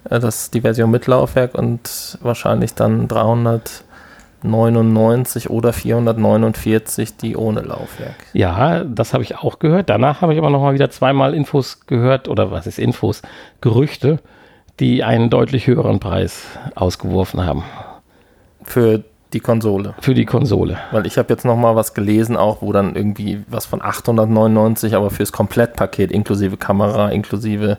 das 0.08 0.42
ist 0.42 0.54
die 0.54 0.62
Version 0.62 0.90
mit 0.90 1.06
Laufwerk 1.06 1.54
und 1.54 2.18
wahrscheinlich 2.22 2.74
dann 2.74 3.08
399 3.08 5.50
oder 5.50 5.72
449 5.72 7.16
die 7.16 7.36
ohne 7.36 7.60
Laufwerk. 7.60 8.14
Ja, 8.32 8.84
das 8.84 9.12
habe 9.12 9.22
ich 9.22 9.36
auch 9.36 9.58
gehört. 9.58 9.90
Danach 9.90 10.20
habe 10.20 10.32
ich 10.32 10.38
aber 10.38 10.50
noch 10.50 10.62
mal 10.62 10.74
wieder 10.74 10.90
zweimal 10.90 11.34
Infos 11.34 11.86
gehört 11.86 12.28
oder 12.28 12.50
was 12.50 12.66
ist 12.66 12.78
Infos? 12.78 13.22
Gerüchte, 13.60 14.20
die 14.80 15.04
einen 15.04 15.30
deutlich 15.30 15.66
höheren 15.66 16.00
Preis 16.00 16.44
ausgeworfen 16.74 17.44
haben. 17.44 17.64
Für 18.62 19.02
die 19.32 19.40
Konsole. 19.40 19.94
Für 20.00 20.14
die 20.14 20.24
Konsole. 20.24 20.78
Weil 20.90 21.06
ich 21.06 21.18
habe 21.18 21.32
jetzt 21.32 21.44
noch 21.44 21.56
mal 21.56 21.76
was 21.76 21.92
gelesen, 21.92 22.36
auch 22.36 22.62
wo 22.62 22.72
dann 22.72 22.96
irgendwie 22.96 23.42
was 23.48 23.66
von 23.66 23.82
899, 23.82 24.94
aber 24.94 25.10
fürs 25.10 25.32
Komplettpaket 25.32 26.10
inklusive 26.10 26.56
Kamera, 26.56 27.10
inklusive 27.10 27.76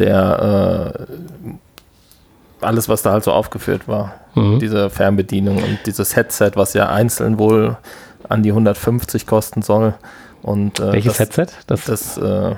der 0.00 0.96
äh, 0.96 2.64
alles, 2.64 2.88
was 2.88 3.02
da 3.02 3.12
halt 3.12 3.24
so 3.24 3.32
aufgeführt 3.32 3.88
war. 3.88 4.14
Mhm. 4.34 4.58
Diese 4.58 4.90
Fernbedienung 4.90 5.56
und 5.56 5.78
dieses 5.86 6.16
Headset, 6.16 6.52
was 6.54 6.74
ja 6.74 6.88
einzeln 6.88 7.38
wohl 7.38 7.76
an 8.28 8.42
die 8.42 8.50
150 8.50 9.26
kosten 9.26 9.62
soll. 9.62 9.94
Und, 10.42 10.80
äh, 10.80 10.92
Welches 10.92 11.16
das, 11.16 11.20
Headset? 11.20 11.46
Das, 11.66 11.84
das 11.84 12.18
äh, 12.18 12.54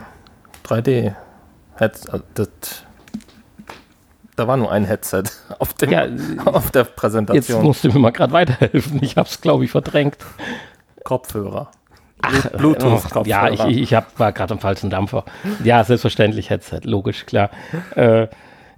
3D. 0.66 1.14
Headset, 1.76 2.20
das, 2.35 2.48
da 4.37 4.46
war 4.46 4.57
nur 4.57 4.70
ein 4.70 4.85
Headset 4.85 5.24
auf, 5.59 5.72
dem, 5.74 5.90
ja, 5.90 6.07
auf 6.44 6.70
der 6.70 6.85
Präsentation. 6.85 7.59
Jetzt 7.59 7.64
musst 7.64 7.85
du 7.85 7.88
mir 7.88 7.98
mal 7.98 8.11
gerade 8.11 8.33
weiterhelfen. 8.33 9.02
Ich 9.02 9.16
habe 9.16 9.28
es, 9.28 9.40
glaube 9.40 9.64
ich, 9.64 9.70
verdrängt. 9.70 10.18
Kopfhörer. 11.05 11.70
Ach, 12.22 12.50
Bluetooth-Kopfhörer. 12.50 13.26
Ja, 13.26 13.68
ich, 13.68 13.76
ich 13.76 13.94
hab, 13.94 14.18
war 14.18 14.32
gerade 14.32 14.54
am 14.54 14.61
falschen 14.61 14.90
Dampfer. 14.90 15.24
Ja, 15.64 15.82
selbstverständlich 15.85 16.50
Headset, 16.50 16.80
logisch, 16.85 17.26
klar. 17.26 17.50
Äh, 17.96 18.28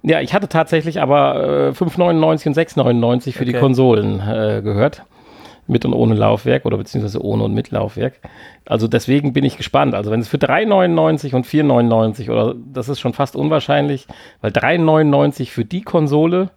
ja, 0.07 0.21
ich 0.21 0.33
hatte 0.33 0.47
tatsächlich 0.47 1.01
aber 1.01 1.69
äh, 1.69 1.71
5,99 1.71 2.47
und 2.47 2.57
6,99 2.57 3.31
für 3.31 3.41
okay. 3.41 3.45
die 3.45 3.53
Konsolen 3.53 4.19
äh, 4.19 4.61
gehört. 4.63 5.03
Mit 5.67 5.83
und 5.83 5.93
ohne 5.93 6.13
Laufwerk 6.13 6.65
oder 6.65 6.77
beziehungsweise 6.77 7.23
ohne 7.23 7.43
und 7.43 7.55
mit 7.55 7.71
Laufwerk. 7.71 8.19
Also 8.67 8.87
deswegen 8.87 9.33
bin 9.33 9.43
ich 9.43 9.57
gespannt. 9.57 9.95
Also 9.95 10.11
wenn 10.11 10.19
es 10.19 10.27
für 10.27 10.37
3,99 10.37 11.33
und 11.33 11.47
4,99 11.47 12.29
oder 12.29 12.53
das 12.71 12.87
ist 12.87 12.99
schon 12.99 13.13
fast 13.13 13.35
unwahrscheinlich, 13.35 14.05
weil 14.41 14.51
3,99 14.51 15.49
für 15.49 15.65
die 15.65 15.81
Konsole, 15.81 16.51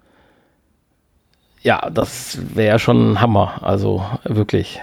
ja, 1.62 1.88
das 1.90 2.38
wäre 2.54 2.78
schon 2.78 3.12
ein 3.12 3.20
Hammer. 3.22 3.60
Also 3.62 4.04
wirklich. 4.24 4.82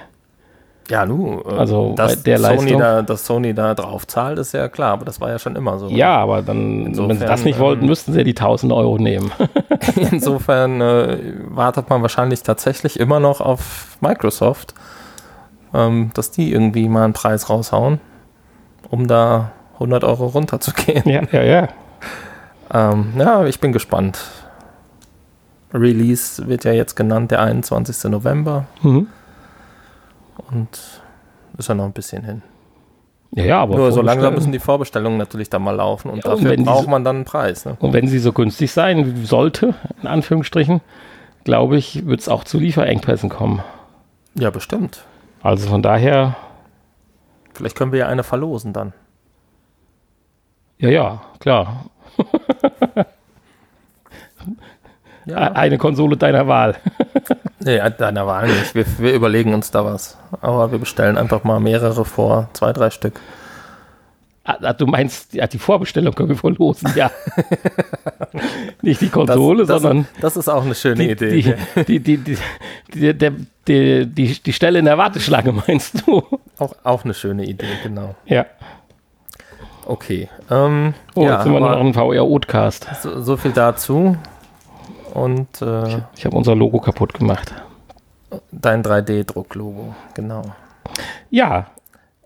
Ja, 0.89 1.05
nu, 1.05 1.41
äh, 1.45 1.57
also 1.57 1.93
dass, 1.95 2.21
der 2.21 2.37
Sony 2.37 2.53
Leistung. 2.53 2.79
Da, 2.79 3.01
dass 3.01 3.25
Sony 3.25 3.53
da 3.53 3.73
drauf 3.73 4.05
zahlt, 4.05 4.37
ist 4.37 4.53
ja 4.53 4.67
klar, 4.67 4.93
aber 4.93 5.05
das 5.05 5.19
war 5.19 5.29
ja 5.29 5.39
schon 5.39 5.55
immer 5.55 5.79
so. 5.79 5.87
Ja, 5.87 6.17
aber 6.17 6.41
dann, 6.41 6.87
Insofern, 6.87 7.09
wenn 7.09 7.19
sie 7.19 7.25
das 7.25 7.43
nicht 7.43 7.59
wollten, 7.59 7.83
ähm, 7.83 7.87
müssten 7.89 8.11
sie 8.11 8.19
ja 8.19 8.23
die 8.23 8.35
1000 8.35 8.71
Euro 8.71 8.97
nehmen. 8.97 9.31
Insofern 10.11 10.81
äh, 10.81 11.17
wartet 11.49 11.89
man 11.89 12.01
wahrscheinlich 12.01 12.43
tatsächlich 12.43 12.99
immer 12.99 13.19
noch 13.19 13.41
auf 13.41 13.97
Microsoft, 13.99 14.75
ähm, 15.73 16.11
dass 16.13 16.31
die 16.31 16.51
irgendwie 16.51 16.87
mal 16.87 17.05
einen 17.05 17.13
Preis 17.13 17.49
raushauen, 17.49 17.99
um 18.89 19.07
da 19.07 19.51
100 19.75 20.03
Euro 20.03 20.27
runterzugehen. 20.27 21.09
Ja, 21.09 21.21
ja, 21.31 21.43
ja. 21.43 21.69
ähm, 22.71 23.13
ja, 23.17 23.45
ich 23.45 23.59
bin 23.59 23.71
gespannt. 23.71 24.19
Release 25.73 26.47
wird 26.47 26.63
ja 26.63 26.71
jetzt 26.71 26.95
genannt, 26.95 27.31
der 27.31 27.41
21. 27.41 28.11
November. 28.11 28.65
Mhm. 28.83 29.07
Und 30.37 31.01
ist 31.57 31.69
ja 31.69 31.75
noch 31.75 31.85
ein 31.85 31.93
bisschen 31.93 32.23
hin. 32.23 32.41
Ja, 33.31 33.43
ja, 33.43 33.61
aber. 33.61 33.75
Nur 33.75 33.91
so 33.91 34.01
langsam 34.01 34.33
müssen 34.33 34.51
die 34.51 34.59
Vorbestellungen 34.59 35.17
natürlich 35.17 35.49
dann 35.49 35.61
mal 35.61 35.75
laufen 35.75 36.09
und 36.09 36.23
ja, 36.23 36.31
dafür 36.31 36.57
und 36.57 36.63
braucht 36.63 36.87
man 36.87 37.03
dann 37.03 37.17
einen 37.17 37.25
Preis. 37.25 37.65
Ne? 37.65 37.75
Und 37.79 37.93
wenn 37.93 38.07
sie 38.07 38.19
so 38.19 38.31
günstig 38.31 38.71
sein 38.71 39.25
sollte, 39.25 39.73
in 40.01 40.07
Anführungsstrichen, 40.07 40.81
glaube 41.43 41.77
ich, 41.77 42.05
wird 42.05 42.21
es 42.21 42.29
auch 42.29 42.43
zu 42.43 42.59
Lieferengpässen 42.59 43.29
kommen. 43.29 43.61
Ja, 44.35 44.49
bestimmt. 44.51 45.03
Also 45.41 45.67
von 45.69 45.81
daher. 45.81 46.35
Vielleicht 47.53 47.77
können 47.77 47.91
wir 47.91 47.99
ja 47.99 48.07
eine 48.07 48.23
verlosen 48.23 48.73
dann. 48.73 48.93
Ja, 50.77 50.89
ja, 50.89 51.21
klar. 51.39 51.85
ja. 55.25 55.37
Eine 55.53 55.77
Konsole 55.77 56.17
deiner 56.17 56.47
Wahl. 56.47 56.75
Nee, 57.59 57.79
deiner 57.97 58.27
Wahl 58.27 58.47
nicht. 58.47 58.75
Wir, 58.75 58.85
wir, 58.97 59.13
überlegen 59.13 59.53
uns 59.53 59.71
da 59.71 59.85
was. 59.85 60.17
Aber 60.41 60.71
wir 60.71 60.79
bestellen 60.79 61.17
einfach 61.17 61.43
mal 61.43 61.59
mehrere 61.59 62.03
vor, 62.03 62.49
zwei, 62.53 62.73
drei 62.73 62.89
Stück. 62.89 63.19
Ah, 64.43 64.57
ah 64.61 64.73
du 64.73 64.85
meinst, 64.85 65.33
ja, 65.33 65.47
die 65.47 65.57
Vorbestellung 65.57 66.13
können 66.13 66.29
wir 66.29 66.37
verlosen, 66.37 66.91
ja. 66.95 67.09
nicht 68.81 69.01
die 69.01 69.09
Konsole, 69.09 69.59
das, 69.59 69.67
das, 69.67 69.81
sondern. 69.81 70.07
Das 70.21 70.37
ist 70.37 70.49
auch 70.49 70.63
eine 70.63 70.75
schöne 70.75 71.03
die, 71.03 71.11
Idee. 71.11 71.55
Die, 71.87 71.99
die, 71.99 72.17
die, 72.17 72.37
die, 72.93 73.37
die, 73.67 74.05
die, 74.05 74.43
die 74.43 74.53
Stelle 74.53 74.79
in 74.79 74.85
der 74.85 74.97
Warteschlange, 74.97 75.51
meinst 75.67 76.03
du? 76.05 76.23
Auch, 76.59 76.75
auch 76.83 77.05
eine 77.05 77.13
schöne 77.13 77.45
Idee, 77.45 77.65
genau. 77.83 78.15
Ja. 78.25 78.45
Okay. 79.85 80.29
Ähm, 80.49 80.93
oh, 81.15 81.23
ja, 81.23 81.35
jetzt 81.35 81.43
sind 81.43 81.53
wir 81.53 81.59
noch 81.59 81.79
ein 81.79 81.93
VR-Outcast. 81.93 82.87
So, 83.01 83.21
so 83.21 83.37
viel 83.37 83.51
dazu. 83.51 84.17
Und 85.15 85.61
äh, 85.61 85.87
ich, 85.87 85.97
ich 86.17 86.25
habe 86.25 86.35
unser 86.35 86.55
Logo 86.55 86.79
kaputt 86.79 87.13
gemacht. 87.13 87.53
Dein 88.51 88.83
3D-Druck-Logo, 88.83 89.95
genau. 90.13 90.43
Ja, 91.29 91.67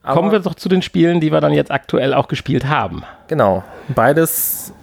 Aber 0.01 0.13
kommen 0.15 0.31
wir 0.31 0.39
doch 0.39 0.55
zu 0.55 0.69
den 0.69 0.81
Spielen, 0.81 1.19
die 1.21 1.31
wir 1.31 1.39
dann 1.39 1.53
jetzt 1.53 1.71
aktuell 1.71 2.13
auch 2.13 2.27
gespielt 2.27 2.67
haben. 2.67 3.03
Genau, 3.27 3.63
beides 3.89 4.73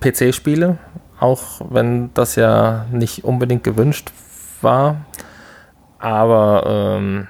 PC-Spiele, 0.00 0.78
auch 1.20 1.60
wenn 1.70 2.12
das 2.14 2.34
ja 2.34 2.86
nicht 2.90 3.24
unbedingt 3.24 3.62
gewünscht 3.62 4.10
war. 4.60 4.96
Aber 5.98 6.64
ähm, 6.66 7.28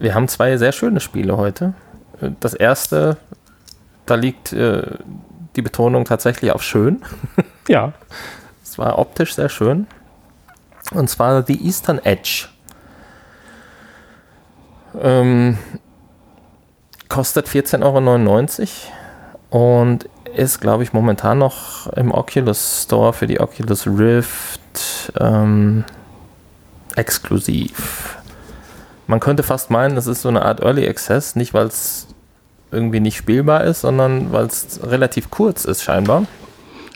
wir 0.00 0.14
haben 0.14 0.28
zwei 0.28 0.56
sehr 0.56 0.72
schöne 0.72 1.00
Spiele 1.00 1.36
heute. 1.36 1.74
Das 2.40 2.54
erste 2.54 3.16
da 4.06 4.14
liegt 4.16 4.52
äh, 4.52 4.82
die 5.56 5.62
Betonung 5.62 6.04
tatsächlich 6.04 6.52
auf 6.52 6.62
schön. 6.62 7.02
Ja. 7.66 7.94
Es 8.62 8.76
war 8.76 8.98
optisch 8.98 9.34
sehr 9.34 9.48
schön. 9.48 9.86
Und 10.92 11.08
zwar 11.08 11.42
die 11.42 11.64
Eastern 11.64 11.98
Edge. 11.98 12.48
Ähm, 15.00 15.56
kostet 17.08 17.48
14,99 17.48 18.68
Euro 19.50 19.86
und 19.88 20.08
ist, 20.36 20.60
glaube 20.60 20.82
ich, 20.82 20.92
momentan 20.92 21.38
noch 21.38 21.86
im 21.94 22.12
Oculus 22.12 22.82
Store 22.82 23.12
für 23.12 23.26
die 23.26 23.40
Oculus 23.40 23.86
Rift 23.86 25.12
ähm, 25.18 25.84
exklusiv. 26.96 28.18
Man 29.06 29.20
könnte 29.20 29.42
fast 29.42 29.70
meinen, 29.70 29.94
das 29.94 30.06
ist 30.06 30.22
so 30.22 30.28
eine 30.28 30.44
Art 30.44 30.60
Early 30.60 30.88
Access, 30.88 31.36
nicht 31.36 31.54
weil 31.54 31.66
es 31.66 32.08
irgendwie 32.74 33.00
nicht 33.00 33.16
spielbar 33.16 33.64
ist, 33.64 33.82
sondern 33.82 34.32
weil 34.32 34.46
es 34.46 34.80
relativ 34.82 35.30
kurz 35.30 35.64
ist 35.64 35.82
scheinbar. 35.82 36.24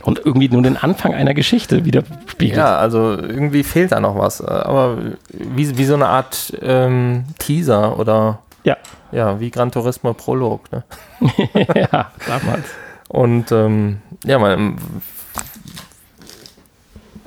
Und 0.03 0.25
irgendwie 0.25 0.49
nur 0.49 0.63
den 0.63 0.77
Anfang 0.77 1.13
einer 1.13 1.35
Geschichte 1.35 1.85
widerspiegelt. 1.85 2.57
Ja, 2.57 2.79
also 2.79 3.11
irgendwie 3.11 3.63
fehlt 3.63 3.93
da 3.93 4.01
noch 4.01 4.17
was. 4.17 4.41
Aber 4.41 4.97
wie, 5.33 5.77
wie 5.77 5.85
so 5.85 5.95
eine 5.95 6.07
Art 6.07 6.53
ähm, 6.63 7.25
Teaser 7.39 7.99
oder 7.99 8.39
Ja. 8.65 8.77
ja, 9.13 9.39
wie 9.41 9.51
Gran 9.51 9.71
Turismo 9.71 10.15
Prolog. 10.15 10.63
Ne? 10.73 10.85
ja, 11.75 12.11
damals. 12.27 12.65
Und 13.09 13.53
ähm, 13.53 13.99
ja, 14.25 14.39
man, 14.39 14.77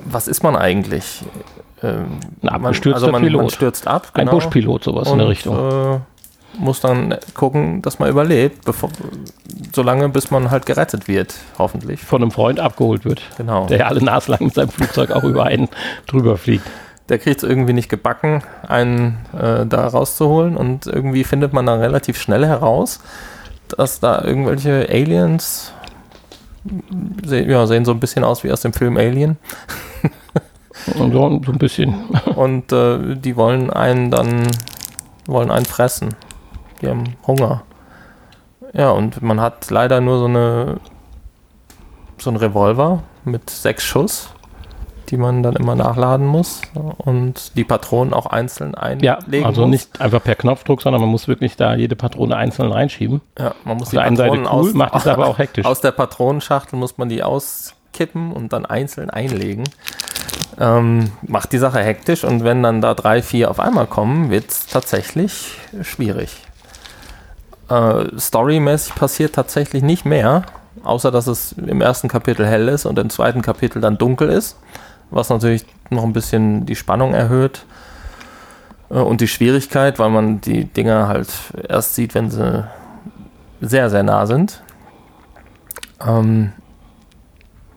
was 0.04 0.26
ist 0.26 0.42
man 0.42 0.56
eigentlich? 0.56 1.24
Ähm, 1.82 1.90
Ein 1.92 2.18
man, 2.42 2.54
abgestürzter 2.54 2.94
also 2.94 3.06
man, 3.12 3.22
man 3.22 3.30
Pilot. 3.30 3.52
stürzt 3.52 3.86
ab, 3.86 4.08
Ein 4.14 4.26
genau, 4.26 4.32
Buschpilot, 4.32 4.84
sowas 4.84 5.06
in 5.08 5.12
und 5.12 5.18
der 5.18 5.28
Richtung. 5.28 6.02
Muss 6.58 6.80
dann 6.80 7.16
gucken, 7.34 7.80
dass 7.82 7.98
man 7.98 8.10
überlebt, 8.10 8.64
bevor, 8.64 8.90
solange 9.72 10.08
bis 10.10 10.30
man 10.30 10.50
halt 10.50 10.66
gerettet 10.66 11.08
wird, 11.08 11.34
hoffentlich. 11.58 12.00
Von 12.00 12.22
einem 12.22 12.30
Freund 12.30 12.60
abgeholt 12.60 13.04
wird. 13.04 13.22
Genau. 13.38 13.66
Der 13.66 13.78
ja 13.78 13.86
alle 13.86 14.02
naslang 14.04 14.44
mit 14.44 14.54
seinem 14.54 14.68
Flugzeug 14.68 15.10
auch 15.12 15.24
über 15.24 15.44
einen 15.44 15.68
drüber 16.06 16.36
fliegt. 16.36 16.66
Der 17.08 17.18
kriegt 17.18 17.42
es 17.42 17.48
irgendwie 17.48 17.72
nicht 17.72 17.88
gebacken, 17.88 18.42
einen 18.66 19.18
äh, 19.32 19.66
da 19.66 19.86
rauszuholen 19.86 20.56
und 20.56 20.86
irgendwie 20.86 21.24
findet 21.24 21.52
man 21.52 21.66
dann 21.66 21.80
relativ 21.80 22.20
schnell 22.20 22.46
heraus, 22.46 23.00
dass 23.76 24.00
da 24.00 24.22
irgendwelche 24.22 24.88
Aliens 24.88 25.72
se 27.24 27.40
ja, 27.40 27.66
sehen 27.66 27.84
so 27.84 27.90
ein 27.92 28.00
bisschen 28.00 28.24
aus 28.24 28.44
wie 28.44 28.52
aus 28.52 28.60
dem 28.60 28.72
Film 28.72 28.96
Alien 28.96 29.36
Und 30.98 31.12
so 31.12 31.26
ein 31.26 31.58
bisschen. 31.58 31.94
und 32.34 32.72
äh, 32.72 33.16
die 33.16 33.36
wollen 33.36 33.70
einen 33.70 34.10
dann 34.10 34.48
wollen 35.26 35.50
einen 35.50 35.66
fressen. 35.66 36.14
Die 36.82 36.88
haben 36.88 37.16
Hunger. 37.26 37.62
Ja, 38.72 38.90
und 38.90 39.22
man 39.22 39.40
hat 39.40 39.70
leider 39.70 40.00
nur 40.00 40.18
so 40.18 40.24
eine 40.26 40.80
so 42.18 42.30
einen 42.30 42.36
Revolver 42.36 43.02
mit 43.24 43.50
sechs 43.50 43.84
Schuss, 43.84 44.30
die 45.08 45.16
man 45.16 45.42
dann 45.42 45.56
immer 45.56 45.74
nachladen 45.74 46.26
muss 46.26 46.62
und 46.98 47.56
die 47.56 47.64
Patronen 47.64 48.14
auch 48.14 48.26
einzeln 48.26 48.74
Ja, 49.02 49.18
einlegen 49.18 49.44
also 49.44 49.62
muss. 49.62 49.70
nicht 49.70 50.00
einfach 50.00 50.22
per 50.22 50.36
Knopfdruck, 50.36 50.82
sondern 50.82 51.00
man 51.02 51.10
muss 51.10 51.28
wirklich 51.28 51.56
da 51.56 51.74
jede 51.74 51.96
Patrone 51.96 52.36
einzeln 52.36 52.70
reinschieben. 52.72 53.20
Ja, 53.38 53.54
man 53.64 53.76
muss 53.76 53.88
Auf 53.88 53.94
der 53.94 54.02
einen 54.02 54.16
Seite 54.16 54.42
cool, 54.50 54.72
macht 54.74 54.94
es 54.94 55.06
aber 55.06 55.26
auch 55.26 55.38
hektisch. 55.38 55.66
Aus 55.66 55.80
der 55.80 55.90
Patronenschachtel 55.90 56.78
muss 56.78 56.96
man 56.96 57.08
die 57.08 57.22
auskippen 57.22 58.32
und 58.32 58.52
dann 58.52 58.64
einzeln 58.66 59.10
einlegen. 59.10 59.64
Ähm, 60.60 61.12
macht 61.22 61.52
die 61.52 61.58
Sache 61.58 61.80
hektisch 61.80 62.24
und 62.24 62.44
wenn 62.44 62.62
dann 62.62 62.80
da 62.80 62.94
drei, 62.94 63.22
vier 63.22 63.50
auf 63.50 63.58
einmal 63.58 63.86
kommen, 63.86 64.30
wird 64.30 64.50
es 64.50 64.66
tatsächlich 64.66 65.58
schwierig. 65.82 66.36
Äh, 67.72 68.18
storymäßig 68.18 68.94
passiert 68.96 69.34
tatsächlich 69.34 69.82
nicht 69.82 70.04
mehr, 70.04 70.42
außer 70.84 71.10
dass 71.10 71.26
es 71.26 71.52
im 71.52 71.80
ersten 71.80 72.06
Kapitel 72.06 72.46
hell 72.46 72.68
ist 72.68 72.84
und 72.84 72.98
im 72.98 73.08
zweiten 73.08 73.40
Kapitel 73.40 73.80
dann 73.80 73.96
dunkel 73.96 74.28
ist, 74.28 74.58
was 75.10 75.30
natürlich 75.30 75.64
noch 75.88 76.02
ein 76.02 76.12
bisschen 76.12 76.66
die 76.66 76.76
Spannung 76.76 77.14
erhöht 77.14 77.64
äh, 78.90 78.98
und 78.98 79.22
die 79.22 79.28
Schwierigkeit, 79.28 79.98
weil 79.98 80.10
man 80.10 80.42
die 80.42 80.66
Dinger 80.66 81.08
halt 81.08 81.28
erst 81.66 81.94
sieht, 81.94 82.14
wenn 82.14 82.30
sie 82.30 82.68
sehr, 83.62 83.88
sehr 83.88 84.02
nah 84.02 84.26
sind. 84.26 84.62
Ähm, 86.06 86.52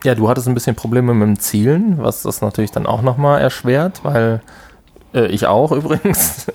ja, 0.04 0.14
du 0.14 0.28
hattest 0.28 0.50
ein 0.50 0.56
bisschen 0.56 0.76
Probleme 0.76 1.14
mit 1.14 1.26
dem 1.26 1.40
Zielen, 1.40 2.00
was 2.00 2.24
das 2.24 2.42
natürlich 2.42 2.72
dann 2.72 2.86
auch 2.86 3.02
nochmal 3.02 3.40
erschwert, 3.40 4.02
weil 4.04 4.42
äh, 5.14 5.28
ich 5.28 5.48
auch 5.48 5.72
übrigens. 5.72 6.48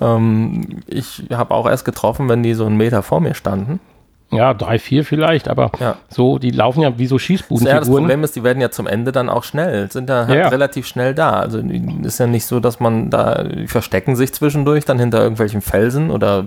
Ähm, 0.00 0.82
ich 0.86 1.24
habe 1.32 1.54
auch 1.54 1.68
erst 1.68 1.84
getroffen, 1.84 2.28
wenn 2.28 2.42
die 2.42 2.54
so 2.54 2.66
einen 2.66 2.76
Meter 2.76 3.02
vor 3.02 3.20
mir 3.20 3.34
standen. 3.34 3.80
Ja, 4.32 4.52
drei, 4.52 4.78
vier 4.80 5.04
vielleicht, 5.04 5.48
aber 5.48 5.70
Ja. 5.78 5.96
so, 6.08 6.38
die 6.38 6.50
laufen 6.50 6.80
ja 6.80 6.98
wie 6.98 7.06
so 7.06 7.14
Ja, 7.14 7.18
das 7.18 7.22
Schießbudenfiguren. 7.24 7.84
Problem 8.04 8.24
ist, 8.24 8.34
die 8.34 8.42
werden 8.42 8.60
ja 8.60 8.70
zum 8.70 8.86
Ende 8.88 9.12
dann 9.12 9.28
auch 9.28 9.44
schnell, 9.44 9.90
sind 9.92 10.08
da 10.10 10.26
halt 10.26 10.38
Ja. 10.38 10.48
relativ 10.48 10.86
schnell 10.86 11.14
da. 11.14 11.34
Also 11.34 11.58
ist 12.02 12.18
ja 12.18 12.26
nicht 12.26 12.46
so, 12.46 12.58
dass 12.58 12.80
man 12.80 13.10
da, 13.10 13.44
die 13.44 13.68
verstecken 13.68 14.16
sich 14.16 14.32
zwischendurch 14.32 14.84
dann 14.84 14.98
hinter 14.98 15.20
irgendwelchen 15.22 15.60
Felsen 15.60 16.10
oder 16.10 16.46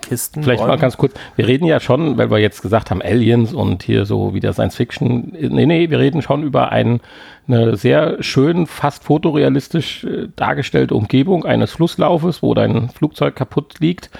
Kisten. 0.00 0.42
Vielleicht 0.42 0.60
mal 0.60 0.70
Räumen. 0.70 0.80
ganz 0.80 0.96
kurz, 0.96 1.14
wir 1.36 1.46
reden 1.46 1.64
ja 1.64 1.78
schon, 1.78 2.18
weil 2.18 2.28
wir 2.30 2.38
jetzt 2.38 2.60
gesagt 2.62 2.90
haben, 2.90 3.00
Aliens 3.00 3.54
und 3.54 3.84
hier 3.84 4.04
so 4.04 4.34
wieder 4.34 4.52
Science 4.52 4.74
Fiction. 4.74 5.32
Nee, 5.38 5.66
nee, 5.66 5.90
wir 5.90 6.00
reden 6.00 6.22
schon 6.22 6.42
über 6.42 6.72
ein, 6.72 7.00
eine 7.46 7.76
sehr 7.76 8.16
schön, 8.20 8.66
fast 8.66 9.04
fotorealistisch 9.04 10.02
äh, 10.04 10.28
dargestellte 10.34 10.94
Umgebung 10.96 11.44
eines 11.44 11.70
Flusslaufes, 11.72 12.42
wo 12.42 12.52
dein 12.54 12.88
Flugzeug 12.88 13.36
kaputt 13.36 13.76
liegt. 13.78 14.10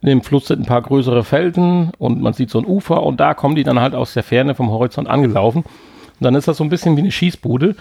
In 0.00 0.08
dem 0.08 0.22
Fluss 0.22 0.46
sind 0.46 0.60
ein 0.60 0.66
paar 0.66 0.82
größere 0.82 1.24
Felsen 1.24 1.90
und 1.98 2.20
man 2.20 2.32
sieht 2.32 2.50
so 2.50 2.58
ein 2.58 2.66
Ufer 2.66 3.02
und 3.02 3.18
da 3.18 3.34
kommen 3.34 3.56
die 3.56 3.64
dann 3.64 3.80
halt 3.80 3.94
aus 3.94 4.14
der 4.14 4.22
Ferne 4.22 4.54
vom 4.54 4.70
Horizont 4.70 5.08
angelaufen. 5.08 5.64
Und 5.64 6.24
dann 6.24 6.34
ist 6.34 6.48
das 6.48 6.56
so 6.56 6.64
ein 6.64 6.70
bisschen 6.70 6.96
wie 6.96 7.00
eine 7.00 7.10
Schießbude. 7.10 7.74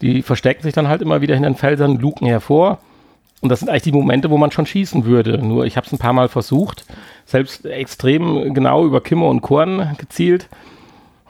Die 0.00 0.22
verstecken 0.22 0.62
sich 0.62 0.74
dann 0.74 0.88
halt 0.88 1.02
immer 1.02 1.20
wieder 1.20 1.34
hinter 1.34 1.50
den 1.50 1.56
Felsen, 1.56 1.98
luken 1.98 2.26
hervor. 2.26 2.78
Und 3.40 3.50
das 3.50 3.60
sind 3.60 3.68
eigentlich 3.68 3.82
die 3.82 3.92
Momente, 3.92 4.30
wo 4.30 4.38
man 4.38 4.50
schon 4.50 4.66
schießen 4.66 5.04
würde. 5.04 5.38
Nur 5.38 5.66
ich 5.66 5.76
habe 5.76 5.86
es 5.86 5.92
ein 5.92 5.98
paar 5.98 6.12
Mal 6.12 6.28
versucht, 6.28 6.84
selbst 7.26 7.66
extrem 7.66 8.54
genau 8.54 8.84
über 8.84 9.02
Kimme 9.02 9.26
und 9.26 9.42
Korn 9.42 9.96
gezielt. 9.98 10.48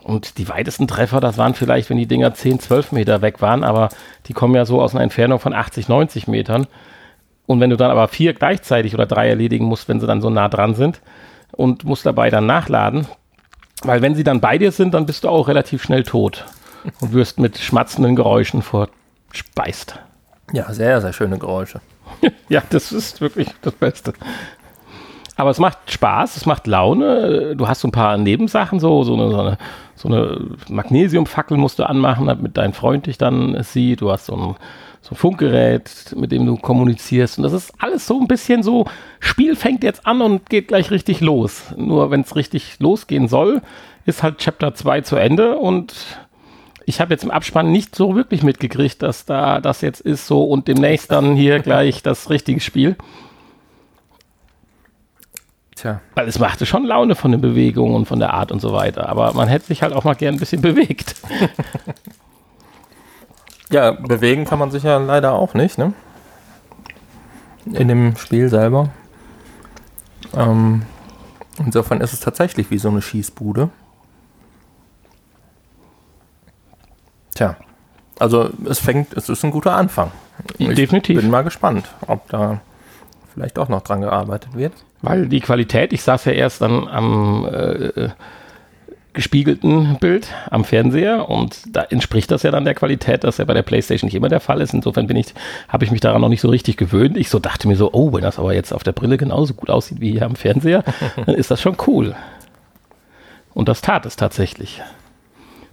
Und 0.04 0.38
die 0.38 0.48
weitesten 0.48 0.86
Treffer, 0.86 1.20
das 1.20 1.38
waren 1.38 1.54
vielleicht, 1.54 1.90
wenn 1.90 1.96
die 1.96 2.06
Dinger 2.06 2.34
10, 2.34 2.60
12 2.60 2.92
Meter 2.92 3.22
weg 3.22 3.40
waren, 3.40 3.64
aber 3.64 3.88
die 4.26 4.34
kommen 4.34 4.54
ja 4.54 4.66
so 4.66 4.80
aus 4.80 4.94
einer 4.94 5.02
Entfernung 5.02 5.40
von 5.40 5.54
80, 5.54 5.88
90 5.88 6.28
Metern. 6.28 6.66
Und 7.46 7.60
wenn 7.60 7.70
du 7.70 7.76
dann 7.76 7.90
aber 7.90 8.08
vier 8.08 8.32
gleichzeitig 8.34 8.94
oder 8.94 9.06
drei 9.06 9.28
erledigen 9.28 9.66
musst, 9.66 9.88
wenn 9.88 10.00
sie 10.00 10.06
dann 10.06 10.22
so 10.22 10.30
nah 10.30 10.48
dran 10.48 10.74
sind 10.74 11.00
und 11.52 11.84
musst 11.84 12.06
dabei 12.06 12.30
dann 12.30 12.46
nachladen, 12.46 13.06
weil 13.82 14.00
wenn 14.00 14.14
sie 14.14 14.24
dann 14.24 14.40
bei 14.40 14.56
dir 14.58 14.72
sind, 14.72 14.94
dann 14.94 15.06
bist 15.06 15.24
du 15.24 15.28
auch 15.28 15.48
relativ 15.48 15.82
schnell 15.82 16.04
tot 16.04 16.46
und 17.00 17.12
wirst 17.12 17.38
mit 17.38 17.58
schmatzenden 17.58 18.16
Geräuschen 18.16 18.62
verspeist. 18.62 19.98
Ja, 20.52 20.72
sehr, 20.72 21.00
sehr 21.00 21.12
schöne 21.12 21.38
Geräusche. 21.38 21.80
Ja, 22.48 22.62
das 22.70 22.92
ist 22.92 23.20
wirklich 23.20 23.48
das 23.62 23.72
Beste. 23.72 24.12
Aber 25.36 25.50
es 25.50 25.58
macht 25.58 25.90
Spaß, 25.90 26.36
es 26.36 26.46
macht 26.46 26.66
Laune. 26.66 27.56
Du 27.56 27.66
hast 27.66 27.80
so 27.80 27.88
ein 27.88 27.92
paar 27.92 28.16
Nebensachen, 28.18 28.78
so, 28.78 29.02
so 29.02 29.14
eine, 29.14 29.30
so 29.30 29.40
eine, 29.40 29.58
so 29.96 30.08
eine 30.08 30.40
Magnesiumfackel 30.68 31.56
musst 31.56 31.78
du 31.78 31.84
anmachen, 31.84 32.26
damit 32.26 32.56
dein 32.56 32.72
Freund 32.72 33.06
dich 33.06 33.18
dann 33.18 33.60
sieht. 33.62 34.00
Du 34.00 34.12
hast 34.12 34.26
so 34.26 34.36
ein, 34.36 34.56
so 35.04 35.10
ein 35.10 35.18
Funkgerät, 35.18 36.14
mit 36.16 36.32
dem 36.32 36.46
du 36.46 36.56
kommunizierst. 36.56 37.36
Und 37.36 37.44
das 37.44 37.52
ist 37.52 37.74
alles 37.78 38.06
so 38.06 38.18
ein 38.18 38.26
bisschen 38.26 38.62
so, 38.62 38.86
Spiel 39.20 39.54
fängt 39.54 39.84
jetzt 39.84 40.06
an 40.06 40.22
und 40.22 40.48
geht 40.48 40.68
gleich 40.68 40.90
richtig 40.90 41.20
los. 41.20 41.64
Nur 41.76 42.10
wenn 42.10 42.22
es 42.22 42.34
richtig 42.36 42.76
losgehen 42.80 43.28
soll, 43.28 43.60
ist 44.06 44.22
halt 44.22 44.38
Chapter 44.38 44.74
2 44.74 45.02
zu 45.02 45.16
Ende 45.16 45.58
und 45.58 45.94
ich 46.86 47.02
habe 47.02 47.12
jetzt 47.12 47.22
im 47.22 47.30
Abspann 47.30 47.70
nicht 47.70 47.94
so 47.94 48.16
wirklich 48.16 48.42
mitgekriegt, 48.42 49.02
dass 49.02 49.26
da 49.26 49.60
das 49.60 49.82
jetzt 49.82 50.00
ist 50.00 50.26
so 50.26 50.44
und 50.44 50.68
demnächst 50.68 51.12
dann 51.12 51.36
hier 51.36 51.58
gleich 51.60 52.02
das 52.02 52.30
richtige 52.30 52.60
Spiel. 52.60 52.96
Tja, 55.76 56.00
Weil 56.14 56.28
es 56.28 56.38
machte 56.38 56.64
schon 56.64 56.86
Laune 56.86 57.14
von 57.14 57.30
den 57.30 57.42
Bewegungen 57.42 57.94
und 57.94 58.06
von 58.06 58.20
der 58.20 58.32
Art 58.32 58.50
und 58.52 58.60
so 58.60 58.72
weiter. 58.72 59.10
Aber 59.10 59.34
man 59.34 59.48
hätte 59.48 59.66
sich 59.66 59.82
halt 59.82 59.92
auch 59.92 60.04
mal 60.04 60.14
gern 60.14 60.36
ein 60.36 60.40
bisschen 60.40 60.62
bewegt. 60.62 61.16
ja, 63.74 63.90
bewegen 63.90 64.44
kann 64.44 64.60
man 64.60 64.70
sich 64.70 64.84
ja 64.84 64.96
leider 64.98 65.32
auch 65.32 65.52
nicht, 65.52 65.78
ne? 65.78 65.92
In 67.66 67.88
dem 67.88 68.16
Spiel 68.16 68.48
selber. 68.48 68.90
Ähm, 70.32 70.82
insofern 71.58 72.00
ist 72.00 72.12
es 72.12 72.20
tatsächlich 72.20 72.70
wie 72.70 72.78
so 72.78 72.88
eine 72.88 73.02
Schießbude. 73.02 73.70
Tja, 77.34 77.56
also 78.20 78.50
es 78.64 78.78
fängt, 78.78 79.12
es 79.14 79.28
ist 79.28 79.44
ein 79.44 79.50
guter 79.50 79.74
Anfang. 79.74 80.12
Ich 80.58 80.74
Definitiv. 80.74 81.20
bin 81.20 81.30
mal 81.30 81.42
gespannt, 81.42 81.88
ob 82.06 82.28
da 82.28 82.60
vielleicht 83.32 83.58
auch 83.58 83.68
noch 83.68 83.82
dran 83.82 84.02
gearbeitet 84.02 84.54
wird. 84.54 84.72
Weil 85.02 85.26
die 85.26 85.40
Qualität, 85.40 85.92
ich 85.92 86.02
saß 86.02 86.26
ja 86.26 86.32
erst 86.32 86.60
dann 86.60 86.86
am 86.86 87.44
äh, 87.46 88.10
gespiegelten 89.14 89.96
Bild 90.00 90.28
am 90.50 90.64
Fernseher 90.64 91.30
und 91.30 91.74
da 91.74 91.82
entspricht 91.82 92.30
das 92.30 92.42
ja 92.42 92.50
dann 92.50 92.64
der 92.64 92.74
Qualität, 92.74 93.24
das 93.24 93.38
ja 93.38 93.44
bei 93.44 93.54
der 93.54 93.62
Playstation 93.62 94.08
nicht 94.08 94.16
immer 94.16 94.28
der 94.28 94.40
Fall 94.40 94.60
ist. 94.60 94.74
Insofern 94.74 95.06
bin 95.06 95.16
ich, 95.16 95.32
habe 95.68 95.84
ich 95.84 95.90
mich 95.90 96.00
daran 96.00 96.20
noch 96.20 96.28
nicht 96.28 96.40
so 96.40 96.48
richtig 96.48 96.76
gewöhnt. 96.76 97.16
Ich 97.16 97.30
so 97.30 97.38
dachte 97.38 97.68
mir 97.68 97.76
so, 97.76 97.92
oh, 97.92 98.12
wenn 98.12 98.22
das 98.22 98.38
aber 98.38 98.52
jetzt 98.52 98.72
auf 98.72 98.82
der 98.82 98.92
Brille 98.92 99.16
genauso 99.16 99.54
gut 99.54 99.70
aussieht 99.70 100.00
wie 100.00 100.10
hier 100.10 100.26
am 100.26 100.36
Fernseher, 100.36 100.84
dann 101.26 101.34
ist 101.34 101.50
das 101.50 101.62
schon 101.62 101.76
cool. 101.86 102.14
Und 103.54 103.68
das 103.68 103.80
tat 103.80 104.04
es 104.04 104.16
tatsächlich. 104.16 104.82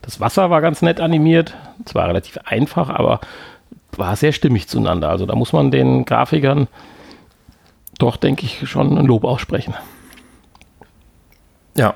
Das 0.04 0.20
Wasser 0.20 0.50
war 0.50 0.62
ganz 0.62 0.82
nett 0.82 1.00
animiert, 1.00 1.56
zwar 1.86 2.08
relativ 2.08 2.38
einfach, 2.46 2.90
aber 2.90 3.20
war 3.98 4.16
sehr 4.16 4.32
stimmig 4.32 4.68
zueinander. 4.68 5.10
Also 5.10 5.26
da 5.26 5.36
muss 5.36 5.52
man 5.52 5.72
den 5.72 6.06
Grafikern 6.06 6.68
doch, 7.98 8.18
denke 8.18 8.46
ich, 8.46 8.70
schon 8.70 8.98
ein 8.98 9.06
Lob 9.06 9.24
aussprechen. 9.24 9.74
Ja. 11.76 11.96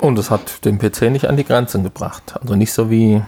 Und 0.00 0.18
es 0.18 0.30
hat 0.30 0.64
den 0.64 0.78
PC 0.78 1.02
nicht 1.10 1.26
an 1.26 1.36
die 1.36 1.44
Grenzen 1.44 1.82
gebracht. 1.82 2.34
Also 2.40 2.56
nicht 2.56 2.72
so 2.72 2.90
wie 2.90 3.22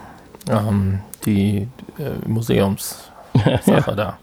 ähm, 0.49 0.99
die 1.25 1.67
äh, 1.99 2.27
Museumssache 2.27 3.11
ja. 3.65 3.81
da. 3.81 4.17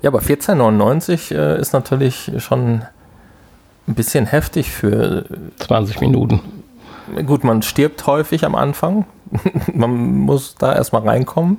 Ja, 0.00 0.10
aber 0.10 0.20
14,99 0.20 1.34
äh, 1.34 1.60
ist 1.60 1.72
natürlich 1.72 2.32
schon 2.38 2.84
ein 3.86 3.94
bisschen 3.94 4.26
heftig 4.26 4.70
für 4.70 5.24
20 5.58 6.00
Minuten. 6.00 6.40
Gut, 7.26 7.42
man 7.42 7.62
stirbt 7.62 8.06
häufig 8.06 8.44
am 8.44 8.54
Anfang. 8.54 9.06
man 9.74 10.20
muss 10.20 10.54
da 10.56 10.74
erstmal 10.74 11.02
reinkommen. 11.02 11.58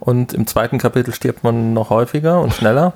Und 0.00 0.32
im 0.32 0.46
zweiten 0.46 0.78
Kapitel 0.78 1.12
stirbt 1.12 1.44
man 1.44 1.72
noch 1.72 1.90
häufiger 1.90 2.40
und 2.40 2.54
schneller. 2.54 2.92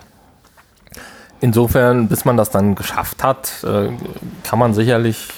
Insofern, 1.41 2.09
bis 2.09 2.25
man 2.25 2.37
das 2.37 2.51
dann 2.51 2.75
geschafft 2.75 3.23
hat, 3.25 3.65
äh, 3.65 3.89
kann 4.43 4.59
man 4.59 4.75
sicherlich 4.75 5.29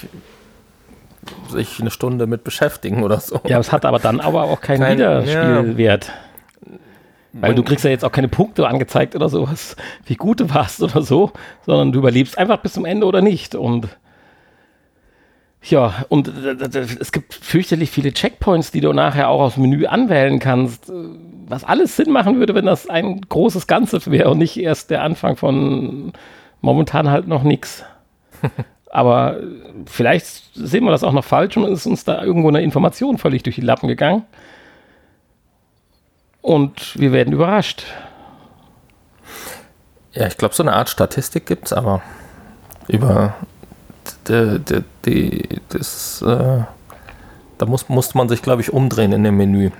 sich 1.49 1.79
eine 1.79 1.91
Stunde 1.91 2.27
mit 2.27 2.43
beschäftigen 2.43 3.03
oder 3.03 3.19
so. 3.19 3.39
Ja, 3.45 3.59
es 3.59 3.71
hat 3.71 3.85
aber 3.85 3.99
dann 3.99 4.19
aber 4.19 4.43
auch 4.43 4.59
keinen 4.59 4.81
Kein, 4.81 4.97
Wiederspielwert. 4.97 6.07
Ja. 6.07 6.13
Weil 7.41 7.55
du 7.55 7.63
kriegst 7.63 7.83
ja 7.83 7.89
jetzt 7.89 8.05
auch 8.05 8.11
keine 8.11 8.27
Punkte 8.27 8.67
angezeigt 8.67 9.15
oder 9.15 9.27
sowas, 9.27 9.75
wie 10.05 10.15
gut 10.15 10.39
du 10.39 10.53
warst 10.53 10.83
oder 10.83 11.01
so, 11.01 11.31
sondern 11.65 11.91
du 11.91 11.99
überlebst 11.99 12.37
einfach 12.37 12.57
bis 12.57 12.73
zum 12.73 12.85
Ende 12.85 13.07
oder 13.07 13.21
nicht. 13.21 13.55
Und 13.55 13.87
ja, 15.65 16.05
und 16.09 16.27
es 16.27 17.11
gibt 17.13 17.33
fürchterlich 17.33 17.89
viele 17.89 18.11
Checkpoints, 18.11 18.71
die 18.71 18.81
du 18.81 18.91
nachher 18.91 19.29
auch 19.29 19.39
aus 19.39 19.53
dem 19.53 19.63
Menü 19.63 19.85
anwählen 19.85 20.39
kannst, 20.39 20.91
was 21.47 21.63
alles 21.63 21.95
Sinn 21.95 22.11
machen 22.11 22.37
würde, 22.37 22.53
wenn 22.53 22.65
das 22.65 22.89
ein 22.89 23.21
großes 23.21 23.65
Ganzes 23.67 24.11
wäre 24.11 24.29
und 24.29 24.39
nicht 24.39 24.57
erst 24.57 24.89
der 24.89 25.03
Anfang 25.03 25.37
von 25.37 26.11
momentan 26.59 27.09
halt 27.09 27.27
noch 27.27 27.43
nichts. 27.43 27.85
Aber 28.91 29.37
vielleicht 29.85 30.53
sehen 30.53 30.83
wir 30.83 30.91
das 30.91 31.03
auch 31.03 31.13
noch 31.13 31.23
falsch 31.23 31.55
und 31.55 31.65
ist 31.71 31.85
uns 31.85 32.03
da 32.03 32.21
irgendwo 32.23 32.49
eine 32.49 32.61
Information 32.61 33.17
völlig 33.17 33.43
durch 33.43 33.55
die 33.55 33.61
Lappen 33.61 33.87
gegangen. 33.87 34.23
Und 36.41 36.99
wir 36.99 37.13
werden 37.13 37.33
überrascht. 37.33 37.85
Ja, 40.11 40.27
ich 40.27 40.37
glaube, 40.37 40.53
so 40.53 40.61
eine 40.61 40.73
Art 40.73 40.89
Statistik 40.89 41.45
gibt 41.45 41.67
es 41.67 41.73
aber 41.73 42.01
über 42.87 43.33
die, 44.27 44.59
die, 44.59 44.83
die, 45.05 45.61
das, 45.69 46.21
äh, 46.21 46.63
da 47.57 47.65
muss, 47.65 47.89
musste 47.89 48.17
man 48.17 48.29
sich, 48.29 48.41
glaube 48.41 48.61
ich, 48.61 48.73
umdrehen 48.73 49.11
in 49.11 49.23
dem 49.23 49.37
Menü. 49.37 49.71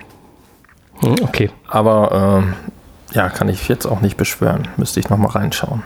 Hm, 1.00 1.16
okay. 1.22 1.50
Aber 1.68 2.44
äh, 2.44 3.16
ja, 3.16 3.30
kann 3.30 3.50
ich 3.50 3.68
jetzt 3.68 3.86
auch 3.86 4.02
nicht 4.02 4.18
beschwören. 4.18 4.68
Müsste 4.78 5.00
ich 5.00 5.10
nochmal 5.10 5.32
reinschauen. 5.32 5.84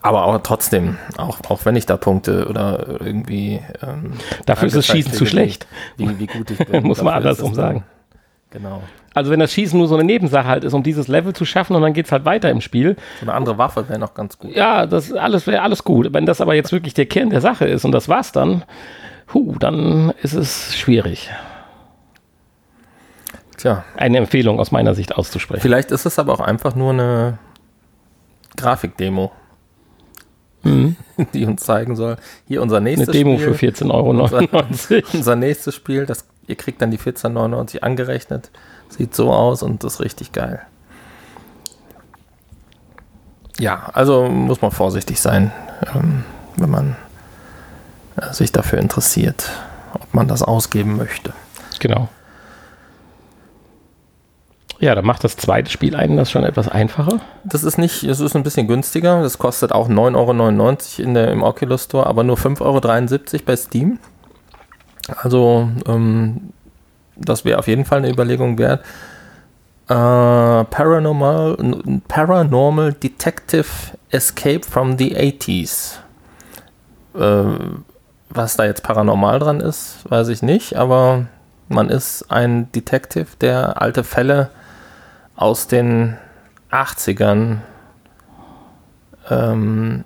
Aber 0.00 0.24
auch 0.24 0.38
trotzdem, 0.38 0.96
auch, 1.16 1.40
auch 1.48 1.64
wenn 1.64 1.76
ich 1.76 1.84
da 1.84 1.96
Punkte 1.96 2.46
oder 2.48 3.00
irgendwie. 3.00 3.60
Ähm, 3.82 4.12
Dafür 4.46 4.68
ist 4.68 4.76
das 4.76 4.86
Schießen 4.86 5.12
zu 5.12 5.26
schlecht. 5.26 5.66
Wie, 5.96 6.18
wie 6.18 6.26
gut 6.26 6.50
ich 6.50 6.58
bin. 6.58 6.82
Muss 6.86 7.02
man 7.02 7.14
andersrum 7.14 7.54
sagen. 7.54 7.84
Genau. 8.50 8.82
Also 9.18 9.30
wenn 9.30 9.40
das 9.40 9.52
Schießen 9.52 9.78
nur 9.78 9.88
so 9.88 9.94
eine 9.94 10.04
Nebensache 10.04 10.46
halt 10.46 10.64
ist, 10.64 10.72
um 10.72 10.82
dieses 10.82 11.08
Level 11.08 11.34
zu 11.34 11.44
schaffen 11.44 11.76
und 11.76 11.82
dann 11.82 11.92
geht 11.92 12.06
es 12.06 12.12
halt 12.12 12.24
weiter 12.24 12.50
im 12.50 12.60
Spiel. 12.60 12.96
So 13.20 13.26
eine 13.26 13.34
andere 13.34 13.58
Waffe 13.58 13.88
wäre 13.88 13.98
noch 13.98 14.14
ganz 14.14 14.38
gut. 14.38 14.54
Ja, 14.54 14.86
das 14.86 15.12
alles 15.12 15.46
wäre 15.46 15.62
alles 15.62 15.84
gut. 15.84 16.12
Wenn 16.12 16.26
das 16.26 16.40
aber 16.40 16.54
jetzt 16.54 16.72
wirklich 16.72 16.94
der 16.94 17.06
Kern 17.06 17.30
der 17.30 17.40
Sache 17.40 17.66
ist 17.66 17.84
und 17.84 17.92
das 17.92 18.08
war's 18.08 18.32
dann, 18.32 18.64
hu, 19.34 19.56
dann 19.58 20.12
ist 20.22 20.34
es 20.34 20.76
schwierig. 20.76 21.30
Tja. 23.58 23.84
Eine 23.96 24.18
Empfehlung 24.18 24.60
aus 24.60 24.70
meiner 24.70 24.94
Sicht 24.94 25.16
auszusprechen. 25.16 25.60
Vielleicht 25.60 25.90
ist 25.90 26.06
es 26.06 26.18
aber 26.18 26.32
auch 26.32 26.40
einfach 26.40 26.74
nur 26.74 26.92
eine 26.92 27.38
Grafikdemo. 28.56 29.32
Mhm. 30.62 30.96
Die 31.34 31.44
uns 31.44 31.62
zeigen 31.62 31.96
soll. 31.96 32.16
Hier 32.46 32.62
unser 32.62 32.80
nächstes 32.80 33.08
Spiel. 33.08 33.20
Eine 33.26 33.38
Demo 33.38 33.54
Spiel, 33.54 33.72
für 33.72 33.84
14,99 33.84 33.90
Euro. 33.90 34.10
Unser, 34.68 35.14
unser 35.14 35.36
nächstes 35.36 35.74
Spiel, 35.74 36.06
das, 36.06 36.24
ihr 36.46 36.56
kriegt 36.56 36.80
dann 36.80 36.90
die 36.90 36.98
14,99 36.98 37.36
Euro 37.36 37.84
angerechnet. 37.84 38.50
Sieht 38.88 39.14
so 39.14 39.32
aus 39.32 39.62
und 39.62 39.84
ist 39.84 40.00
richtig 40.00 40.32
geil. 40.32 40.60
Ja, 43.58 43.90
also 43.92 44.28
muss 44.28 44.62
man 44.62 44.70
vorsichtig 44.70 45.20
sein, 45.20 45.52
ähm, 45.94 46.24
wenn 46.56 46.70
man 46.70 46.96
äh, 48.16 48.32
sich 48.32 48.52
dafür 48.52 48.78
interessiert, 48.78 49.50
ob 49.94 50.14
man 50.14 50.28
das 50.28 50.42
ausgeben 50.42 50.96
möchte. 50.96 51.32
Genau. 51.80 52.08
Ja, 54.80 54.94
dann 54.94 55.04
macht 55.04 55.24
das 55.24 55.36
zweite 55.36 55.70
Spiel 55.70 55.96
einen 55.96 56.16
das 56.16 56.30
schon 56.30 56.44
etwas 56.44 56.68
einfacher. 56.68 57.20
Das 57.42 57.64
ist 57.64 57.78
nicht, 57.78 58.04
es 58.04 58.20
ist 58.20 58.36
ein 58.36 58.44
bisschen 58.44 58.68
günstiger. 58.68 59.22
Das 59.22 59.38
kostet 59.38 59.72
auch 59.72 59.88
9,99 59.88 61.00
Euro 61.00 61.02
in 61.02 61.14
der, 61.14 61.32
im 61.32 61.42
Oculus 61.42 61.84
Store, 61.84 62.06
aber 62.06 62.22
nur 62.22 62.36
5,73 62.36 62.60
Euro 63.34 63.42
bei 63.44 63.56
Steam. 63.56 63.98
Also 65.16 65.68
ähm, 65.86 66.52
das 67.18 67.44
wäre 67.44 67.58
auf 67.58 67.66
jeden 67.66 67.84
Fall 67.84 67.98
eine 67.98 68.10
Überlegung 68.10 68.58
wert. 68.58 68.84
Äh, 69.88 70.64
Paranormal, 70.64 71.56
Paranormal 72.08 72.92
Detective 72.92 73.66
Escape 74.10 74.60
from 74.68 74.98
the 74.98 75.16
80s. 75.16 75.96
Äh, 77.14 77.44
was 78.30 78.56
da 78.56 78.64
jetzt 78.64 78.82
paranormal 78.82 79.38
dran 79.38 79.60
ist, 79.60 80.04
weiß 80.08 80.28
ich 80.28 80.42
nicht, 80.42 80.76
aber 80.76 81.26
man 81.68 81.88
ist 81.88 82.30
ein 82.30 82.70
Detective, 82.72 83.26
der 83.40 83.80
alte 83.80 84.04
Fälle 84.04 84.50
aus 85.34 85.66
den 85.66 86.18
80ern 86.70 87.58
ähm, 89.30 90.04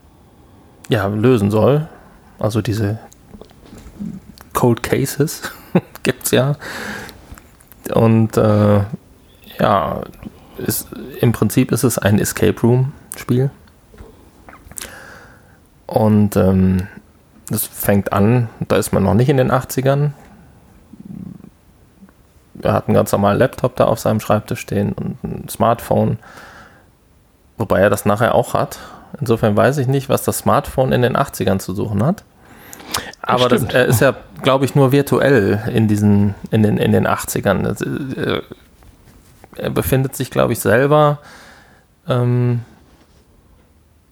ja, 0.89 1.07
lösen 1.07 1.51
soll. 1.51 1.89
Also 2.39 2.61
diese 2.63 2.99
Cold 4.53 4.83
Cases 4.83 5.43
gibt 6.03 6.25
es 6.25 6.31
ja. 6.31 6.57
Und 7.95 8.37
äh, 8.37 8.81
ja, 9.59 10.03
ist, 10.59 10.89
im 11.21 11.33
Prinzip 11.33 11.73
ist 11.73 11.85
es 11.85 11.99
ein 11.99 12.19
Escape 12.19 12.61
Room 12.63 12.93
Spiel. 13.17 13.51
Und 15.87 16.37
ähm, 16.37 16.89
das 17.49 17.67
fängt 17.67 18.13
an, 18.13 18.49
da 18.69 18.77
ist 18.77 18.93
man 18.93 19.03
noch 19.03 19.15
nicht 19.15 19.29
in 19.29 19.37
den 19.37 19.53
80ern. 19.53 20.13
Er 22.63 22.73
hat 22.73 22.89
einen 22.89 22.95
ganz 22.95 23.13
normalen 23.13 23.39
Laptop 23.39 23.77
da 23.77 23.85
auf 23.85 23.99
seinem 23.99 24.21
Schreibtisch 24.21 24.61
stehen 24.61 24.93
und 24.93 25.23
ein 25.23 25.49
Smartphone. 25.49 26.19
Wobei 27.59 27.81
er 27.81 27.91
das 27.91 28.07
nachher 28.07 28.35
auch 28.35 28.55
hat. 28.55 28.79
Insofern 29.21 29.57
weiß 29.57 29.79
ich 29.79 29.87
nicht, 29.87 30.09
was 30.09 30.23
das 30.23 30.39
Smartphone 30.39 30.93
in 30.93 31.03
den 31.03 31.17
80ern 31.17 31.59
zu 31.59 31.75
suchen 31.75 32.03
hat. 32.03 32.25
Aber 33.21 33.49
das, 33.49 33.65
er 33.65 33.87
ist 33.87 34.01
ja, 34.01 34.15
glaube 34.43 34.65
ich, 34.65 34.75
nur 34.75 34.93
virtuell 34.93 35.63
in 35.73 35.89
diesen, 35.89 36.35
in 36.51 36.63
den, 36.63 36.79
in 36.79 36.93
den 36.93 37.07
80ern. 37.07 37.63
Das, 37.63 37.81
äh, 37.81 38.43
er 39.57 39.71
befindet 39.71 40.17
sich, 40.17 40.31
glaube 40.31 40.53
ich, 40.53 40.61
selber. 40.61 41.19
Ähm, 42.09 42.63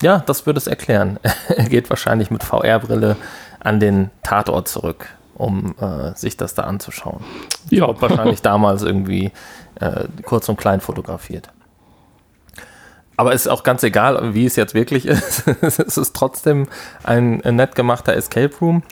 ja, 0.02 0.22
das 0.26 0.46
würde 0.46 0.58
es 0.58 0.66
erklären. 0.66 1.18
er 1.48 1.68
geht 1.68 1.90
wahrscheinlich 1.90 2.30
mit 2.30 2.42
VR-Brille 2.42 3.16
an 3.58 3.80
den 3.80 4.10
Tatort 4.22 4.68
zurück, 4.68 5.06
um 5.34 5.74
äh, 5.80 6.14
sich 6.14 6.36
das 6.36 6.54
da 6.54 6.62
anzuschauen. 6.62 7.22
Ja. 7.68 7.88
Wird 7.88 8.02
wahrscheinlich 8.02 8.42
damals 8.42 8.82
irgendwie 8.82 9.32
äh, 9.80 10.04
kurz 10.24 10.48
und 10.48 10.56
klein 10.56 10.80
fotografiert. 10.80 11.50
Aber 13.16 13.34
es 13.34 13.42
ist 13.42 13.48
auch 13.48 13.64
ganz 13.64 13.82
egal, 13.82 14.32
wie 14.34 14.46
es 14.46 14.56
jetzt 14.56 14.72
wirklich 14.72 15.04
ist. 15.06 15.46
es 15.46 15.78
ist 15.78 16.16
trotzdem 16.16 16.66
ein, 17.04 17.42
ein 17.44 17.56
nett 17.56 17.74
gemachter 17.74 18.14
Escape 18.16 18.54
Room. 18.60 18.82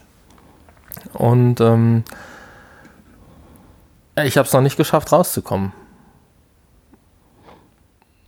Und 1.12 1.60
ähm, 1.60 2.04
ich 4.24 4.36
habe 4.36 4.46
es 4.46 4.52
noch 4.52 4.60
nicht 4.60 4.76
geschafft, 4.76 5.12
rauszukommen. 5.12 5.72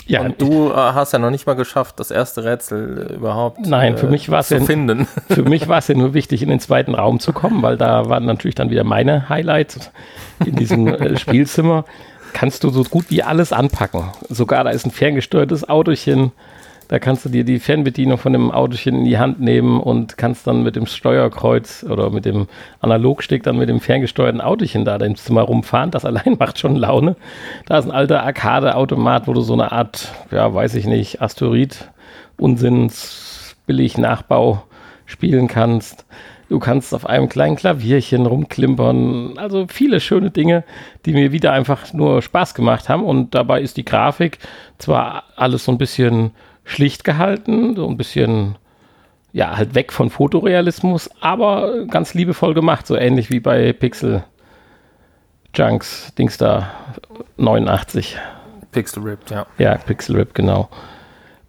Ja, 0.07 0.23
und 0.23 0.41
du 0.41 0.71
äh, 0.71 0.75
hast 0.75 1.13
ja 1.13 1.21
noch 1.21 1.31
nicht 1.31 1.47
mal 1.47 1.55
geschafft, 1.55 2.01
das 2.01 2.11
erste 2.11 2.43
Rätsel 2.43 3.13
überhaupt 3.17 3.61
Nein, 3.61 3.97
für 3.97 4.09
äh, 4.09 4.11
mich 4.11 4.29
war 4.29 4.41
es 4.41 4.49
zu 4.49 4.57
ja, 4.57 4.65
finden. 4.65 5.07
Für 5.29 5.45
mich 5.45 5.69
war 5.69 5.79
es 5.79 5.87
ja 5.87 5.95
nur 5.95 6.15
wichtig, 6.15 6.43
in 6.43 6.49
den 6.49 6.59
zweiten 6.59 6.97
Raum 6.97 7.21
zu 7.21 7.33
kommen, 7.33 7.63
weil 7.63 7.77
da 7.77 8.09
waren 8.09 8.25
natürlich 8.25 8.57
dann 8.57 8.71
wieder 8.71 8.83
meine 8.83 9.29
Highlights 9.29 9.93
in 10.45 10.57
diesem 10.57 10.89
äh, 10.89 11.17
Spielzimmer 11.19 11.85
kannst 12.33 12.65
du 12.65 12.71
so 12.71 12.83
gut 12.85 13.07
wie 13.09 13.23
alles 13.23 13.53
anpacken. 13.53 14.11
Sogar 14.29 14.65
da 14.65 14.71
ist 14.71 14.87
ein 14.87 14.91
ferngesteuertes 14.91 15.69
Autochen. 15.69 16.33
Da 16.91 16.99
kannst 16.99 17.25
du 17.25 17.29
dir 17.29 17.45
die 17.45 17.61
Fernbedienung 17.61 18.19
von 18.19 18.33
dem 18.33 18.51
Autochen 18.51 18.97
in 18.97 19.05
die 19.05 19.17
Hand 19.17 19.39
nehmen 19.39 19.79
und 19.79 20.19
kannst 20.19 20.49
dann 20.49 20.65
mit 20.65 20.75
dem 20.75 20.87
Steuerkreuz 20.87 21.87
oder 21.89 22.11
mit 22.11 22.25
dem 22.25 22.49
Analogstick 22.81 23.45
dann 23.45 23.59
mit 23.59 23.69
dem 23.69 23.79
ferngesteuerten 23.79 24.41
Autochen 24.41 24.85
da 24.85 24.97
im 24.97 25.15
Zimmer 25.15 25.43
rumfahren. 25.43 25.93
Das 25.93 26.05
allein 26.11 26.35
macht 26.41 26.59
schon 26.59 26.75
Laune. 26.75 27.15
Da 27.67 27.79
ist 27.79 27.85
ein 27.85 27.93
alter 27.93 28.25
Arcade-Automat, 28.25 29.29
wo 29.29 29.35
du 29.35 29.41
so 29.41 29.53
eine 29.53 29.71
Art, 29.71 30.13
ja, 30.33 30.53
weiß 30.53 30.75
ich 30.75 30.85
nicht, 30.85 31.23
Asteroid, 31.23 31.89
Unsinns, 32.37 33.55
billig 33.67 33.97
Nachbau 33.97 34.65
spielen 35.07 35.47
kannst. 35.47 36.05
Du 36.49 36.59
kannst 36.59 36.93
auf 36.93 37.07
einem 37.07 37.29
kleinen 37.29 37.55
Klavierchen 37.55 38.27
rumklimpern. 38.27 39.39
Also 39.39 39.67
viele 39.69 40.01
schöne 40.01 40.33
Dinge, 40.33 40.65
die 41.07 41.13
mir 41.13 41.31
wieder 41.31 41.53
einfach 41.53 41.93
nur 41.93 42.21
Spaß 42.21 42.55
gemacht 42.55 42.89
haben. 42.89 43.05
Und 43.05 43.37
dabei 43.37 43.61
ist 43.61 43.77
die 43.77 43.85
Grafik 43.85 44.41
zwar 44.79 45.23
alles 45.37 45.67
so 45.67 45.71
ein 45.71 45.79
bisschen 45.79 46.33
schlicht 46.71 47.05
gehalten, 47.05 47.75
so 47.77 47.89
ein 47.89 47.97
bisschen, 47.97 48.57
ja, 49.33 49.57
halt 49.57 49.75
weg 49.75 49.93
von 49.93 50.11
Fotorealismus, 50.11 51.11
aber 51.21 51.87
ganz 51.87 52.15
liebevoll 52.15 52.55
gemacht, 52.55 52.87
so 52.87 52.97
ähnlich 52.97 53.31
wie 53.31 53.41
bei 53.41 53.73
Pixel 53.73 54.25
Junks, 55.55 56.13
Dings 56.17 56.37
da 56.37 56.71
89. 57.37 58.17
Pixel 58.71 59.03
Ripped, 59.03 59.31
ja. 59.31 59.47
Ja, 59.59 59.77
Pixel 59.77 60.17
Rip, 60.17 60.33
genau. 60.35 60.69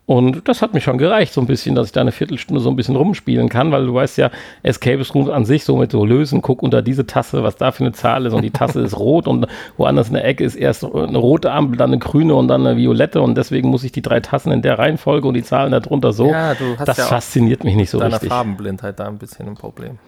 Und 0.08 0.48
das 0.48 0.62
hat 0.62 0.74
mich 0.74 0.84
schon 0.84 0.98
gereicht, 0.98 1.32
so 1.32 1.40
ein 1.40 1.48
bisschen, 1.48 1.76
dass 1.76 1.88
ich 1.88 1.92
da 1.94 2.02
eine 2.02 2.12
Viertelstunde 2.12 2.62
so 2.62 2.70
ein 2.70 2.76
bisschen 2.76 2.96
rumspielen 2.96 3.50
kann, 3.50 3.72
weil 3.72 3.86
du 3.86 3.94
weißt 3.94 4.18
ja, 4.18 4.30
Escape 4.64 5.02
Room 5.14 5.30
an 5.30 5.46
sich 5.46 5.64
so 5.64 5.78
mit 5.78 5.92
so 5.92 6.04
lösen, 6.04 6.42
guck 6.42 6.64
unter 6.64 6.82
diese 6.82 7.06
Tasse, 7.06 7.44
was 7.44 7.56
da 7.56 7.72
für 7.72 7.84
eine 7.84 7.94
Zahl 7.94 8.26
ist 8.26 8.34
und 8.34 8.42
die 8.42 8.52
Tasse 8.52 8.82
ist 8.82 8.98
rot 8.98 9.28
und 9.28 9.48
woanders 9.78 10.08
in 10.08 10.16
der 10.16 10.26
Ecke 10.26 10.44
ist 10.44 10.56
erst 10.56 10.84
eine 10.84 11.18
rote 11.18 11.52
Ampel, 11.52 11.78
dann 11.78 11.92
eine 11.92 12.00
grüne 12.00 12.36
und 12.36 12.48
dann 12.48 12.66
eine 12.66 12.78
violette 12.78 13.22
und 13.22 13.36
deswegen 13.36 13.70
muss 13.70 13.84
ich 13.84 13.92
die 13.92 14.02
drei 14.02 14.20
Tassen 14.20 14.52
in 14.52 14.62
der 14.62 14.80
Reihenfolge 14.80 15.28
und 15.28 15.36
die 15.36 15.44
Zahlen 15.44 15.72
darunter 15.72 16.12
so. 16.12 16.28
Ja, 16.28 16.56
du 16.56 16.78
hast 16.78 16.88
das 16.88 16.98
ja 16.98 17.06
fasziniert 17.06 17.64
mich 17.64 17.76
nicht 17.76 17.92
so 17.92 18.00
deiner 18.00 18.16
richtig. 18.16 18.30
Farbenblindheit 18.30 19.00
da 19.00 19.08
ein 19.08 19.18
bisschen 19.18 19.48
ein 19.48 19.56
Problem. 19.56 20.00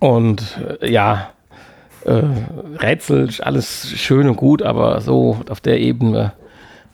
Und 0.00 0.58
äh, 0.80 0.90
ja, 0.90 1.30
äh, 2.04 2.22
Rätsel, 2.80 3.28
alles 3.42 3.92
schön 3.96 4.28
und 4.28 4.36
gut, 4.36 4.62
aber 4.62 5.00
so 5.00 5.38
auf 5.48 5.60
der 5.60 5.78
Ebene, 5.78 6.32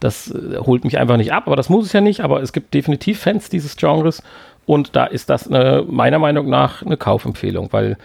das 0.00 0.30
äh, 0.30 0.58
holt 0.58 0.84
mich 0.84 0.98
einfach 0.98 1.16
nicht 1.16 1.32
ab. 1.32 1.44
Aber 1.46 1.56
das 1.56 1.68
muss 1.68 1.86
es 1.86 1.92
ja 1.92 2.00
nicht, 2.00 2.20
aber 2.20 2.42
es 2.42 2.52
gibt 2.52 2.74
definitiv 2.74 3.20
Fans 3.20 3.48
dieses 3.48 3.76
Genres 3.76 4.22
und 4.66 4.96
da 4.96 5.06
ist 5.06 5.30
das 5.30 5.50
eine, 5.50 5.84
meiner 5.88 6.18
Meinung 6.18 6.48
nach 6.48 6.82
eine 6.82 6.96
Kaufempfehlung, 6.96 7.68
weil 7.72 7.96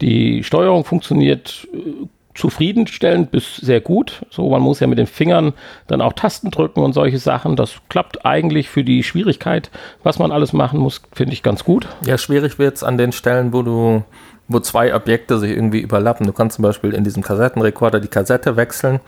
die 0.00 0.44
Steuerung 0.44 0.84
funktioniert 0.84 1.66
äh, 1.72 2.06
zufriedenstellend 2.36 3.30
bis 3.30 3.56
sehr 3.56 3.80
gut. 3.80 4.22
So, 4.30 4.48
man 4.50 4.62
muss 4.62 4.80
ja 4.80 4.86
mit 4.86 4.98
den 4.98 5.06
Fingern 5.06 5.52
dann 5.86 6.00
auch 6.00 6.12
Tasten 6.12 6.50
drücken 6.50 6.80
und 6.80 6.92
solche 6.92 7.18
Sachen. 7.18 7.56
Das 7.56 7.76
klappt 7.88 8.24
eigentlich 8.24 8.68
für 8.68 8.84
die 8.84 9.02
Schwierigkeit, 9.02 9.70
was 10.02 10.18
man 10.18 10.32
alles 10.32 10.52
machen 10.52 10.78
muss, 10.78 11.02
finde 11.12 11.32
ich 11.32 11.42
ganz 11.42 11.64
gut. 11.64 11.88
Ja, 12.04 12.18
schwierig 12.18 12.58
wird 12.58 12.76
es 12.76 12.84
an 12.84 12.98
den 12.98 13.12
Stellen, 13.12 13.52
wo 13.52 13.62
du, 13.62 14.04
wo 14.48 14.60
zwei 14.60 14.94
Objekte 14.94 15.38
sich 15.38 15.50
irgendwie 15.50 15.80
überlappen. 15.80 16.26
Du 16.26 16.32
kannst 16.32 16.56
zum 16.56 16.62
Beispiel 16.62 16.92
in 16.92 17.04
diesem 17.04 17.22
Kassettenrekorder 17.22 18.00
die 18.00 18.08
Kassette 18.08 18.56
wechseln 18.56 19.00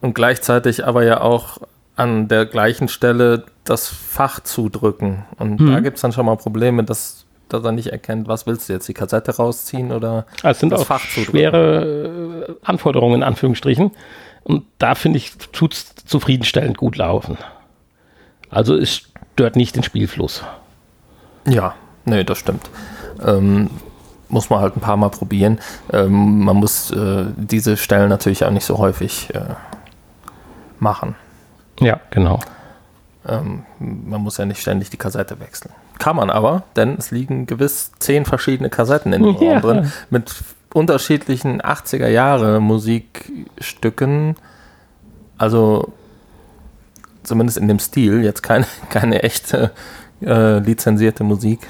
und 0.00 0.14
gleichzeitig 0.14 0.86
aber 0.86 1.04
ja 1.04 1.20
auch 1.20 1.58
an 1.96 2.28
der 2.28 2.46
gleichen 2.46 2.88
Stelle 2.88 3.44
das 3.64 3.88
Fach 3.88 4.40
zudrücken. 4.40 5.24
Und 5.38 5.58
da 5.58 5.64
Mhm. 5.78 5.82
gibt 5.82 5.96
es 5.96 6.02
dann 6.02 6.12
schon 6.12 6.26
mal 6.26 6.36
Probleme, 6.36 6.84
dass, 6.84 7.24
dass 7.48 7.64
er 7.64 7.72
nicht 7.72 7.88
erkennt, 7.88 8.28
was 8.28 8.46
willst 8.46 8.68
du 8.68 8.72
jetzt, 8.74 8.86
die 8.88 8.94
Kassette 8.94 9.34
rausziehen 9.36 9.90
oder 9.92 10.24
Also 10.42 10.48
es 10.50 10.58
sind 10.60 10.70
das 10.70 10.82
auch 10.82 10.86
Fach 10.86 11.00
zudrücken. 11.08 11.30
schwere 11.32 12.46
äh, 12.48 12.54
Anforderungen 12.64 13.16
in 13.16 13.22
Anführungsstrichen. 13.24 13.90
Und 14.44 14.64
da 14.78 14.94
finde 14.94 15.18
ich, 15.18 15.32
tut 15.52 15.74
es 15.74 15.94
zufriedenstellend 16.06 16.78
gut 16.78 16.96
laufen. 16.96 17.36
Also 18.50 18.76
es 18.76 19.02
stört 19.34 19.56
nicht 19.56 19.74
den 19.76 19.82
Spielfluss. 19.82 20.42
Ja, 21.46 21.74
nee, 22.04 22.24
das 22.24 22.38
stimmt. 22.38 22.70
Ähm, 23.26 23.68
muss 24.28 24.50
man 24.50 24.60
halt 24.60 24.76
ein 24.76 24.80
paar 24.80 24.96
Mal 24.96 25.08
probieren. 25.10 25.58
Ähm, 25.92 26.44
man 26.44 26.56
muss 26.56 26.90
äh, 26.92 27.24
diese 27.36 27.76
Stellen 27.76 28.08
natürlich 28.08 28.44
auch 28.44 28.50
nicht 28.50 28.64
so 28.64 28.78
häufig 28.78 29.34
äh, 29.34 29.40
machen. 30.80 31.14
Ja, 31.80 32.00
genau. 32.10 32.40
Ähm, 33.26 33.64
man 33.78 34.20
muss 34.20 34.38
ja 34.38 34.46
nicht 34.46 34.60
ständig 34.60 34.90
die 34.90 34.96
Kassette 34.96 35.38
wechseln. 35.40 35.72
Kann 35.98 36.16
man 36.16 36.30
aber, 36.30 36.62
denn 36.76 36.94
es 36.96 37.10
liegen 37.10 37.46
gewiss 37.46 37.92
zehn 37.98 38.24
verschiedene 38.24 38.70
Kassetten 38.70 39.12
in 39.12 39.22
dem 39.22 39.36
Ja. 39.40 39.54
Raum 39.54 39.62
drin 39.62 39.92
mit 40.10 40.34
unterschiedlichen 40.72 41.60
80er 41.60 42.08
Jahre 42.08 42.60
Musikstücken. 42.60 44.36
Also 45.36 45.92
zumindest 47.22 47.58
in 47.58 47.68
dem 47.68 47.78
Stil, 47.78 48.24
jetzt 48.24 48.42
keine, 48.42 48.66
keine 48.90 49.22
echte 49.22 49.72
äh, 50.22 50.58
lizenzierte 50.58 51.24
Musik. 51.24 51.68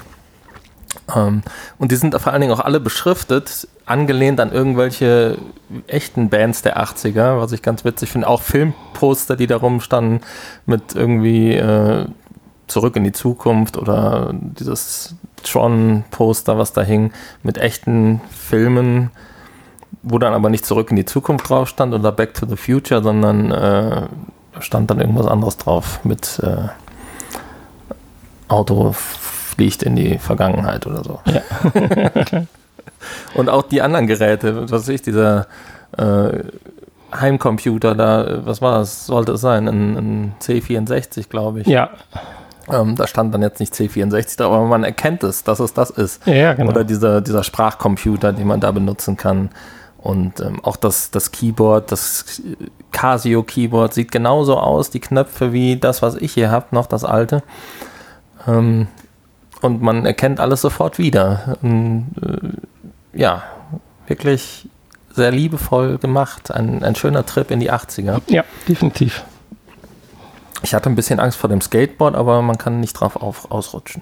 Ähm, 1.15 1.43
und 1.77 1.91
die 1.91 1.95
sind 1.95 2.19
vor 2.19 2.31
allen 2.31 2.41
Dingen 2.41 2.53
auch 2.53 2.59
alle 2.59 2.79
beschriftet, 2.79 3.67
angelehnt 3.85 4.39
an 4.39 4.51
irgendwelche 4.51 5.37
echten 5.87 6.29
Bands 6.29 6.61
der 6.61 6.81
80er, 6.81 7.39
was 7.39 7.51
ich 7.51 7.61
ganz 7.61 7.85
witzig 7.85 8.11
finde. 8.11 8.27
Auch 8.27 8.41
Filmposter, 8.41 9.35
die 9.35 9.47
da 9.47 9.57
rumstanden, 9.57 10.21
mit 10.65 10.95
irgendwie 10.95 11.55
äh, 11.55 12.05
Zurück 12.67 12.95
in 12.95 13.03
die 13.03 13.11
Zukunft 13.11 13.77
oder 13.77 14.31
dieses 14.31 15.15
Tron-Poster, 15.43 16.57
was 16.57 16.73
da 16.73 16.81
hing, 16.81 17.11
mit 17.41 17.57
echten 17.57 18.21
Filmen, 18.29 19.09
wo 20.03 20.19
dann 20.19 20.33
aber 20.33 20.49
nicht 20.49 20.65
Zurück 20.65 20.91
in 20.91 20.95
die 20.95 21.05
Zukunft 21.05 21.49
drauf 21.49 21.67
stand 21.67 21.93
oder 21.93 22.11
Back 22.11 22.35
to 22.35 22.45
the 22.45 22.55
Future, 22.55 23.01
sondern 23.01 23.51
äh, 23.51 24.03
stand 24.59 24.91
dann 24.91 24.99
irgendwas 24.99 25.25
anderes 25.25 25.57
drauf 25.57 25.99
mit 26.03 26.39
äh, 26.43 26.67
Auto 28.49 28.93
fliegt 29.59 29.83
in 29.83 29.97
die 29.97 30.17
Vergangenheit 30.17 30.87
oder 30.87 31.03
so. 31.03 31.19
Ja. 31.25 31.41
Und 33.33 33.49
auch 33.49 33.63
die 33.63 33.81
anderen 33.81 34.07
Geräte, 34.07 34.63
was 34.63 34.71
weiß 34.71 34.87
ich, 34.87 35.01
dieser 35.01 35.47
äh, 35.97 36.43
Heimcomputer 37.13 37.93
da, 37.93 38.45
was 38.45 38.61
war 38.61 38.79
das, 38.79 39.05
sollte 39.05 39.33
es 39.33 39.41
sein, 39.41 39.67
ein, 39.67 39.97
ein 39.97 40.33
C64, 40.41 41.27
glaube 41.27 41.61
ich. 41.61 41.67
Ja, 41.67 41.89
Ähm, 42.71 42.95
da 42.95 43.07
stand 43.07 43.33
dann 43.33 43.41
jetzt 43.41 43.59
nicht 43.59 43.73
C64 43.73 44.37
da, 44.37 44.45
aber 44.45 44.63
man 44.65 44.83
erkennt 44.85 45.23
es, 45.23 45.43
dass 45.43 45.59
es 45.59 45.73
das 45.73 45.89
ist. 45.89 46.25
ja, 46.25 46.33
ja 46.33 46.53
genau. 46.53 46.69
Oder 46.69 46.85
dieser, 46.85 47.19
dieser 47.19 47.43
Sprachcomputer, 47.43 48.31
den 48.31 48.47
man 48.47 48.61
da 48.61 48.71
benutzen 48.71 49.17
kann. 49.17 49.49
Und 49.97 50.39
ähm, 50.39 50.63
auch 50.63 50.77
das, 50.77 51.11
das 51.11 51.31
Keyboard, 51.31 51.91
das 51.91 52.41
Casio 52.91 53.43
Keyboard 53.43 53.93
sieht 53.93 54.11
genauso 54.13 54.57
aus, 54.57 54.89
die 54.89 55.01
Knöpfe 55.01 55.51
wie 55.51 55.75
das, 55.77 56.01
was 56.01 56.15
ich 56.15 56.33
hier 56.33 56.49
habe, 56.49 56.67
noch 56.71 56.85
das 56.85 57.03
alte. 57.03 57.43
Ähm, 58.47 58.87
und 59.61 59.81
man 59.81 60.05
erkennt 60.05 60.39
alles 60.39 60.61
sofort 60.61 60.97
wieder. 60.97 61.57
Ähm, 61.63 62.07
äh, 62.21 63.19
ja, 63.19 63.43
wirklich 64.07 64.67
sehr 65.11 65.31
liebevoll 65.31 65.97
gemacht. 65.97 66.51
Ein, 66.51 66.83
ein 66.83 66.95
schöner 66.95 67.25
Trip 67.25 67.51
in 67.51 67.59
die 67.59 67.71
80er. 67.71 68.21
ja, 68.27 68.43
definitiv. 68.67 69.23
Ich 70.61 70.73
hatte 70.73 70.89
ein 70.89 70.95
bisschen 70.95 71.19
Angst 71.19 71.37
vor 71.37 71.49
dem 71.49 71.61
Skateboard, 71.61 72.15
aber 72.15 72.41
man 72.41 72.57
kann 72.57 72.79
nicht 72.79 72.93
drauf 72.93 73.15
auf, 73.15 73.49
ausrutschen. 73.51 74.01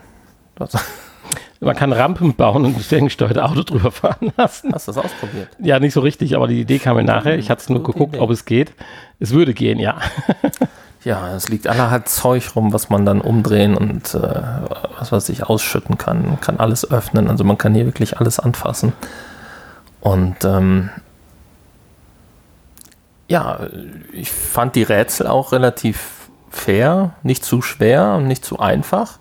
Das, 0.56 0.72
Man 1.60 1.76
kann 1.76 1.92
Rampen 1.92 2.36
bauen 2.36 2.66
und 2.66 2.76
ein 2.76 2.82
ferngesteuerte 2.82 3.44
Auto 3.44 3.64
drüber 3.64 3.92
fahren 3.92 4.32
lassen. 4.38 4.72
hast 4.74 4.88
du 4.88 4.92
das 4.92 5.04
ausprobiert? 5.04 5.50
Ja, 5.60 5.80
nicht 5.80 5.94
so 5.94 6.02
richtig, 6.02 6.36
aber 6.36 6.48
die 6.48 6.62
Idee 6.62 6.78
kam 6.80 6.98
mir 6.98 7.04
nachher. 7.04 7.38
Ich 7.38 7.50
hatte 7.50 7.62
es 7.64 7.70
nur 7.70 7.82
geguckt, 7.82 8.16
Idee. 8.16 8.24
ob 8.24 8.30
es 8.30 8.46
geht. 8.46 8.74
Es 9.20 9.32
würde 9.32 9.54
gehen, 9.54 9.80
ja. 9.80 9.98
Ja, 11.04 11.36
es 11.36 11.48
liegt 11.48 11.68
allerhand 11.68 12.10
Zeug 12.10 12.56
rum, 12.56 12.74
was 12.74 12.90
man 12.90 13.06
dann 13.06 13.22
umdrehen 13.22 13.78
und 13.78 14.14
äh, 14.14 14.20
was 14.98 15.12
weiß 15.12 15.30
ich 15.30 15.44
ausschütten 15.44 15.98
kann. 15.98 16.26
Man 16.26 16.42
kann 16.42 16.60
alles 16.60 16.90
öffnen. 16.90 17.30
Also 17.30 17.44
man 17.44 17.58
kann 17.58 17.74
hier 17.74 17.86
wirklich 17.86 18.18
alles 18.18 18.40
anfassen. 18.40 18.94
Und 20.02 20.44
ähm, 20.44 20.90
ja, 23.28 23.60
ich 24.12 24.32
fand 24.32 24.76
die 24.76 24.84
Rätsel 24.84 25.28
auch 25.28 25.52
relativ 25.52 26.30
fair, 26.50 27.12
nicht 27.24 27.44
zu 27.46 27.62
schwer 27.62 28.16
und 28.16 28.28
nicht 28.28 28.44
zu 28.44 28.60
einfach. 28.60 29.20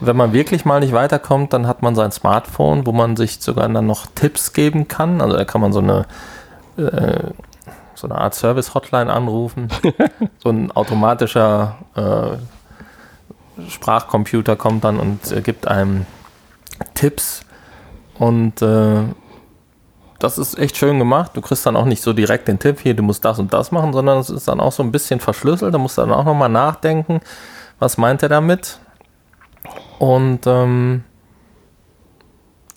Wenn 0.00 0.16
man 0.16 0.32
wirklich 0.32 0.64
mal 0.64 0.80
nicht 0.80 0.92
weiterkommt, 0.92 1.52
dann 1.52 1.66
hat 1.66 1.82
man 1.82 1.94
sein 1.94 2.12
Smartphone, 2.12 2.86
wo 2.86 2.92
man 2.92 3.16
sich 3.16 3.40
sogar 3.40 3.68
dann 3.68 3.86
noch 3.86 4.06
Tipps 4.14 4.52
geben 4.52 4.88
kann. 4.88 5.20
Also 5.20 5.36
da 5.36 5.44
kann 5.44 5.60
man 5.60 5.72
so 5.72 5.80
eine 5.80 6.06
äh, 6.76 7.30
so 8.04 8.10
eine 8.10 8.20
Art 8.20 8.34
Service-Hotline 8.34 9.10
anrufen. 9.10 9.68
so 10.42 10.50
ein 10.50 10.70
automatischer 10.72 11.78
äh, 11.96 12.36
Sprachcomputer 13.70 14.56
kommt 14.56 14.84
dann 14.84 15.00
und 15.00 15.32
äh, 15.32 15.40
gibt 15.40 15.66
einem 15.66 16.04
Tipps. 16.92 17.46
Und 18.18 18.60
äh, 18.60 19.04
das 20.18 20.36
ist 20.36 20.58
echt 20.58 20.76
schön 20.76 20.98
gemacht. 20.98 21.30
Du 21.34 21.40
kriegst 21.40 21.64
dann 21.64 21.76
auch 21.76 21.86
nicht 21.86 22.02
so 22.02 22.12
direkt 22.12 22.46
den 22.46 22.58
Tipp, 22.58 22.80
hier, 22.80 22.94
du 22.94 23.02
musst 23.02 23.24
das 23.24 23.38
und 23.38 23.54
das 23.54 23.72
machen, 23.72 23.94
sondern 23.94 24.18
es 24.18 24.28
ist 24.28 24.48
dann 24.48 24.60
auch 24.60 24.72
so 24.72 24.82
ein 24.82 24.92
bisschen 24.92 25.18
verschlüsselt. 25.18 25.72
Da 25.72 25.78
musst 25.78 25.96
du 25.96 26.02
dann 26.02 26.12
auch 26.12 26.24
nochmal 26.24 26.50
nachdenken, 26.50 27.20
was 27.78 27.96
meint 27.96 28.22
er 28.22 28.28
damit. 28.28 28.80
Und 29.98 30.46
ähm, 30.46 31.04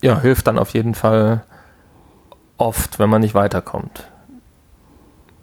ja, 0.00 0.18
hilft 0.20 0.46
dann 0.46 0.58
auf 0.58 0.70
jeden 0.70 0.94
Fall 0.94 1.44
oft, 2.56 2.98
wenn 2.98 3.10
man 3.10 3.20
nicht 3.20 3.34
weiterkommt. 3.34 4.08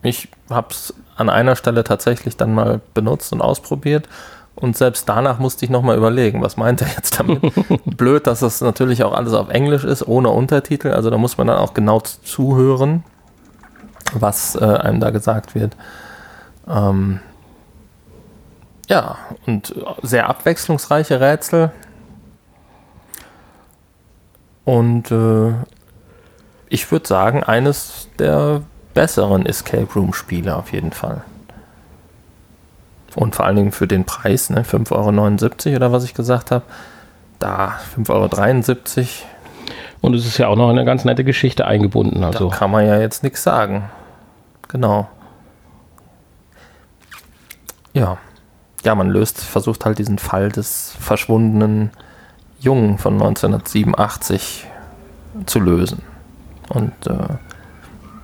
Ich 0.05 0.29
habe 0.49 0.67
es 0.71 0.93
an 1.15 1.29
einer 1.29 1.55
Stelle 1.55 1.83
tatsächlich 1.83 2.37
dann 2.37 2.53
mal 2.53 2.81
benutzt 2.93 3.33
und 3.33 3.41
ausprobiert. 3.41 4.07
Und 4.55 4.77
selbst 4.77 5.09
danach 5.09 5.37
musste 5.37 5.65
ich 5.65 5.71
nochmal 5.71 5.97
überlegen, 5.97 6.41
was 6.41 6.55
meint 6.55 6.81
er 6.81 6.87
jetzt 6.87 7.19
damit? 7.19 7.41
Blöd, 7.85 8.25
dass 8.25 8.39
das 8.39 8.61
natürlich 8.61 9.03
auch 9.03 9.13
alles 9.13 9.33
auf 9.33 9.49
Englisch 9.49 9.83
ist, 9.83 10.07
ohne 10.07 10.29
Untertitel. 10.29 10.91
Also 10.91 11.09
da 11.09 11.17
muss 11.17 11.37
man 11.37 11.47
dann 11.47 11.57
auch 11.57 11.73
genau 11.73 11.99
zuhören, 11.99 13.03
was 14.13 14.55
äh, 14.55 14.63
einem 14.63 15.01
da 15.01 15.09
gesagt 15.09 15.55
wird. 15.55 15.75
Ähm, 16.67 17.19
ja, 18.87 19.17
und 19.45 19.75
sehr 20.03 20.29
abwechslungsreiche 20.29 21.19
Rätsel. 21.19 21.71
Und 24.63 25.11
äh, 25.11 25.53
ich 26.69 26.91
würde 26.91 27.07
sagen, 27.07 27.43
eines 27.43 28.09
der 28.19 28.61
besseren 28.95 29.45
Escape 29.45 29.87
Room 29.95 30.13
Spiele 30.13 30.55
auf 30.55 30.73
jeden 30.73 30.91
Fall. 30.91 31.21
Und 33.15 33.35
vor 33.35 33.45
allen 33.45 33.55
Dingen 33.55 33.71
für 33.71 33.87
den 33.87 34.05
Preis, 34.05 34.49
ne, 34.49 34.63
5,79 34.63 35.67
Euro 35.67 35.75
oder 35.75 35.91
was 35.91 36.03
ich 36.03 36.15
gesagt 36.15 36.49
habe. 36.49 36.65
Da 37.37 37.75
5,73 37.95 38.99
Euro. 38.99 39.07
Und 40.01 40.13
es 40.15 40.25
ist 40.25 40.37
ja 40.37 40.47
auch 40.47 40.55
noch 40.55 40.69
eine 40.69 40.85
ganz 40.85 41.05
nette 41.05 41.23
Geschichte 41.23 41.65
eingebunden. 41.65 42.23
Also. 42.23 42.49
Da 42.49 42.55
kann 42.57 42.71
man 42.71 42.85
ja 42.85 42.99
jetzt 42.99 43.23
nichts 43.23 43.43
sagen. 43.43 43.89
Genau. 44.67 45.07
Ja. 47.93 48.17
Ja, 48.83 48.93
man 48.93 49.09
löst, 49.09 49.41
versucht 49.41 49.85
halt 49.85 49.97
diesen 49.97 50.19
Fall 50.19 50.49
des 50.49 50.95
verschwundenen 50.99 51.91
Jungen 52.59 52.97
von 52.97 53.13
1987 53.13 54.67
zu 55.45 55.59
lösen. 55.59 56.03
Und 56.69 56.93
äh, 57.07 57.37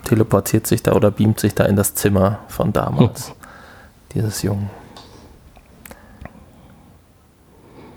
teleportiert 0.04 0.68
sich 0.68 0.84
da 0.84 0.92
oder 0.94 1.12
beamt 1.12 1.40
sich 1.40 1.56
da 1.56 1.66
in 1.66 1.76
das 1.76 1.96
Zimmer 1.96 2.40
von 2.48 2.74
damals. 2.74 3.28
Hm. 3.28 3.36
Dieses 4.14 4.42
Jungen. 4.42 4.70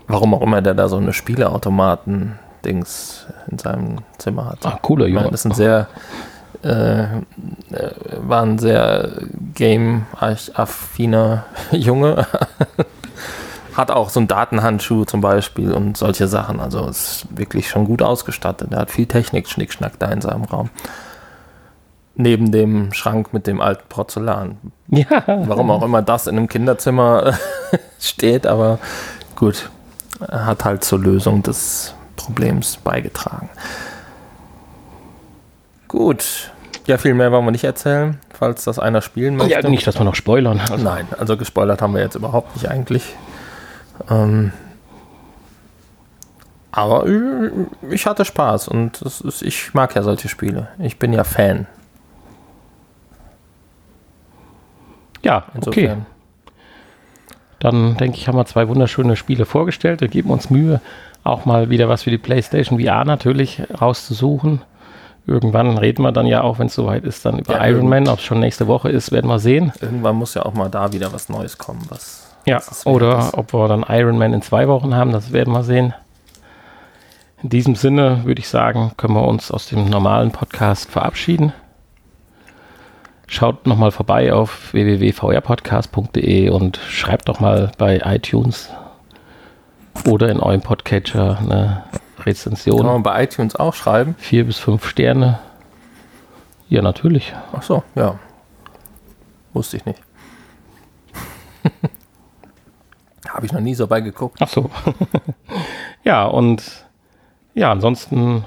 Warum 0.07 0.35
auch 0.35 0.43
immer 0.43 0.61
der 0.63 0.75
da 0.75 0.89
so 0.89 0.99
eine 0.99 1.13
Spieleautomaten-Dings 1.13 3.27
in 3.51 3.59
seinem 3.59 3.99
Zimmer 4.19 4.51
hat. 4.51 4.65
Ah, 4.65 4.79
cooler 4.81 5.07
Junge. 5.07 5.31
Das 5.31 5.41
ist 5.41 5.47
ein 5.47 5.55
sehr, 5.55 5.89
äh, 6.63 7.07
war 8.21 8.43
ein 8.43 8.59
sehr 8.59 9.13
game-affiner 9.55 11.47
Junge. 11.73 12.27
hat 13.77 13.91
auch 13.91 14.11
so 14.11 14.21
einen 14.21 14.29
Datenhandschuh 14.29 15.05
zum 15.05 15.21
Beispiel 15.21 15.73
und 15.73 15.97
solche 15.97 16.29
Sachen. 16.29 16.61
Also 16.61 16.87
ist 16.87 17.27
wirklich 17.31 17.69
schon 17.69 17.87
gut 17.87 18.03
ausgestattet. 18.03 18.73
Er 18.73 18.81
hat 18.81 18.91
viel 18.91 19.07
Technik, 19.07 19.49
Schnickschnack 19.49 19.99
da 19.99 20.11
in 20.11 20.21
seinem 20.21 20.45
Raum. 20.45 20.71
Neben 22.17 22.53
dem 22.53 22.93
Schrank 22.93 23.33
mit 23.33 23.47
dem 23.47 23.61
alten 23.61 23.89
Porzellan. 23.89 24.59
Ja. 24.89 25.25
Warum 25.27 25.71
auch 25.71 25.83
immer 25.83 26.03
das 26.03 26.27
in 26.27 26.37
einem 26.37 26.47
Kinderzimmer 26.47 27.37
steht, 27.99 28.47
aber 28.47 28.79
gut, 29.35 29.71
hat 30.31 30.65
halt 30.65 30.85
zur 30.85 31.01
Lösung 31.01 31.43
des 31.43 31.95
Problems 32.15 32.77
beigetragen. 32.77 33.49
Gut. 35.89 36.53
Ja, 36.87 36.99
viel 36.99 37.15
mehr 37.15 37.33
wollen 37.33 37.47
wir 37.47 37.51
nicht 37.51 37.65
erzählen, 37.65 38.19
falls 38.33 38.65
das 38.65 38.79
einer 38.79 39.01
spielen 39.01 39.37
möchte. 39.37 39.53
Ja, 39.53 39.69
nicht, 39.69 39.87
dass 39.87 39.99
wir 39.99 40.05
noch 40.05 40.15
spoilern. 40.15 40.61
Also. 40.61 40.77
Nein, 40.77 41.09
also 41.19 41.37
gespoilert 41.37 41.81
haben 41.81 41.95
wir 41.95 42.03
jetzt 42.03 42.15
überhaupt 42.15 42.55
nicht 42.55 42.71
eigentlich. 42.71 43.17
Ähm, 44.11 44.53
aber 46.73 47.07
ich 47.91 48.07
hatte 48.07 48.25
Spaß 48.25 48.69
und 48.69 49.01
ist, 49.03 49.43
ich 49.43 49.75
mag 49.75 49.95
ja 49.95 50.03
solche 50.03 50.29
Spiele. 50.29 50.69
Ich 50.79 50.99
bin 50.99 51.13
ja 51.13 51.25
Fan. 51.25 51.67
Ja, 55.25 55.45
Insofern. 55.55 55.85
okay. 55.85 55.97
Dann 57.59 57.97
denke 57.97 58.19
ich, 58.19 58.29
haben 58.29 58.37
wir 58.37 58.45
zwei 58.45 58.69
wunderschöne 58.69 59.17
Spiele 59.17 59.47
vorgestellt. 59.47 60.03
Wir 60.03 60.09
geben 60.09 60.31
uns 60.31 60.51
Mühe, 60.51 60.81
auch 61.25 61.47
mal 61.47 61.71
wieder 61.71 61.89
was 61.89 62.03
für 62.03 62.11
die 62.11 62.19
PlayStation 62.19 62.79
VR 62.79 63.05
natürlich 63.07 63.63
rauszusuchen. 63.81 64.61
Irgendwann 65.27 65.79
reden 65.79 66.03
wir 66.03 66.13
dann 66.13 66.27
ja 66.27 66.43
auch, 66.43 66.59
wenn 66.59 66.67
es 66.67 66.75
soweit 66.75 67.05
ist, 67.05 67.25
dann 67.25 67.39
über 67.39 67.55
ja, 67.55 67.67
Iron 67.69 67.89
Man. 67.89 68.07
Ob 68.09 68.19
es 68.19 68.25
schon 68.25 68.41
nächste 68.41 68.67
Woche 68.67 68.91
ist, 68.91 69.11
werden 69.11 69.31
wir 69.31 69.39
sehen. 69.39 69.73
Irgendwann 69.81 70.17
muss 70.17 70.35
ja 70.35 70.45
auch 70.45 70.53
mal 70.53 70.69
da 70.69 70.93
wieder 70.93 71.15
was 71.15 71.31
Neues 71.31 71.57
kommen. 71.57 71.81
Was, 71.89 72.37
ja, 72.45 72.57
was 72.57 72.85
oder 72.85 73.19
ist. 73.21 73.35
ob 73.35 73.55
wir 73.55 73.67
dann 73.69 73.87
Iron 73.89 74.19
Man 74.19 74.35
in 74.35 74.43
zwei 74.43 74.69
Wochen 74.69 74.95
haben, 74.95 75.13
das 75.13 75.33
werden 75.33 75.55
wir 75.55 75.63
sehen. 75.63 75.95
In 77.43 77.49
diesem 77.49 77.75
Sinne 77.75 78.25
würde 78.25 78.41
ich 78.41 78.49
sagen, 78.49 78.93
können 78.99 79.15
wir 79.15 79.27
uns 79.27 79.51
aus 79.51 79.67
dem 79.67 79.89
normalen 79.89 80.31
Podcast 80.31 80.91
verabschieden. 80.91 81.55
Schaut 83.27 83.67
nochmal 83.67 83.91
vorbei 83.91 84.33
auf 84.33 84.73
www.vrpodcast.de 84.75 86.51
und 86.51 86.77
schreibt 86.77 87.29
doch 87.29 87.41
mal 87.41 87.73
bei 87.79 88.01
iTunes 88.05 88.71
oder 90.07 90.29
in 90.29 90.41
eurem 90.41 90.61
Podcatcher 90.61 91.39
eine 91.39 91.85
Rezension. 92.21 92.79
Kann 92.79 92.87
man 92.87 93.03
bei 93.03 93.25
iTunes 93.25 93.57
auch 93.57 93.75
schreiben? 93.75 94.15
Vier 94.19 94.45
bis 94.45 94.59
fünf 94.59 94.87
Sterne. 94.87 95.39
Ja, 96.69 96.83
natürlich. 96.83 97.35
Ach 97.53 97.63
so, 97.63 97.83
ja. 97.95 98.19
Wusste 99.53 99.79
ich 99.79 99.87
nicht. 99.87 100.01
Habe 103.29 103.47
ich 103.47 103.53
noch 103.53 103.61
nie 103.61 103.75
so 103.75 103.87
beigeguckt. 103.87 104.37
Ach 104.41 104.49
so. 104.49 104.71
ja, 106.05 106.25
und 106.25 106.87
ja, 107.55 107.71
ansonsten 107.73 108.45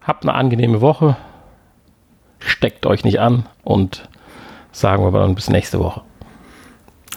habt 0.00 0.24
eine 0.24 0.34
angenehme 0.34 0.80
Woche 0.80 1.16
steckt 2.44 2.86
euch 2.86 3.04
nicht 3.04 3.20
an 3.20 3.46
und 3.62 4.08
sagen 4.72 5.04
wir 5.04 5.18
dann 5.18 5.34
bis 5.34 5.50
nächste 5.50 5.78
Woche. 5.78 6.02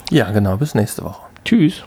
Ja, 0.10 0.32
genau, 0.32 0.58
bis 0.58 0.76
nächste 0.76 1.04
Woche. 1.04 1.22
Tschüss. 1.44 1.84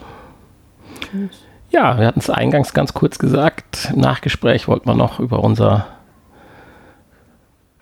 Tschüss. 1.01 1.43
Ja, 1.71 1.99
wir 1.99 2.07
hatten 2.07 2.19
es 2.19 2.29
eingangs 2.29 2.75
ganz 2.75 2.95
kurz 2.95 3.19
gesagt. 3.19 3.91
Im 3.93 4.01
Nachgespräch 4.01 4.69
wollten 4.69 4.89
wir 4.89 4.95
noch 4.95 5.21
über 5.21 5.43
unser 5.43 5.87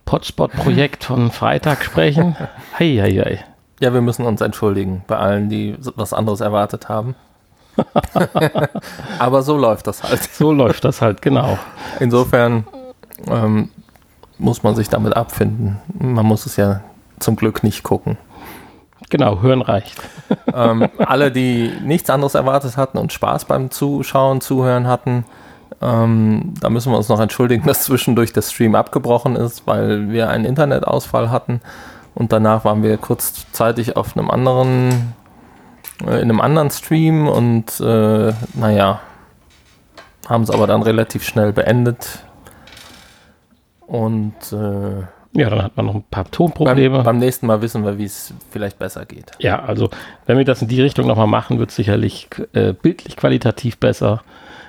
Potspot-Projekt 0.04 1.04
von 1.04 1.30
Freitag 1.30 1.84
sprechen. 1.84 2.36
Hei, 2.78 2.98
hei, 3.00 3.12
hei. 3.12 3.44
Ja, 3.80 3.92
wir 3.92 4.00
müssen 4.00 4.24
uns 4.24 4.40
entschuldigen 4.40 5.04
bei 5.06 5.16
allen, 5.16 5.48
die 5.48 5.76
was 5.78 6.12
anderes 6.12 6.40
erwartet 6.40 6.88
haben. 6.88 7.14
Aber 9.18 9.42
so 9.42 9.56
läuft 9.56 9.86
das 9.86 10.02
halt. 10.02 10.22
So 10.22 10.52
läuft 10.52 10.84
das 10.84 11.00
halt, 11.00 11.22
genau. 11.22 11.59
Insofern 12.00 12.66
ähm, 13.26 13.70
muss 14.39 14.62
man 14.62 14.74
sich 14.74 14.89
damit 14.89 15.16
abfinden. 15.16 15.78
Man 15.99 16.26
muss 16.26 16.47
es 16.47 16.57
ja 16.57 16.80
zum 17.18 17.36
Glück 17.36 17.62
nicht 17.62 17.82
gucken. 17.82 18.16
Genau, 19.11 19.41
hören 19.41 19.62
reicht. 19.62 20.01
ähm, 20.55 20.89
alle, 20.99 21.30
die 21.32 21.72
nichts 21.82 22.11
anderes 22.11 22.34
erwartet 22.34 22.76
hatten 22.76 22.99
und 22.99 23.12
Spaß 23.12 23.47
beim 23.47 23.70
Zuschauen, 23.70 24.41
Zuhören 24.41 24.86
hatten, 24.86 25.24
ähm, 25.80 26.55
da 26.61 26.70
müssen 26.70 26.93
wir 26.93 26.97
uns 26.97 27.09
noch 27.09 27.20
entschuldigen, 27.20 27.62
dass 27.66 27.84
zwischendurch 27.84 28.32
der 28.32 28.43
Stream 28.43 28.74
abgebrochen 28.74 29.36
ist, 29.36 29.66
weil 29.66 30.11
wir 30.11 30.28
einen 30.28 30.45
Internetausfall 30.45 31.30
hatten 31.30 31.61
und 32.14 32.32
danach 32.32 32.64
waren 32.64 32.82
wir 32.82 32.97
kurzzeitig 32.99 33.97
auf 33.97 34.16
einem 34.16 34.30
anderen, 34.30 35.14
äh, 36.05 36.16
in 36.20 36.30
einem 36.30 36.41
anderen 36.41 36.70
Stream 36.70 37.28
und 37.28 37.80
äh, 37.80 38.32
naja, 38.55 39.01
haben 40.28 40.43
es 40.43 40.51
aber 40.51 40.66
dann 40.66 40.82
relativ 40.82 41.24
schnell 41.24 41.53
beendet 41.53 42.24
und 43.89 44.34
äh, 44.53 45.03
ja, 45.32 45.51
dann 45.51 45.62
hat 45.62 45.76
man 45.76 45.86
noch 45.86 45.95
ein 45.95 46.05
paar 46.11 46.30
Tonprobleme. 46.30 46.97
Beim, 46.97 47.05
beim 47.05 47.18
nächsten 47.18 47.47
Mal 47.47 47.62
wissen 47.62 47.84
wir, 47.84 47.99
wie 47.99 48.05
es 48.05 48.34
vielleicht 48.51 48.78
besser 48.78 49.05
geht. 49.05 49.32
Ja, 49.39 49.62
also 49.62 49.89
wenn 50.26 50.39
wir 50.39 50.45
das 50.45 50.62
in 50.62 50.68
die 50.68 50.80
Richtung 50.80 51.07
nochmal 51.07 51.26
machen, 51.26 51.59
wird 51.59 51.70
es 51.70 51.76
sicherlich 51.76 52.28
äh, 52.53 52.72
bildlich 52.72 53.16
qualitativ 53.16 53.78
besser, 53.78 54.22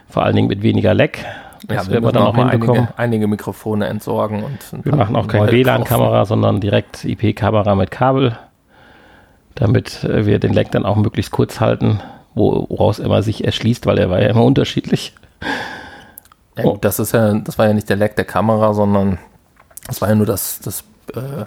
vor 0.07 0.23
allen 0.23 0.35
Dingen 0.35 0.47
mit 0.47 0.61
weniger 0.61 0.93
Leck. 0.93 1.25
Das 1.67 1.87
ja, 1.87 1.93
werden 1.93 2.05
wir 2.05 2.11
dann 2.13 2.23
auch 2.23 2.33
mal 2.33 2.49
einige, 2.49 2.87
einige, 2.95 3.27
Mikrofone 3.27 3.87
entsorgen. 3.87 4.43
und 4.43 4.85
Wir 4.85 4.95
machen 4.95 5.15
auch 5.15 5.27
keine 5.27 5.51
WLAN-Kamera, 5.51 6.25
sondern 6.25 6.61
direkt 6.61 7.03
IP-Kamera 7.03 7.75
mit 7.75 7.91
Kabel, 7.91 8.37
damit 9.55 10.03
äh, 10.05 10.25
wir 10.25 10.39
den 10.39 10.53
Leck 10.53 10.71
dann 10.71 10.85
auch 10.85 10.95
möglichst 10.95 11.31
kurz 11.31 11.59
halten, 11.59 11.99
woraus 12.35 12.99
immer 12.99 13.21
sich 13.21 13.43
erschließt, 13.43 13.85
weil 13.85 13.97
er 13.97 14.09
war 14.09 14.21
ja 14.21 14.29
immer 14.29 14.43
unterschiedlich. 14.43 15.13
Ja, 16.63 16.71
gut, 16.71 16.85
das 16.85 16.99
ist 16.99 17.13
ja, 17.13 17.33
das 17.33 17.57
war 17.57 17.67
ja 17.67 17.73
nicht 17.73 17.89
der 17.89 17.97
Lag 17.97 18.13
der 18.15 18.25
Kamera, 18.25 18.73
sondern 18.73 19.17
das 19.87 20.01
war 20.01 20.09
ja 20.09 20.15
nur 20.15 20.25
das, 20.25 20.59
das, 20.59 20.83
äh, 21.15 21.45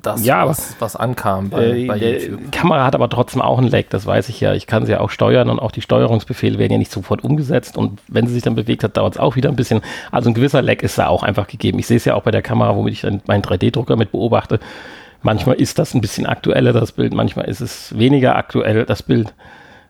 das 0.00 0.24
ja, 0.24 0.46
was, 0.46 0.76
was 0.78 0.96
ankam 0.96 1.50
bei, 1.50 1.64
äh, 1.64 1.86
bei 1.86 1.96
YouTube. 1.96 2.40
Die 2.44 2.50
Kamera 2.50 2.84
hat 2.84 2.94
aber 2.94 3.08
trotzdem 3.08 3.42
auch 3.42 3.58
einen 3.58 3.68
Lag, 3.68 3.84
das 3.90 4.06
weiß 4.06 4.28
ich 4.28 4.40
ja. 4.40 4.54
Ich 4.54 4.66
kann 4.66 4.86
sie 4.86 4.92
ja 4.92 5.00
auch 5.00 5.10
steuern 5.10 5.50
und 5.50 5.58
auch 5.58 5.70
die 5.70 5.82
Steuerungsbefehle 5.82 6.58
werden 6.58 6.72
ja 6.72 6.78
nicht 6.78 6.92
sofort 6.92 7.24
umgesetzt 7.24 7.76
und 7.76 8.00
wenn 8.08 8.26
sie 8.26 8.34
sich 8.34 8.42
dann 8.42 8.54
bewegt 8.54 8.84
hat, 8.84 8.96
dauert 8.96 9.14
es 9.14 9.20
auch 9.20 9.36
wieder 9.36 9.50
ein 9.50 9.56
bisschen. 9.56 9.82
Also 10.10 10.30
ein 10.30 10.34
gewisser 10.34 10.62
Lag 10.62 10.82
ist 10.82 10.98
da 10.98 11.08
auch 11.08 11.22
einfach 11.22 11.46
gegeben. 11.46 11.78
Ich 11.78 11.86
sehe 11.86 11.98
es 11.98 12.04
ja 12.04 12.14
auch 12.14 12.22
bei 12.22 12.30
der 12.30 12.42
Kamera, 12.42 12.74
womit 12.74 12.94
ich 12.94 13.00
dann 13.02 13.20
meinen 13.26 13.42
3D-Drucker 13.42 13.96
mit 13.96 14.12
beobachte. 14.12 14.60
Manchmal 15.22 15.56
ist 15.56 15.78
das 15.78 15.94
ein 15.94 16.00
bisschen 16.00 16.26
aktueller, 16.26 16.72
das 16.72 16.92
Bild, 16.92 17.14
manchmal 17.14 17.48
ist 17.48 17.60
es 17.60 17.96
weniger 17.96 18.36
aktuell, 18.36 18.84
das 18.86 19.02
Bild. 19.02 19.34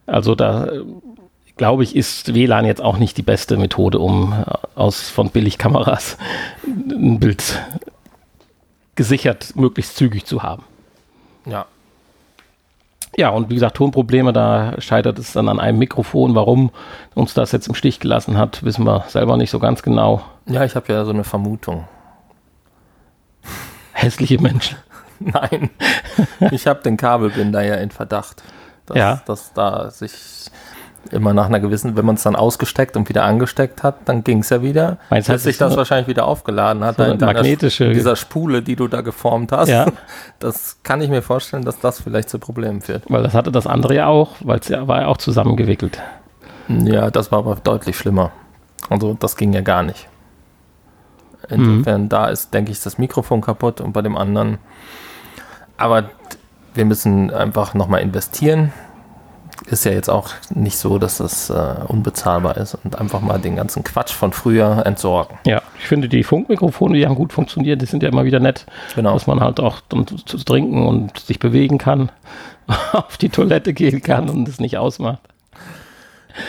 Also 0.06 0.34
da 0.34 0.68
glaube 1.56 1.82
ich, 1.82 1.94
ist 1.96 2.34
WLAN 2.34 2.64
jetzt 2.64 2.80
auch 2.80 2.98
nicht 2.98 3.16
die 3.16 3.22
beste 3.22 3.56
Methode, 3.56 3.98
um 3.98 4.32
äh, 4.32 4.44
aus 4.74 5.08
von 5.10 5.30
Billigkameras 5.30 6.16
ein 6.66 7.20
Bild 7.20 7.60
gesichert 8.94 9.56
möglichst 9.56 9.96
zügig 9.96 10.26
zu 10.26 10.42
haben. 10.42 10.64
Ja. 11.46 11.66
Ja, 13.16 13.28
und 13.28 13.50
wie 13.50 13.54
gesagt, 13.54 13.76
Tonprobleme, 13.76 14.32
da 14.32 14.80
scheitert 14.80 15.18
es 15.18 15.32
dann 15.32 15.48
an 15.48 15.60
einem 15.60 15.78
Mikrofon. 15.78 16.34
Warum 16.34 16.70
uns 17.14 17.34
das 17.34 17.52
jetzt 17.52 17.68
im 17.68 17.74
Stich 17.74 18.00
gelassen 18.00 18.38
hat, 18.38 18.64
wissen 18.64 18.84
wir 18.86 19.04
selber 19.08 19.36
nicht 19.36 19.50
so 19.50 19.58
ganz 19.58 19.82
genau. 19.82 20.22
Ja, 20.46 20.64
ich 20.64 20.74
habe 20.74 20.90
ja 20.90 21.04
so 21.04 21.10
eine 21.10 21.24
Vermutung. 21.24 21.86
Hässliche 23.92 24.40
Menschen. 24.40 24.78
Nein, 25.18 25.70
ich 26.50 26.66
habe 26.66 26.82
den 26.82 26.96
Kabelbinder 26.96 27.62
ja 27.62 27.74
in 27.76 27.90
Verdacht, 27.90 28.42
dass, 28.86 28.96
ja. 28.96 29.22
dass 29.26 29.52
da 29.52 29.90
sich 29.90 30.12
immer 31.10 31.34
nach 31.34 31.46
einer 31.46 31.60
gewissen, 31.60 31.96
wenn 31.96 32.06
man 32.06 32.14
es 32.14 32.22
dann 32.22 32.36
ausgesteckt 32.36 32.96
und 32.96 33.08
wieder 33.08 33.24
angesteckt 33.24 33.82
hat, 33.82 33.96
dann 34.06 34.24
ging 34.24 34.38
es 34.38 34.50
ja 34.50 34.62
wieder. 34.62 34.98
Meinst 35.10 35.28
bis 35.28 35.42
sich 35.42 35.58
das 35.58 35.76
wahrscheinlich 35.76 36.06
wieder 36.08 36.26
aufgeladen 36.26 36.84
hat. 36.84 36.96
so 36.96 37.02
deiner- 37.02 37.26
magnetische- 37.40 37.86
in 37.86 37.92
dieser 37.94 38.16
Spule, 38.16 38.62
die 38.62 38.76
du 38.76 38.88
da 38.88 39.00
geformt 39.00 39.52
hast. 39.52 39.68
Ja. 39.68 39.86
Das 40.38 40.78
kann 40.82 41.00
ich 41.02 41.08
mir 41.10 41.22
vorstellen, 41.22 41.64
dass 41.64 41.78
das 41.80 42.00
vielleicht 42.00 42.28
zu 42.30 42.38
Problemen 42.38 42.80
führt. 42.80 43.04
Weil 43.08 43.22
das 43.22 43.32
hatte 43.34 43.52
das 43.52 43.66
andere 43.66 43.94
ja 43.94 44.06
auch, 44.08 44.30
weil 44.40 44.58
es 44.58 44.68
ja 44.68 44.88
war 44.88 45.02
ja 45.02 45.06
auch 45.08 45.16
zusammengewickelt. 45.18 46.00
Ja, 46.68 47.10
das 47.10 47.30
war 47.30 47.40
aber 47.40 47.56
deutlich 47.56 47.96
schlimmer. 47.96 48.30
Also 48.88 49.14
das 49.14 49.36
ging 49.36 49.52
ja 49.52 49.60
gar 49.60 49.82
nicht. 49.82 50.08
Insofern, 51.48 52.08
da 52.08 52.26
ist, 52.28 52.54
denke 52.54 52.70
ich, 52.72 52.80
das 52.80 52.98
Mikrofon 52.98 53.40
kaputt 53.40 53.80
und 53.80 53.92
bei 53.92 54.00
dem 54.02 54.16
anderen. 54.16 54.58
Aber 55.76 56.04
wir 56.74 56.84
müssen 56.84 57.30
einfach 57.32 57.74
nochmal 57.74 58.00
investieren. 58.00 58.72
Ist 59.66 59.84
ja 59.84 59.92
jetzt 59.92 60.08
auch 60.10 60.30
nicht 60.54 60.76
so, 60.76 60.98
dass 60.98 61.18
das 61.18 61.48
äh, 61.50 61.74
unbezahlbar 61.86 62.56
ist 62.56 62.74
und 62.82 62.98
einfach 62.98 63.20
mal 63.20 63.38
den 63.38 63.54
ganzen 63.56 63.84
Quatsch 63.84 64.12
von 64.12 64.32
früher 64.32 64.84
entsorgen. 64.84 65.38
Ja, 65.46 65.62
ich 65.78 65.86
finde 65.86 66.08
die 66.08 66.24
Funkmikrofone, 66.24 66.96
die 66.98 67.06
haben 67.06 67.14
gut 67.14 67.32
funktioniert, 67.32 67.80
die 67.80 67.86
sind 67.86 68.02
ja 68.02 68.08
immer 68.08 68.24
wieder 68.24 68.40
nett, 68.40 68.66
Genau. 68.96 69.14
dass 69.14 69.26
man 69.26 69.40
halt 69.40 69.60
auch 69.60 69.80
dann 69.88 70.06
zu 70.06 70.36
trinken 70.38 70.86
und 70.86 71.18
sich 71.20 71.38
bewegen 71.38 71.78
kann, 71.78 72.10
auf 72.92 73.16
die 73.18 73.28
Toilette 73.28 73.72
gehen 73.72 74.02
kann 74.02 74.28
und 74.28 74.48
es 74.48 74.58
nicht 74.58 74.78
ausmacht. 74.78 75.20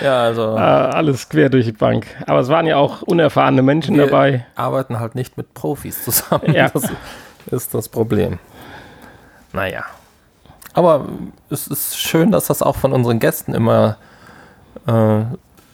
Ja, 0.04 0.24
also 0.24 0.56
Äh, 0.56 0.60
alles 0.60 1.28
quer 1.30 1.50
durch 1.50 1.66
die 1.66 1.72
Bank. 1.74 2.08
Aber 2.26 2.40
es 2.40 2.48
waren 2.48 2.66
ja 2.66 2.78
auch 2.78 3.02
unerfahrene 3.02 3.62
Menschen 3.62 3.96
wir 3.98 4.06
dabei. 4.06 4.46
arbeiten 4.56 5.00
halt 5.00 5.14
nicht 5.16 5.38
mit 5.38 5.54
Profis 5.54 6.04
zusammen. 6.04 6.54
Ja. 6.54 6.70
Das 6.70 6.90
ist 7.52 7.74
das 7.74 7.90
Problem. 7.90 8.40
Naja. 9.52 9.84
Aber 10.74 11.06
es 11.50 11.68
ist 11.68 11.98
schön, 11.98 12.32
dass 12.32 12.48
das 12.48 12.62
auch 12.62 12.76
von 12.76 12.94
unseren 12.94 13.20
Gästen 13.20 13.54
immer 13.54 13.98
äh, 14.88 15.22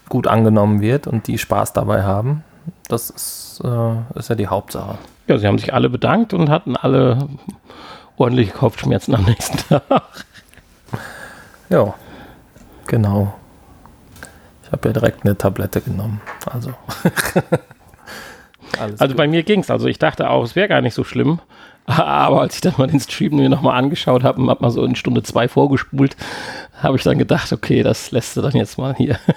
gut 0.09 0.27
angenommen 0.27 0.81
wird 0.81 1.07
und 1.07 1.27
die 1.27 1.37
Spaß 1.37 1.73
dabei 1.73 2.03
haben. 2.03 2.43
Das 2.87 3.09
ist, 3.09 3.61
äh, 3.63 4.17
ist 4.19 4.29
ja 4.29 4.35
die 4.35 4.47
Hauptsache. 4.47 4.97
Ja, 5.27 5.37
sie 5.37 5.47
haben 5.47 5.57
sich 5.57 5.73
alle 5.73 5.89
bedankt 5.89 6.33
und 6.33 6.49
hatten 6.49 6.75
alle 6.75 7.29
ordentliche 8.17 8.51
Kopfschmerzen 8.51 9.15
am 9.15 9.23
nächsten 9.23 9.57
Tag. 9.69 10.03
Ja, 11.69 11.93
genau. 12.87 13.33
Ich 14.63 14.71
habe 14.71 14.89
ja 14.89 14.93
direkt 14.93 15.23
eine 15.23 15.37
Tablette 15.37 15.81
genommen. 15.81 16.21
Also. 16.45 16.73
Also 18.77 19.07
gut. 19.07 19.17
bei 19.17 19.27
mir 19.27 19.43
ging 19.43 19.61
es. 19.61 19.69
Also 19.71 19.87
ich 19.87 19.99
dachte 19.99 20.29
auch, 20.29 20.43
es 20.43 20.55
wäre 20.55 20.69
gar 20.69 20.81
nicht 20.81 20.93
so 20.93 21.03
schlimm. 21.03 21.39
Aber 21.97 22.41
als 22.41 22.55
ich 22.55 22.61
dann 22.61 22.75
mal 22.77 22.87
den 22.87 22.99
Stream 22.99 23.35
mir 23.35 23.49
nochmal 23.49 23.77
angeschaut 23.77 24.23
habe 24.23 24.41
und 24.41 24.49
hab 24.49 24.61
mal 24.61 24.69
so 24.69 24.83
in 24.83 24.95
Stunde 24.95 25.23
zwei 25.23 25.47
vorgespult, 25.47 26.15
habe 26.81 26.97
ich 26.97 27.03
dann 27.03 27.17
gedacht, 27.17 27.51
okay, 27.51 27.83
das 27.83 28.11
lässt 28.11 28.37
du 28.37 28.41
dann 28.41 28.53
jetzt 28.53 28.77
mal 28.77 28.95
hier. 28.95 29.17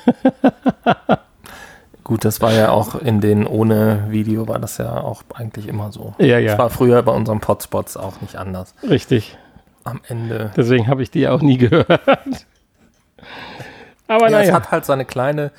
Gut, 2.05 2.25
das 2.25 2.41
war 2.41 2.53
ja 2.53 2.71
auch 2.71 2.97
in 2.97 3.21
den 3.21 3.47
ohne 3.47 4.07
Video 4.11 4.49
war 4.49 4.59
das 4.59 4.79
ja 4.79 5.01
auch 5.01 5.23
eigentlich 5.35 5.69
immer 5.69 5.93
so. 5.93 6.15
Ja, 6.19 6.41
Das 6.41 6.53
ja, 6.53 6.59
war 6.59 6.69
früher 6.69 7.01
bei 7.03 7.13
unseren 7.13 7.41
Potspots 7.41 7.97
auch 7.97 8.21
nicht 8.21 8.37
anders. 8.37 8.75
richtig. 8.89 9.39
Am 9.85 10.01
Ende. 10.07 10.51
Deswegen 10.57 10.87
habe 10.89 11.03
ich 11.03 11.11
die 11.11 11.27
auch 11.27 11.43
nie 11.43 11.59
gehört. 11.59 11.89
Aber 14.09 14.31
Ja, 14.31 14.41
es 14.41 14.47
naja, 14.47 14.55
hat 14.55 14.71
halt 14.71 14.85
seine 14.85 15.05
kleine, 15.05 15.51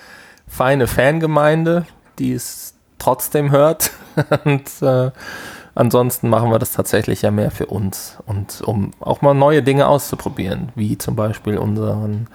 feine 0.48 0.88
Fangemeinde, 0.88 1.86
die 2.20 2.34
es 2.34 2.74
trotzdem 3.00 3.52
hört. 3.52 3.92
Und 4.46 4.70
äh, 4.82 5.12
ansonsten 5.76 6.30
machen 6.30 6.52
wir 6.52 6.60
das 6.60 6.74
tatsächlich 6.74 7.22
ja 7.22 7.32
mehr 7.32 7.52
für 7.52 7.68
uns 7.68 8.18
und 8.26 8.62
um 8.62 8.92
auch 9.00 9.22
mal 9.22 9.34
neue 9.34 9.64
Dinge 9.64 9.88
auszuprobieren, 9.88 10.70
wie 10.76 10.98
zum 10.98 11.16
Beispiel 11.16 11.58
unseren 11.58 12.28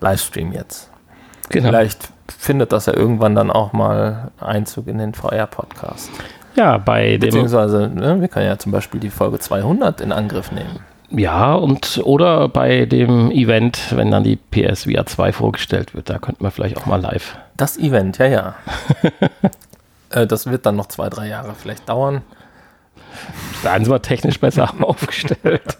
Livestream 0.00 0.52
jetzt. 0.52 0.90
genau. 1.48 1.68
Vielleicht 1.68 2.08
findet 2.36 2.72
das 2.72 2.86
ja 2.86 2.94
irgendwann 2.94 3.34
dann 3.34 3.50
auch 3.50 3.72
mal 3.72 4.30
Einzug 4.40 4.86
in 4.88 4.98
den 4.98 5.14
VR-Podcast. 5.14 6.10
Ja, 6.54 6.78
bei 6.78 7.12
dem, 7.12 7.20
Beziehungsweise, 7.20 7.88
ne, 7.88 8.20
wir 8.20 8.28
können 8.28 8.46
ja 8.46 8.58
zum 8.58 8.72
Beispiel 8.72 9.00
die 9.00 9.10
Folge 9.10 9.38
200 9.38 10.00
in 10.00 10.12
Angriff 10.12 10.50
nehmen. 10.50 10.80
ja, 11.10 11.54
und 11.54 12.00
oder 12.04 12.48
bei 12.48 12.84
dem 12.84 13.30
Event, 13.30 13.96
wenn 13.96 14.10
dann 14.10 14.24
die 14.24 14.36
PSVR 14.36 15.06
2 15.06 15.32
vorgestellt 15.32 15.94
wird, 15.94 16.10
da 16.10 16.18
könnten 16.18 16.44
wir 16.44 16.50
vielleicht 16.50 16.76
auch 16.76 16.86
mal 16.86 17.00
live. 17.00 17.36
Das 17.56 17.78
Event, 17.78 18.18
ja, 18.18 18.26
ja. 18.26 18.54
äh, 20.10 20.26
das 20.26 20.50
wird 20.50 20.66
dann 20.66 20.76
noch 20.76 20.86
zwei, 20.86 21.08
drei 21.08 21.28
Jahre 21.28 21.54
vielleicht 21.54 21.88
dauern. 21.88 22.22
Da 23.62 23.74
sind 23.74 23.88
wir 23.88 24.02
technisch 24.02 24.38
besser 24.40 24.72
aufgestellt. 24.80 25.78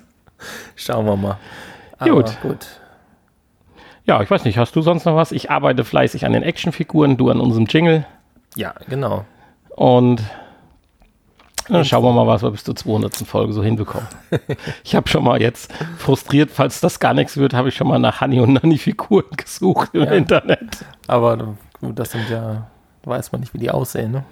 Schauen 0.76 1.06
wir 1.06 1.16
mal. 1.16 1.38
Gut. 2.00 2.40
gut. 2.42 2.66
Ja, 4.04 4.22
ich 4.22 4.30
weiß 4.30 4.44
nicht, 4.44 4.56
hast 4.56 4.74
du 4.74 4.80
sonst 4.82 5.04
noch 5.04 5.16
was? 5.16 5.32
Ich 5.32 5.50
arbeite 5.50 5.84
fleißig 5.84 6.24
an 6.24 6.32
den 6.32 6.42
Actionfiguren, 6.42 7.16
du 7.16 7.30
an 7.30 7.40
unserem 7.40 7.66
Jingle. 7.66 8.06
Ja, 8.54 8.74
genau. 8.88 9.24
Und 9.70 10.22
dann 11.68 11.84
schauen 11.84 12.02
wir 12.02 12.12
mal, 12.12 12.26
was 12.26 12.42
wir 12.42 12.50
bis 12.50 12.64
zur 12.64 12.74
200. 12.74 13.14
Folge 13.26 13.52
so 13.52 13.62
hinbekommen. 13.62 14.08
Ich 14.84 14.94
habe 14.94 15.08
schon 15.08 15.22
mal 15.24 15.40
jetzt 15.40 15.70
frustriert, 15.98 16.50
falls 16.50 16.80
das 16.80 16.98
gar 16.98 17.12
nichts 17.12 17.36
wird, 17.36 17.52
habe 17.52 17.68
ich 17.68 17.74
schon 17.76 17.86
mal 17.88 17.98
nach 17.98 18.22
Honey 18.22 18.40
und 18.40 18.54
Nanny 18.54 18.78
Figuren 18.78 19.26
gesucht 19.36 19.90
im 19.92 20.04
Ja. 20.04 20.12
Internet. 20.12 20.84
Aber 21.06 21.56
gut, 21.80 21.98
das 21.98 22.12
sind 22.12 22.30
ja, 22.30 22.66
weiß 23.04 23.32
man 23.32 23.42
nicht, 23.42 23.52
wie 23.52 23.58
die 23.58 23.70
aussehen. 23.70 24.12
Ne? 24.12 24.24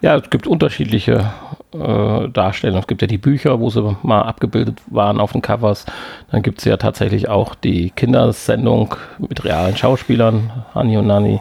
Ja, 0.00 0.16
es 0.16 0.30
gibt 0.30 0.46
unterschiedliche 0.46 1.32
äh, 1.72 2.28
Darstellungen. 2.28 2.80
Es 2.80 2.86
gibt 2.86 3.02
ja 3.02 3.08
die 3.08 3.18
Bücher, 3.18 3.58
wo 3.60 3.68
sie 3.70 3.96
mal 4.02 4.22
abgebildet 4.22 4.80
waren 4.86 5.20
auf 5.20 5.32
den 5.32 5.42
Covers. 5.42 5.86
Dann 6.30 6.42
gibt 6.42 6.58
es 6.58 6.64
ja 6.64 6.76
tatsächlich 6.76 7.28
auch 7.28 7.54
die 7.54 7.90
Kindersendung 7.90 8.94
mit 9.18 9.44
realen 9.44 9.76
Schauspielern, 9.76 10.50
Honey 10.74 10.96
und 10.96 11.06
Nanny. 11.06 11.40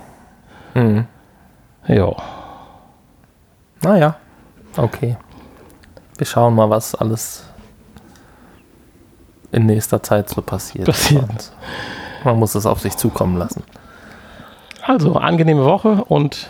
Hm. 0.73 1.05
Ja, 1.87 2.11
Naja, 3.81 4.15
okay. 4.75 5.15
Wir 6.17 6.25
schauen 6.25 6.55
mal, 6.55 6.69
was 6.69 6.95
alles 6.95 7.47
in 9.51 9.65
nächster 9.65 10.03
Zeit 10.03 10.29
so 10.29 10.41
passiert. 10.41 10.85
Passiert. 10.85 11.53
Man 12.23 12.37
muss 12.39 12.55
es 12.55 12.65
auf 12.65 12.79
sich 12.79 12.97
zukommen 12.97 13.37
lassen. 13.37 13.63
also 14.83 15.15
angenehme 15.15 15.63
Woche 15.63 16.03
und 16.05 16.49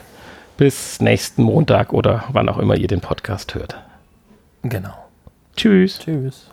bis 0.58 1.00
nächsten 1.00 1.44
Montag 1.44 1.94
oder 1.94 2.24
wann 2.30 2.50
auch 2.50 2.58
immer 2.58 2.76
ihr 2.76 2.88
den 2.88 3.02
Podcast 3.02 3.54
hört. 3.54 3.78
Genau. 4.64 4.94
Tschüss. 5.56 6.00
Tschüss. 6.00 6.50